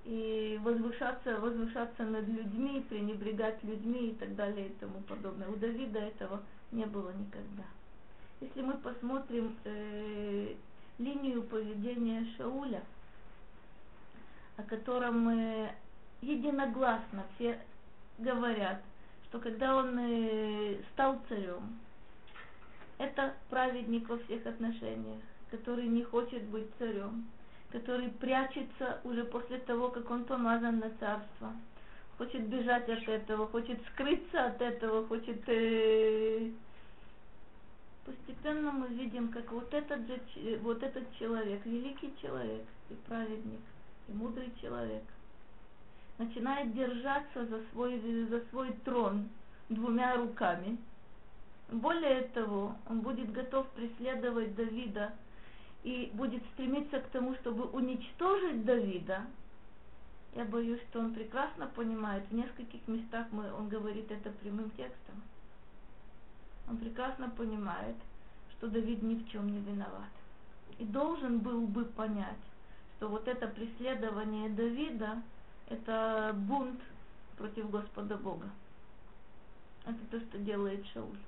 и 0.04 0.58
возвышаться, 0.62 1.38
возвышаться 1.38 2.02
над 2.04 2.26
людьми, 2.28 2.84
пренебрегать 2.88 3.62
людьми 3.62 4.10
и 4.10 4.14
так 4.14 4.34
далее 4.36 4.68
и 4.68 4.74
тому 4.80 5.00
подобное. 5.02 5.48
У 5.48 5.56
Давида 5.56 5.98
этого 5.98 6.42
не 6.72 6.86
было 6.86 7.10
никогда. 7.10 7.64
Если 8.40 8.62
мы 8.62 8.74
посмотрим 8.74 9.56
э, 9.64 10.54
линию 10.98 11.42
поведения 11.42 12.26
Шауля, 12.36 12.82
о 14.56 14.62
котором 14.62 15.20
мы 15.20 15.70
единогласно 16.20 17.24
все 17.34 17.58
говорят, 18.18 18.82
что 19.24 19.38
когда 19.38 19.76
он 19.76 19.98
э, 19.98 20.80
стал 20.92 21.20
царем, 21.28 21.78
это 22.98 23.34
праведник 23.50 24.08
во 24.08 24.18
всех 24.18 24.46
отношениях, 24.46 25.22
который 25.50 25.86
не 25.86 26.02
хочет 26.02 26.44
быть 26.44 26.68
царем, 26.78 27.26
который 27.70 28.08
прячется 28.08 29.00
уже 29.04 29.24
после 29.24 29.58
того, 29.58 29.90
как 29.90 30.10
он 30.10 30.24
помазан 30.24 30.78
на 30.78 30.90
царство, 30.98 31.52
хочет 32.16 32.48
бежать 32.48 32.88
от 32.88 33.08
этого, 33.08 33.46
хочет 33.48 33.80
скрыться 33.92 34.46
от 34.46 34.60
этого, 34.60 35.06
хочет 35.06 35.42
э, 35.48 36.50
постепенно 38.04 38.72
мы 38.72 38.88
видим, 38.88 39.28
как 39.28 39.52
вот 39.52 39.72
этот, 39.72 40.06
же, 40.06 40.58
вот 40.62 40.82
этот 40.82 41.04
человек, 41.18 41.64
великий 41.66 42.12
человек 42.20 42.64
и 42.90 42.94
праведник, 43.06 43.60
и 44.08 44.12
мудрый 44.12 44.52
человек, 44.60 45.04
начинает 46.16 46.74
держаться 46.74 47.44
за 47.46 47.60
свой, 47.72 48.00
за 48.30 48.40
свой 48.50 48.72
трон 48.84 49.28
двумя 49.68 50.16
руками. 50.16 50.78
Более 51.70 52.22
того, 52.28 52.74
он 52.88 53.00
будет 53.00 53.30
готов 53.30 53.68
преследовать 53.68 54.54
Давида 54.56 55.12
и 55.82 56.10
будет 56.14 56.42
стремиться 56.54 57.00
к 57.00 57.08
тому, 57.08 57.34
чтобы 57.36 57.64
уничтожить 57.64 58.64
Давида. 58.64 59.26
Я 60.34 60.44
боюсь, 60.44 60.80
что 60.90 61.00
он 61.00 61.14
прекрасно 61.14 61.66
понимает, 61.66 62.24
в 62.28 62.34
нескольких 62.34 62.86
местах 62.86 63.26
мы, 63.30 63.52
он 63.52 63.68
говорит 63.68 64.10
это 64.10 64.30
прямым 64.30 64.70
текстом 64.70 65.22
он 66.68 66.76
прекрасно 66.76 67.30
понимает, 67.30 67.96
что 68.52 68.68
Давид 68.68 69.02
ни 69.02 69.16
в 69.16 69.28
чем 69.28 69.50
не 69.50 69.60
виноват. 69.60 70.10
И 70.78 70.84
должен 70.84 71.38
был 71.40 71.66
бы 71.66 71.84
понять, 71.84 72.36
что 72.96 73.08
вот 73.08 73.26
это 73.26 73.48
преследование 73.48 74.48
Давида– 74.50 75.22
это 75.68 76.32
бунт 76.34 76.80
против 77.36 77.70
Господа 77.70 78.16
Бога. 78.16 78.50
Это 79.86 79.98
то, 80.10 80.20
что 80.20 80.38
делает 80.38 80.84
Шауль. 80.88 81.18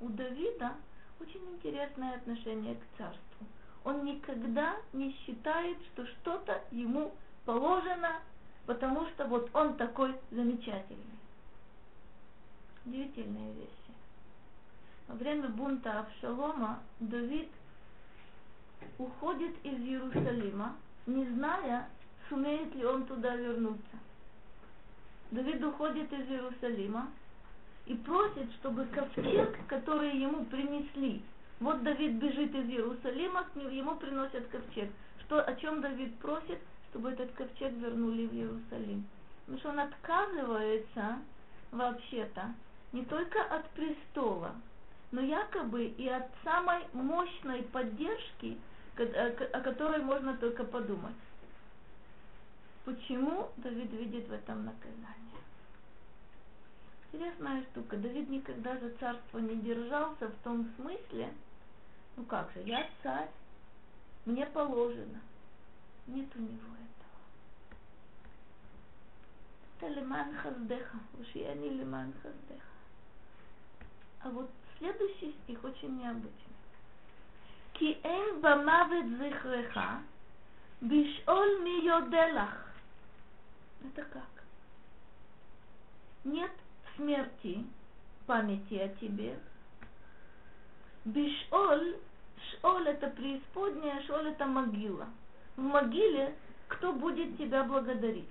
У 0.00 0.08
Давида 0.08 0.72
очень 1.20 1.44
интересное 1.54 2.14
отношение 2.16 2.76
к 2.76 2.96
царству. 2.96 3.46
Он 3.84 4.04
никогда 4.04 4.76
не 4.92 5.12
считает, 5.12 5.78
что 5.92 6.06
что-то 6.06 6.62
ему 6.70 7.12
положено, 7.44 8.20
потому 8.66 9.06
что 9.10 9.26
вот 9.26 9.48
он 9.54 9.76
такой 9.76 10.14
замечательный. 10.30 11.18
Удивительная 12.84 13.52
вещь. 13.52 13.68
Во 15.08 15.14
время 15.14 15.48
бунта 15.48 16.00
Авшалома 16.00 16.80
Давид 17.00 17.48
уходит 18.98 19.56
из 19.64 19.78
Иерусалима, 19.78 20.76
не 21.06 21.24
зная, 21.24 21.88
сумеет 22.28 22.74
ли 22.74 22.84
он 22.84 23.06
туда 23.06 23.34
вернуться. 23.36 23.96
Давид 25.30 25.64
уходит 25.64 26.12
из 26.12 26.28
Иерусалима 26.28 27.08
и 27.86 27.94
просит, 27.94 28.52
чтобы 28.54 28.84
ковчег, 28.86 29.66
который 29.66 30.18
ему 30.18 30.44
принесли, 30.44 31.22
вот 31.60 31.82
Давид 31.82 32.14
бежит 32.14 32.54
из 32.54 32.68
Иерусалима, 32.68 33.46
ему 33.70 33.96
приносят 33.96 34.46
ковчег, 34.48 34.90
что, 35.24 35.40
о 35.40 35.54
чем 35.56 35.80
Давид 35.80 36.16
просит, 36.18 36.60
чтобы 36.90 37.10
этот 37.10 37.32
ковчег 37.32 37.72
вернули 37.72 38.26
в 38.26 38.32
Иерусалим. 38.32 39.06
Потому 39.40 39.58
что 39.58 39.68
он 39.70 39.80
отказывается 39.80 41.18
вообще-то 41.72 42.54
не 42.92 43.04
только 43.04 43.42
от 43.42 43.68
престола, 43.70 44.54
но 45.10 45.20
якобы 45.20 45.86
и 45.86 46.08
от 46.08 46.28
самой 46.44 46.84
мощной 46.92 47.62
поддержки, 47.64 48.58
о 48.96 49.60
которой 49.60 50.02
можно 50.02 50.36
только 50.36 50.64
подумать. 50.64 51.14
Почему 52.84 53.50
Давид 53.56 53.92
видит 53.92 54.28
в 54.28 54.32
этом 54.32 54.64
наказание? 54.64 55.18
Интересная 57.12 57.62
штука. 57.64 57.96
Давид 57.96 58.28
никогда 58.28 58.76
за 58.78 58.90
царство 58.96 59.38
не 59.38 59.56
держался 59.56 60.28
в 60.28 60.44
том 60.44 60.70
смысле, 60.76 61.32
ну 62.18 62.24
как 62.24 62.50
же, 62.52 62.62
я 62.62 62.84
царь, 63.02 63.30
мне 64.26 64.44
положено. 64.46 65.20
Нет 66.08 66.26
у 66.34 66.40
него 66.40 66.74
этого. 66.74 67.12
Это 69.78 70.00
лиман 70.00 70.34
хаздеха, 70.36 70.98
ушияни 71.18 71.68
лиман 71.68 72.12
хаздеха. 72.14 72.66
А 74.20 74.30
вот 74.30 74.50
следующий 74.78 75.36
стих 75.44 75.62
очень 75.62 75.96
необычный. 75.96 76.32
Ки 77.74 78.00
эн 78.02 78.40
бамавет 78.40 79.06
зихреха, 79.06 80.02
бишол 80.80 81.60
ми 81.60 81.84
йоделах. 81.84 82.72
Это 83.84 84.02
как? 84.02 84.44
Нет 86.24 86.50
смерти 86.96 87.64
памяти 88.26 88.74
о 88.74 88.88
тебе. 88.96 89.38
Бишоль, 91.04 91.96
шоль 92.60 92.88
это 92.88 93.08
преисподняя, 93.10 94.02
шоль 94.02 94.28
это 94.28 94.46
могила. 94.46 95.06
В 95.56 95.62
могиле 95.62 96.34
кто 96.68 96.92
будет 96.92 97.36
тебя 97.38 97.64
благодарить? 97.64 98.28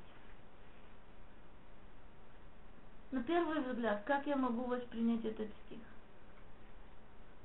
На 3.11 3.23
первый 3.23 3.61
взгляд, 3.61 4.03
как 4.05 4.27
я 4.27 4.35
могу 4.35 4.63
воспринять 4.63 5.25
этот 5.25 5.47
стих? 5.65 5.79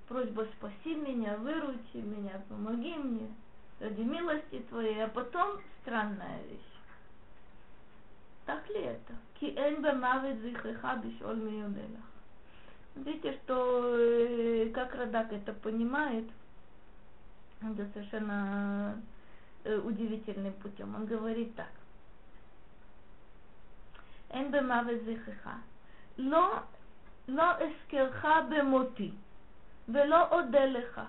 Просьба 0.09 0.47
спаси 0.57 0.95
меня, 0.95 1.37
выручи 1.37 1.97
меня, 1.97 2.43
помоги 2.49 2.95
мне, 2.95 3.29
ради 3.81 4.03
милости 4.03 4.59
твоей, 4.69 5.05
а 5.05 5.09
потом 5.09 5.61
странная 5.81 6.43
вещь. 6.51 6.61
Так 8.45 8.69
ли 8.71 8.81
это? 8.81 9.15
Ки 9.39 9.55
эн 9.57 9.81
бемавит 9.81 10.41
зихреха 10.43 10.97
бишоль 10.97 11.41
миюделах. 11.41 12.05
Видите, 12.97 13.33
что 13.45 13.97
э, 13.97 14.69
как 14.75 14.95
Радак 14.95 15.33
это 15.33 15.53
понимает, 15.55 16.27
это 17.62 17.88
совершенно 17.94 19.02
э, 19.64 19.78
удивительным 19.78 20.54
путем. 20.54 20.96
Он 20.96 21.06
говорит 21.06 21.56
так. 21.56 21.72
אין 24.32 24.52
במוות 24.52 25.00
זכרך. 25.06 25.48
לא, 26.18 26.60
לא 27.28 27.44
אזכרך 27.58 28.26
במותי, 28.50 29.12
ולא 29.90 30.28
אודה 30.32 30.66
לך. 30.66 31.02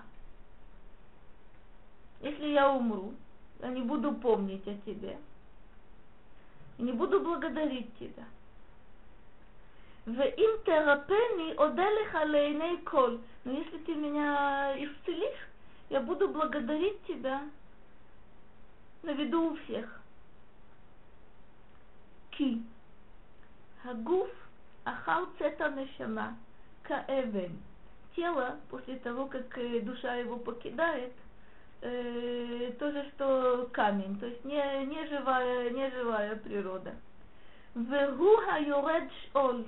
Если 2.21 2.47
я 2.47 2.69
умру, 2.69 3.13
я 3.61 3.69
не 3.69 3.81
буду 3.81 4.13
помнить 4.13 4.67
о 4.67 4.75
тебе, 4.85 5.17
и 6.77 6.83
не 6.83 6.91
буду 6.91 7.21
благодарить 7.21 7.97
тебя. 7.97 8.25
ואם 10.07 10.49
תרפני, 10.63 11.53
אודה 11.57 11.85
לך 12.01 12.17
לעיני 12.25 12.75
כל. 12.83 13.17
Но 13.45 13.51
если 13.51 13.77
ты 13.85 13.95
меня 13.95 14.73
исцелишь, 14.75 15.45
я 15.90 16.00
буду 16.00 16.28
благодарить 16.28 17.02
тебя 17.06 17.42
на 19.02 19.10
виду 19.10 19.52
у 19.52 19.56
всех. 19.56 20.00
Ки. 22.30 22.62
Хагуф 23.82 24.30
ахал 24.84 25.26
цета 25.38 25.68
нешама, 25.70 26.36
каэвен. 26.82 27.58
Тело, 28.16 28.56
после 28.70 28.96
того, 28.96 29.26
как 29.26 29.58
э, 29.58 29.80
душа 29.80 30.14
его 30.14 30.36
покидает, 30.36 31.12
э, 31.82 32.72
то 32.78 32.90
же, 32.92 33.10
что 33.10 33.68
камень, 33.72 34.18
то 34.18 34.26
есть 34.26 34.44
не, 34.44 34.86
не, 34.86 35.06
живая, 35.08 35.70
не 35.70 35.90
живая 35.90 36.36
природа. 36.36 36.94
Вегуха 37.74 38.58
юред 38.60 39.10
шоль. 39.32 39.64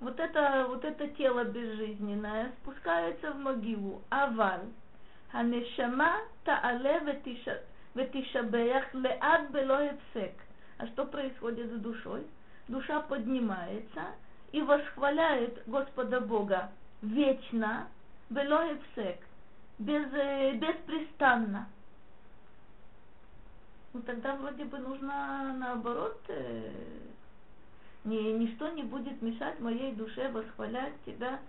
Вот 0.00 0.18
это, 0.18 0.66
вот 0.68 0.84
это 0.84 1.06
тело 1.08 1.44
безжизненное 1.44 2.52
спускается 2.60 3.32
в 3.32 3.38
могилу. 3.38 4.02
Аваль. 4.10 4.66
Ханешама 5.32 6.22
таале 6.44 7.00
ветишабеях 7.94 8.94
леад 8.94 9.50
бело 9.50 9.90
А 10.78 10.86
что 10.88 11.04
происходит 11.06 11.70
с 11.70 11.80
душой? 11.80 12.26
Душа 12.68 13.00
поднимается 13.00 14.06
и 14.52 14.60
восхваляет 14.62 15.62
Господа 15.66 16.20
Бога 16.20 16.70
вечно, 17.02 17.88
бело 18.28 18.64
без, 19.78 20.12
э, 20.12 20.52
беспрестанно. 20.54 21.68
Ну 23.92 24.02
тогда 24.02 24.36
вроде 24.36 24.64
бы 24.64 24.78
нужно 24.78 25.54
наоборот, 25.58 26.20
э, 26.28 26.70
ни, 28.04 28.16
ничто 28.16 28.68
не 28.68 28.82
будет 28.82 29.20
мешать 29.22 29.58
моей 29.58 29.92
душе 29.92 30.28
восхвалять 30.28 30.92
тебя 31.04 31.40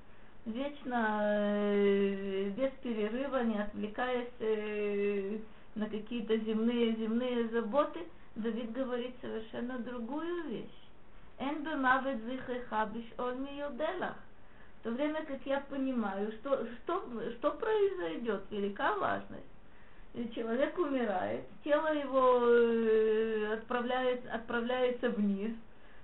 вечно, 0.45 1.19
э, 1.23 2.49
без 2.49 2.71
перерыва, 2.83 3.43
не 3.43 3.61
отвлекаясь 3.61 4.33
э, 4.39 5.37
на 5.75 5.89
какие-то 5.89 6.37
земные, 6.37 6.95
земные 6.95 7.47
заботы. 7.49 8.01
Давид 8.35 8.71
говорит 8.71 9.13
совершенно 9.21 9.77
другую 9.79 10.45
вещь. 10.47 10.81
Эн 11.39 11.63
бемавет 11.63 12.19
бишоль 12.23 13.37
миюделах 13.39 14.15
в 14.81 14.83
то 14.83 14.89
время 14.91 15.23
как 15.25 15.39
я 15.45 15.59
понимаю, 15.69 16.31
что, 16.39 16.65
что, 16.65 17.03
что 17.37 17.51
произойдет, 17.51 18.41
велика 18.49 18.95
важность. 18.95 19.45
Человек 20.33 20.77
умирает, 20.79 21.45
тело 21.63 21.93
его 21.93 22.39
э, 22.41 23.53
отправляет, 23.53 24.27
отправляется 24.27 25.09
вниз, 25.11 25.51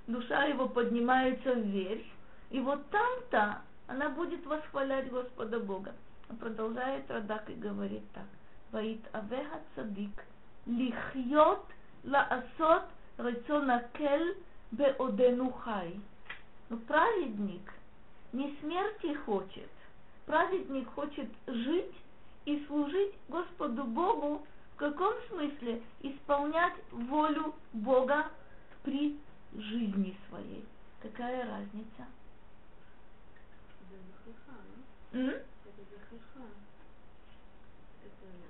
душа 0.05 0.43
его 0.43 0.69
поднимается 0.69 1.53
вверх, 1.53 2.03
и 2.51 2.59
вот 2.59 2.87
там-то 2.91 3.61
она 3.87 4.09
будет 4.09 4.45
восхвалять 4.45 5.09
Господа 5.09 5.59
Бога. 5.59 5.93
Продолжает 6.39 7.09
Радак 7.09 7.49
и 7.49 7.53
говорит 7.53 8.03
так. 8.13 8.25
Ваит 8.71 9.01
авеха 9.13 9.61
цадик 9.75 10.25
лихьот 10.65 11.65
лаасот 12.03 12.83
рецона 13.17 13.83
кель 13.93 14.37
беодену 14.71 15.51
хай. 15.51 15.99
Но 16.69 16.77
праведник 16.77 17.73
не 18.33 18.55
смерти 18.59 19.13
хочет. 19.25 19.69
Праведник 20.25 20.93
хочет 20.93 21.29
жить 21.47 21.95
и 22.45 22.65
служить 22.67 23.13
Господу 23.29 23.85
Богу 23.85 24.45
в 24.77 24.79
каком 24.79 25.13
смысле? 25.29 25.81
Исполнять 26.01 26.75
волю 26.91 27.55
Бога 27.73 28.27
при 28.83 29.19
жизни 29.55 30.15
своей. 30.29 30.63
Какая 31.01 31.47
разница? 31.47 32.05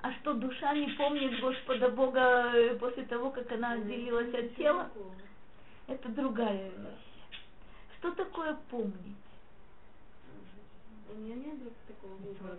А 0.01 0.13
что 0.13 0.33
душа 0.33 0.73
не 0.73 0.87
помнит 0.93 1.39
Господа 1.41 1.89
Бога 1.89 2.51
э, 2.53 2.75
после 2.77 3.03
того, 3.05 3.31
как 3.31 3.51
она 3.51 3.73
отделилась 3.73 4.33
от 4.33 4.55
тела? 4.55 4.89
Это 5.87 6.09
другая 6.09 6.69
вещь. 6.69 7.39
Что 7.97 8.11
такое 8.11 8.55
помнить? 8.69 9.17
У 11.09 11.19
меня 11.19 11.35
нет 11.35 11.57
такого 11.87 12.13
выбора, 12.15 12.57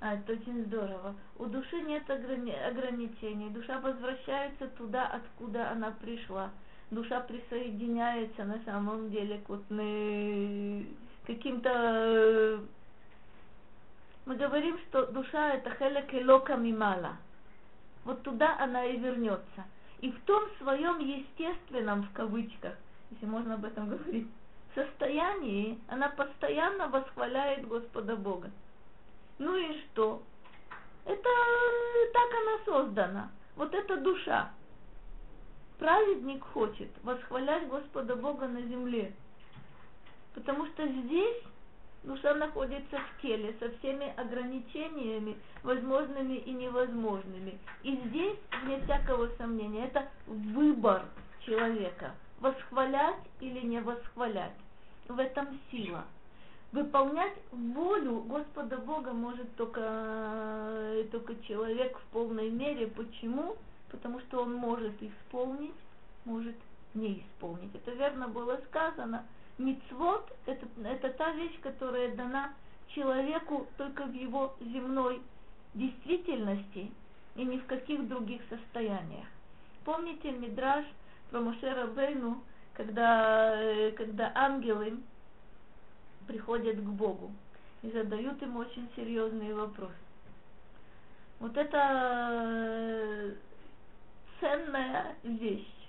а, 0.00 0.16
это 0.16 0.32
очень 0.34 0.66
здорово. 0.66 1.14
У 1.38 1.46
души 1.46 1.80
нет 1.80 2.02
ограни- 2.10 2.52
ограничений. 2.68 3.48
Душа 3.48 3.80
возвращается 3.80 4.68
туда, 4.76 5.06
откуда 5.06 5.70
она 5.70 5.92
пришла. 5.92 6.50
Душа 6.90 7.20
присоединяется 7.20 8.44
на 8.44 8.62
самом 8.64 9.10
деле 9.10 9.38
к 9.38 9.48
вот 9.48 9.64
каким-то... 11.26 11.70
Э, 11.72 12.58
мы 14.26 14.36
говорим, 14.36 14.78
что 14.88 15.06
душа 15.06 15.54
это 15.54 15.70
хелек 15.70 16.12
лока 16.26 16.56
мимала. 16.56 17.16
Вот 18.04 18.22
туда 18.22 18.56
она 18.58 18.84
и 18.86 18.96
вернется. 18.96 19.64
И 20.00 20.10
в 20.10 20.20
том 20.24 20.42
своем 20.58 20.98
естественном, 20.98 22.02
в 22.02 22.12
кавычках, 22.12 22.74
если 23.10 23.26
можно 23.26 23.54
об 23.54 23.64
этом 23.64 23.88
говорить, 23.90 24.28
состоянии 24.74 25.78
она 25.88 26.08
постоянно 26.10 26.88
восхваляет 26.88 27.66
Господа 27.68 28.16
Бога. 28.16 28.50
Ну 29.38 29.56
и 29.56 29.80
что? 29.80 30.22
Это 31.04 31.28
так 32.12 32.30
она 32.42 32.64
создана. 32.64 33.30
Вот 33.56 33.74
эта 33.74 33.96
душа. 33.96 34.50
Праведник 35.78 36.42
хочет 36.44 36.90
восхвалять 37.02 37.68
Господа 37.68 38.16
Бога 38.16 38.46
на 38.46 38.62
земле. 38.62 39.12
Потому 40.34 40.66
что 40.66 40.86
здесь 40.86 41.42
душа 42.02 42.34
находится 42.34 42.98
в 42.98 43.22
теле 43.22 43.54
со 43.58 43.70
всеми 43.78 44.12
ограничениями, 44.16 45.36
возможными 45.62 46.34
и 46.34 46.52
невозможными. 46.52 47.58
И 47.82 47.96
здесь, 48.06 48.36
вне 48.62 48.80
всякого 48.82 49.28
сомнения, 49.38 49.86
это 49.86 50.08
выбор 50.26 51.04
человека, 51.46 52.14
восхвалять 52.40 53.20
или 53.40 53.60
не 53.60 53.80
восхвалять. 53.80 54.52
В 55.08 55.18
этом 55.18 55.60
сила. 55.70 56.04
Выполнять 56.72 57.34
волю 57.52 58.20
Господа 58.22 58.78
Бога 58.78 59.12
может 59.12 59.54
только, 59.56 61.04
только 61.12 61.36
человек 61.42 61.96
в 61.98 62.02
полной 62.12 62.50
мере. 62.50 62.88
Почему? 62.88 63.56
Потому 63.90 64.18
что 64.20 64.42
он 64.42 64.54
может 64.54 64.94
исполнить, 65.00 65.74
может 66.24 66.56
не 66.94 67.20
исполнить. 67.20 67.74
Это 67.74 67.92
верно 67.92 68.28
было 68.28 68.58
сказано. 68.68 69.24
Мицвод 69.58 70.32
это, 70.46 70.66
это 70.84 71.10
та 71.10 71.32
вещь, 71.32 71.58
которая 71.60 72.14
дана 72.16 72.52
человеку 72.88 73.66
только 73.76 74.04
в 74.04 74.12
его 74.12 74.54
земной 74.60 75.20
действительности 75.74 76.90
и 77.36 77.44
ни 77.44 77.58
в 77.58 77.66
каких 77.66 78.08
других 78.08 78.40
состояниях. 78.48 79.26
Помните 79.84 80.32
Мидраж 80.32 80.84
про 81.30 81.40
Мошера 81.40 81.86
Бейну, 81.86 82.42
когда, 82.74 83.54
э, 83.60 83.92
когда 83.92 84.32
ангелы 84.34 84.98
приходят 86.26 86.76
к 86.76 86.88
Богу 86.88 87.32
и 87.82 87.90
задают 87.90 88.40
ему 88.42 88.60
очень 88.60 88.88
серьезные 88.96 89.54
вопросы. 89.54 89.94
Вот 91.40 91.56
это 91.56 91.78
э, 91.80 93.34
ценная 94.40 95.16
вещь, 95.22 95.83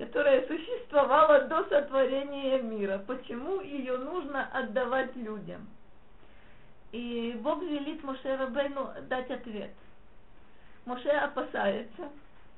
которая 0.00 0.46
существовала 0.46 1.42
до 1.42 1.62
сотворения 1.64 2.62
мира. 2.62 3.04
Почему 3.06 3.60
ее 3.60 3.98
нужно 3.98 4.48
отдавать 4.50 5.14
людям? 5.14 5.68
И 6.90 7.38
Бог 7.42 7.62
велит 7.62 8.02
Моше 8.02 8.34
Рабейну 8.34 8.88
дать 9.10 9.30
ответ. 9.30 9.72
Моше 10.86 11.10
опасается. 11.10 12.08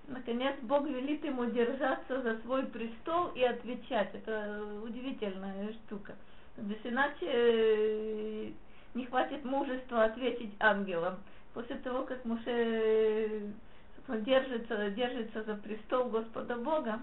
Наконец 0.07 0.55
Бог 0.63 0.87
велит 0.87 1.25
ему 1.25 1.47
держаться 1.47 2.23
за 2.23 2.39
свой 2.43 2.65
престол 2.67 3.33
и 3.35 3.43
отвечать. 3.43 4.15
Это 4.15 4.63
удивительная 4.85 5.73
штука. 5.73 6.15
Без 6.57 6.79
иначе 6.85 7.27
э, 7.27 8.51
не 8.95 9.07
хватит 9.07 9.45
мужества 9.45 10.05
ответить 10.05 10.55
ангелам. 10.61 11.17
После 11.55 11.75
того, 11.79 12.05
как 12.05 12.25
Моше 12.25 12.45
э, 12.47 14.19
держится, 14.21 14.91
держится 14.91 15.43
за 15.43 15.57
престол 15.57 16.09
Господа 16.09 16.55
Бога, 16.55 17.01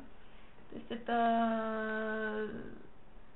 то 0.69 0.75
есть 0.75 0.91
это 0.91 2.47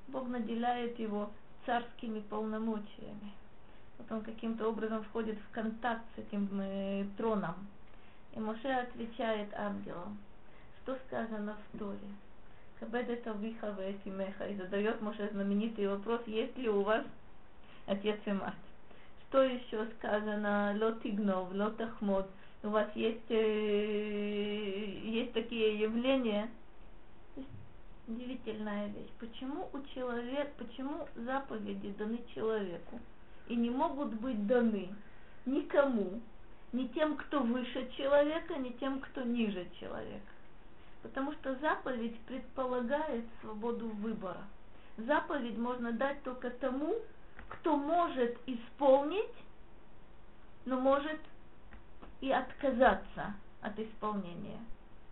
Бог 0.08 0.28
наделяет 0.28 0.98
его 0.98 1.30
царскими 1.66 2.20
полномочиями. 2.20 3.32
Вот 3.98 4.10
он 4.10 4.22
каким-то 4.22 4.68
образом 4.68 5.02
входит 5.04 5.38
в 5.38 5.50
контакт 5.52 6.04
с 6.14 6.18
этим 6.18 6.48
э, 6.60 7.06
троном. 7.16 7.54
И 8.34 8.40
Моше 8.40 8.68
отвечает 8.68 9.52
ангелам, 9.54 10.18
что 10.82 10.96
сказано 11.06 11.56
в 11.56 11.78
Торе. 11.78 11.98
Кабедет 12.80 13.26
авиха 13.26 13.70
веэтимеха. 13.70 14.46
И 14.46 14.56
задает 14.56 15.00
Моше 15.00 15.28
знаменитый 15.32 15.88
вопрос, 15.88 16.20
есть 16.26 16.56
ли 16.58 16.68
у 16.68 16.82
вас 16.82 17.04
отец 17.86 18.18
и 18.26 18.32
мать. 18.32 18.54
Что 19.28 19.42
еще 19.42 19.86
сказано? 19.98 20.76
Лотигнов, 20.80 21.52
лотахмод. 21.52 22.28
У 22.62 22.68
вас 22.68 22.88
есть, 22.94 23.30
э, 23.30 25.00
есть 25.04 25.32
такие 25.32 25.78
явления, 25.78 26.48
удивительная 28.06 28.88
вещь. 28.88 29.10
Почему 29.18 29.68
у 29.72 29.80
человека, 29.94 30.50
почему 30.58 31.08
заповеди 31.16 31.92
даны 31.92 32.20
человеку 32.34 33.00
и 33.48 33.56
не 33.56 33.70
могут 33.70 34.14
быть 34.14 34.46
даны 34.46 34.94
никому, 35.46 36.20
ни 36.72 36.86
тем, 36.88 37.16
кто 37.16 37.40
выше 37.40 37.90
человека, 37.96 38.54
ни 38.56 38.70
тем, 38.70 39.00
кто 39.00 39.22
ниже 39.22 39.66
человека? 39.80 40.26
Потому 41.02 41.32
что 41.32 41.54
заповедь 41.56 42.18
предполагает 42.20 43.24
свободу 43.40 43.88
выбора. 43.88 44.44
Заповедь 44.96 45.58
можно 45.58 45.92
дать 45.92 46.22
только 46.22 46.50
тому, 46.50 46.96
кто 47.48 47.76
может 47.76 48.38
исполнить, 48.46 49.34
но 50.64 50.80
может 50.80 51.20
и 52.20 52.30
отказаться 52.30 53.34
от 53.60 53.78
исполнения. 53.78 54.60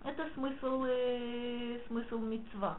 Это 0.04 0.28
смысл, 0.34 0.84
э, 0.88 1.78
смысл 1.86 2.18
мецва. 2.18 2.78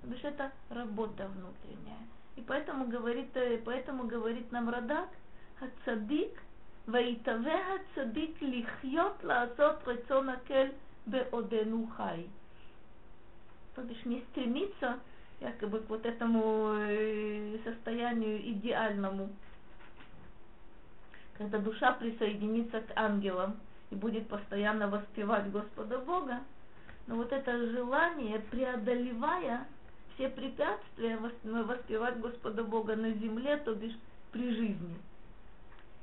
Потому 0.00 0.18
что 0.18 0.28
это 0.28 0.52
работа 0.70 1.28
внутренняя. 1.28 1.98
И 2.36 2.40
поэтому 2.40 2.86
говорит, 2.86 3.36
э, 3.36 3.60
поэтому 3.64 4.04
говорит 4.04 4.50
нам 4.50 4.70
Радак, 4.70 5.08
«Хацадик, 5.58 6.40
ваитаве 6.86 7.62
хацадик 7.64 8.40
лихьот 8.40 9.22
лаасот 9.24 9.86
рецон 9.86 10.30
акель 10.30 10.74
беодену 11.06 11.88
хай». 11.96 12.28
То 13.74 13.82
бишь 13.82 14.04
не 14.04 14.20
стремиться 14.30 14.98
якобы 15.40 15.80
к 15.80 15.88
вот 15.90 16.06
этому 16.06 16.74
э, 16.78 17.58
состоянию 17.64 18.40
идеальному, 18.52 19.28
когда 21.36 21.58
душа 21.58 21.92
присоединится 21.92 22.80
к 22.80 22.92
ангелам, 22.96 23.56
и 23.90 23.94
будет 23.94 24.28
постоянно 24.28 24.88
воспевать 24.88 25.50
Господа 25.50 25.98
Бога, 25.98 26.40
но 27.06 27.16
вот 27.16 27.32
это 27.32 27.70
желание, 27.70 28.38
преодолевая 28.38 29.66
все 30.14 30.28
препятствия, 30.28 31.18
ну, 31.44 31.64
воспевать 31.64 32.18
Господа 32.20 32.64
Бога 32.64 32.96
на 32.96 33.12
земле, 33.12 33.56
то 33.58 33.74
бишь 33.74 33.96
при 34.32 34.54
жизни. 34.54 34.96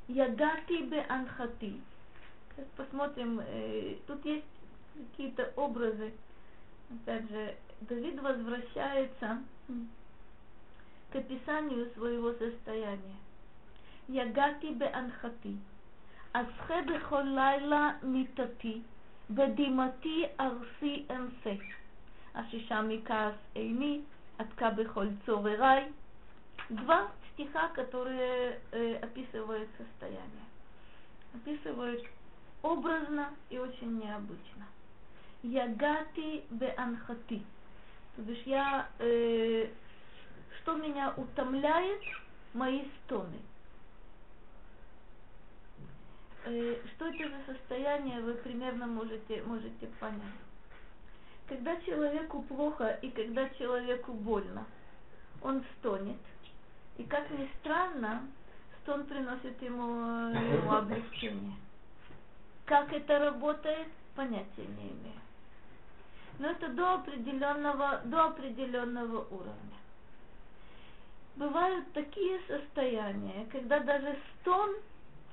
Ягати 0.08 0.84
бе 0.84 1.06
анхати. 1.10 1.82
Сейчас 2.56 2.68
посмотрим, 2.76 3.40
э, 3.40 3.96
тут 4.08 4.24
есть 4.26 4.46
какие-то 4.94 5.52
образы. 5.56 6.14
Опять 6.90 7.30
же, 7.30 7.56
Давид 7.82 8.22
возвращается 8.22 9.40
к 11.12 11.16
описанию 11.16 11.90
своего 11.96 12.34
состояния. 12.34 13.18
Ягати 14.08 14.74
бе 14.74 14.88
анхати. 14.88 15.58
אסחה 16.35 16.75
בכל 16.87 17.23
לילה 17.23 17.91
מיתתי, 18.03 18.81
בדמעתי 19.31 20.25
ארסי 20.41 21.05
אנסה. 21.11 21.63
השישה 22.35 22.83
מכעס 22.83 23.35
עיני, 23.55 24.01
עתקה 24.39 24.71
בכל 24.71 25.07
צורריי. 25.27 25.85
Два 26.71 27.09
стиха, 27.33 27.69
которые 27.75 28.61
э, 28.71 28.97
описывают 29.03 29.69
состояние. 29.77 30.47
Описывают 31.35 32.05
образно 32.63 33.31
и 33.51 33.59
очень 33.59 33.99
необычно. 33.99 34.67
Ягати 35.43 36.45
беанхати. 36.51 37.43
То 38.15 38.23
бишь 38.23 38.43
я, 38.47 38.89
э, 38.99 39.69
что 40.61 40.77
меня 40.77 41.13
утомляет, 41.17 42.03
мои 42.55 42.85
стоны. 43.05 43.41
Э, 46.46 46.76
что 46.94 47.08
это 47.08 47.28
за 47.28 47.54
состояние, 47.54 48.22
вы 48.22 48.36
примерно 48.36 48.86
можете, 48.86 49.42
можете 49.44 49.88
понять. 50.00 50.22
Когда 51.48 51.76
человеку 51.82 52.44
плохо 52.44 53.00
и 53.02 53.10
когда 53.10 53.50
человеку 53.50 54.14
больно, 54.14 54.66
он 55.42 55.64
стонет. 55.78 56.20
И 56.98 57.04
как 57.04 57.30
ни 57.32 57.50
странно, 57.60 58.28
стон 58.82 59.06
приносит 59.06 59.60
ему, 59.62 60.30
ему 60.30 60.72
облегчение. 60.76 61.56
Как 62.66 62.94
это 62.94 63.20
работает, 63.20 63.88
понятия 64.16 64.66
не 64.66 64.90
имею. 64.92 65.20
Но 66.38 66.50
это 66.52 66.68
до 66.70 66.96
определенного, 66.96 68.02
до 68.06 68.26
определенного 68.26 69.26
уровня. 69.32 69.78
Бывают 71.38 71.92
такие 71.94 72.40
состояния, 72.48 73.48
когда 73.52 73.80
даже 73.80 74.16
стон 74.42 74.76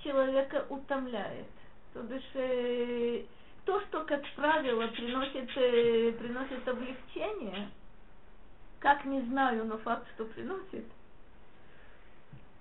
человека 0.03 0.67
утомляет. 0.69 1.47
То 1.93 2.03
бишь, 2.03 2.31
э, 2.35 3.25
то, 3.65 3.81
что, 3.83 4.05
как 4.05 4.23
правило, 4.35 4.87
приносит, 4.89 5.51
э, 5.57 6.13
приносит 6.13 6.67
облегчение, 6.67 7.69
как 8.81 9.05
не 9.05 9.21
знаю, 9.23 9.65
но 9.67 9.79
факт, 9.79 10.07
что 10.15 10.25
приносит, 10.25 10.85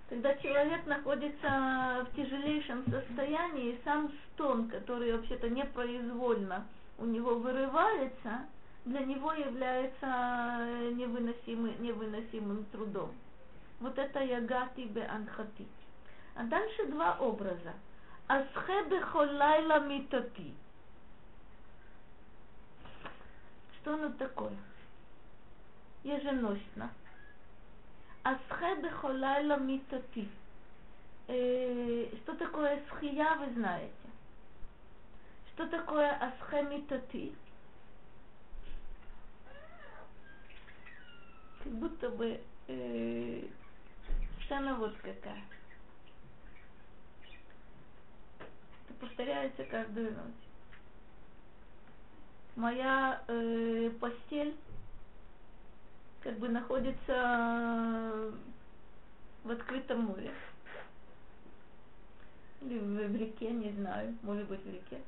когда 0.10 0.36
человек 0.36 0.86
находится 0.86 2.06
в 2.06 2.16
тяжелейшем 2.16 2.84
состоянии, 2.86 3.80
сам 3.86 4.12
стон, 4.34 4.68
который 4.68 5.14
вообще-то 5.14 5.50
непроизвольно 5.50 6.68
у 6.98 7.06
него 7.06 7.36
вырывается, 7.36 8.46
для 8.86 9.02
него 9.02 9.32
является 9.32 10.06
э, 10.06 10.92
невыносимым, 10.94 11.82
невыносимым 11.82 12.66
трудом. 12.66 13.12
Вот 13.80 13.98
это 13.98 14.20
ягати 14.20 14.82
бе 14.82 15.04
анхати. 15.06 15.66
А 16.36 16.44
дальше 16.44 16.86
два 16.88 17.18
образа. 17.20 17.74
Асхе 18.28 18.84
бехолайла 18.90 19.80
митати. 19.80 20.54
Что 23.76 23.94
оно 23.96 24.10
такое? 24.14 24.56
Еженочно. 26.04 26.90
Асхе 28.24 28.76
бехолайла 28.82 29.58
митати. 29.58 30.30
Э, 31.28 32.08
Что 32.24 32.36
такое 32.36 32.82
схия, 32.90 33.36
вы 33.36 33.54
знаете. 33.54 33.94
Что 35.54 35.68
такое 35.68 36.12
асхе 36.18 36.64
митати? 36.64 37.34
Как 41.64 41.74
будто 41.74 42.10
бы 42.10 42.42
э, 42.68 43.44
сцена 44.46 44.76
вот 44.76 44.96
какая. 44.98 45.44
Это 48.84 48.90
повторяется 49.02 49.64
каждую 49.66 50.12
ночь. 50.12 50.44
Моя 52.56 53.24
э, 53.28 53.90
постель 54.00 54.56
как 56.22 56.38
бы 56.38 56.50
находится 56.50 58.32
в 59.44 59.52
открытом 59.52 60.02
море. 60.02 60.32
Или 62.62 62.78
в, 62.78 63.12
в 63.12 63.16
реке, 63.16 63.52
не 63.52 63.72
знаю, 63.72 64.16
может 64.22 64.48
быть 64.48 64.64
в 64.64 64.72
реке. 64.72 65.02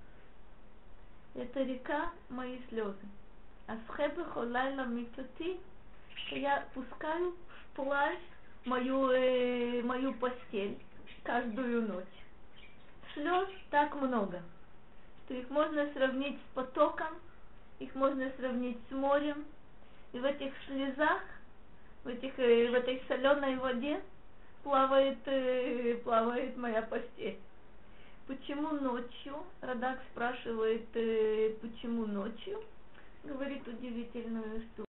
Это 1.35 1.61
река 1.61 2.11
мои 2.29 2.59
слезы. 2.69 3.05
А 3.67 3.77
схебы 3.87 4.25
холайла 4.25 4.85
митати, 4.85 5.59
я 6.31 6.67
пускаю 6.73 7.35
вплавь 7.71 8.19
мою, 8.65 9.11
э, 9.11 9.83
мою 9.83 10.13
постель 10.15 10.77
каждую 11.23 11.87
ночь. 11.87 12.22
Слез 13.13 13.47
так 13.69 13.93
много, 13.95 14.41
что 15.25 15.35
их 15.35 15.49
можно 15.49 15.91
сравнить 15.93 16.37
с 16.37 16.55
потоком, 16.55 17.09
их 17.79 17.93
можно 17.95 18.31
сравнить 18.37 18.77
с 18.89 18.91
морем, 18.91 19.45
и 20.13 20.19
в 20.19 20.25
этих 20.25 20.53
слезах, 20.67 21.21
в, 22.03 22.07
этих, 22.07 22.37
э, 22.39 22.69
в 22.69 22.73
этой 22.73 23.03
соленой 23.07 23.55
воде 23.57 24.01
плавает, 24.63 25.19
э, 25.25 25.95
плавает 26.03 26.57
моя 26.57 26.81
постель. 26.81 27.39
Почему 28.27 28.69
ночью? 28.71 29.43
Радак 29.61 29.99
спрашивает, 30.11 30.87
э, 30.95 31.55
почему 31.61 32.05
ночью? 32.05 32.63
Говорит 33.23 33.67
удивительную 33.67 34.61
штуку. 34.61 34.92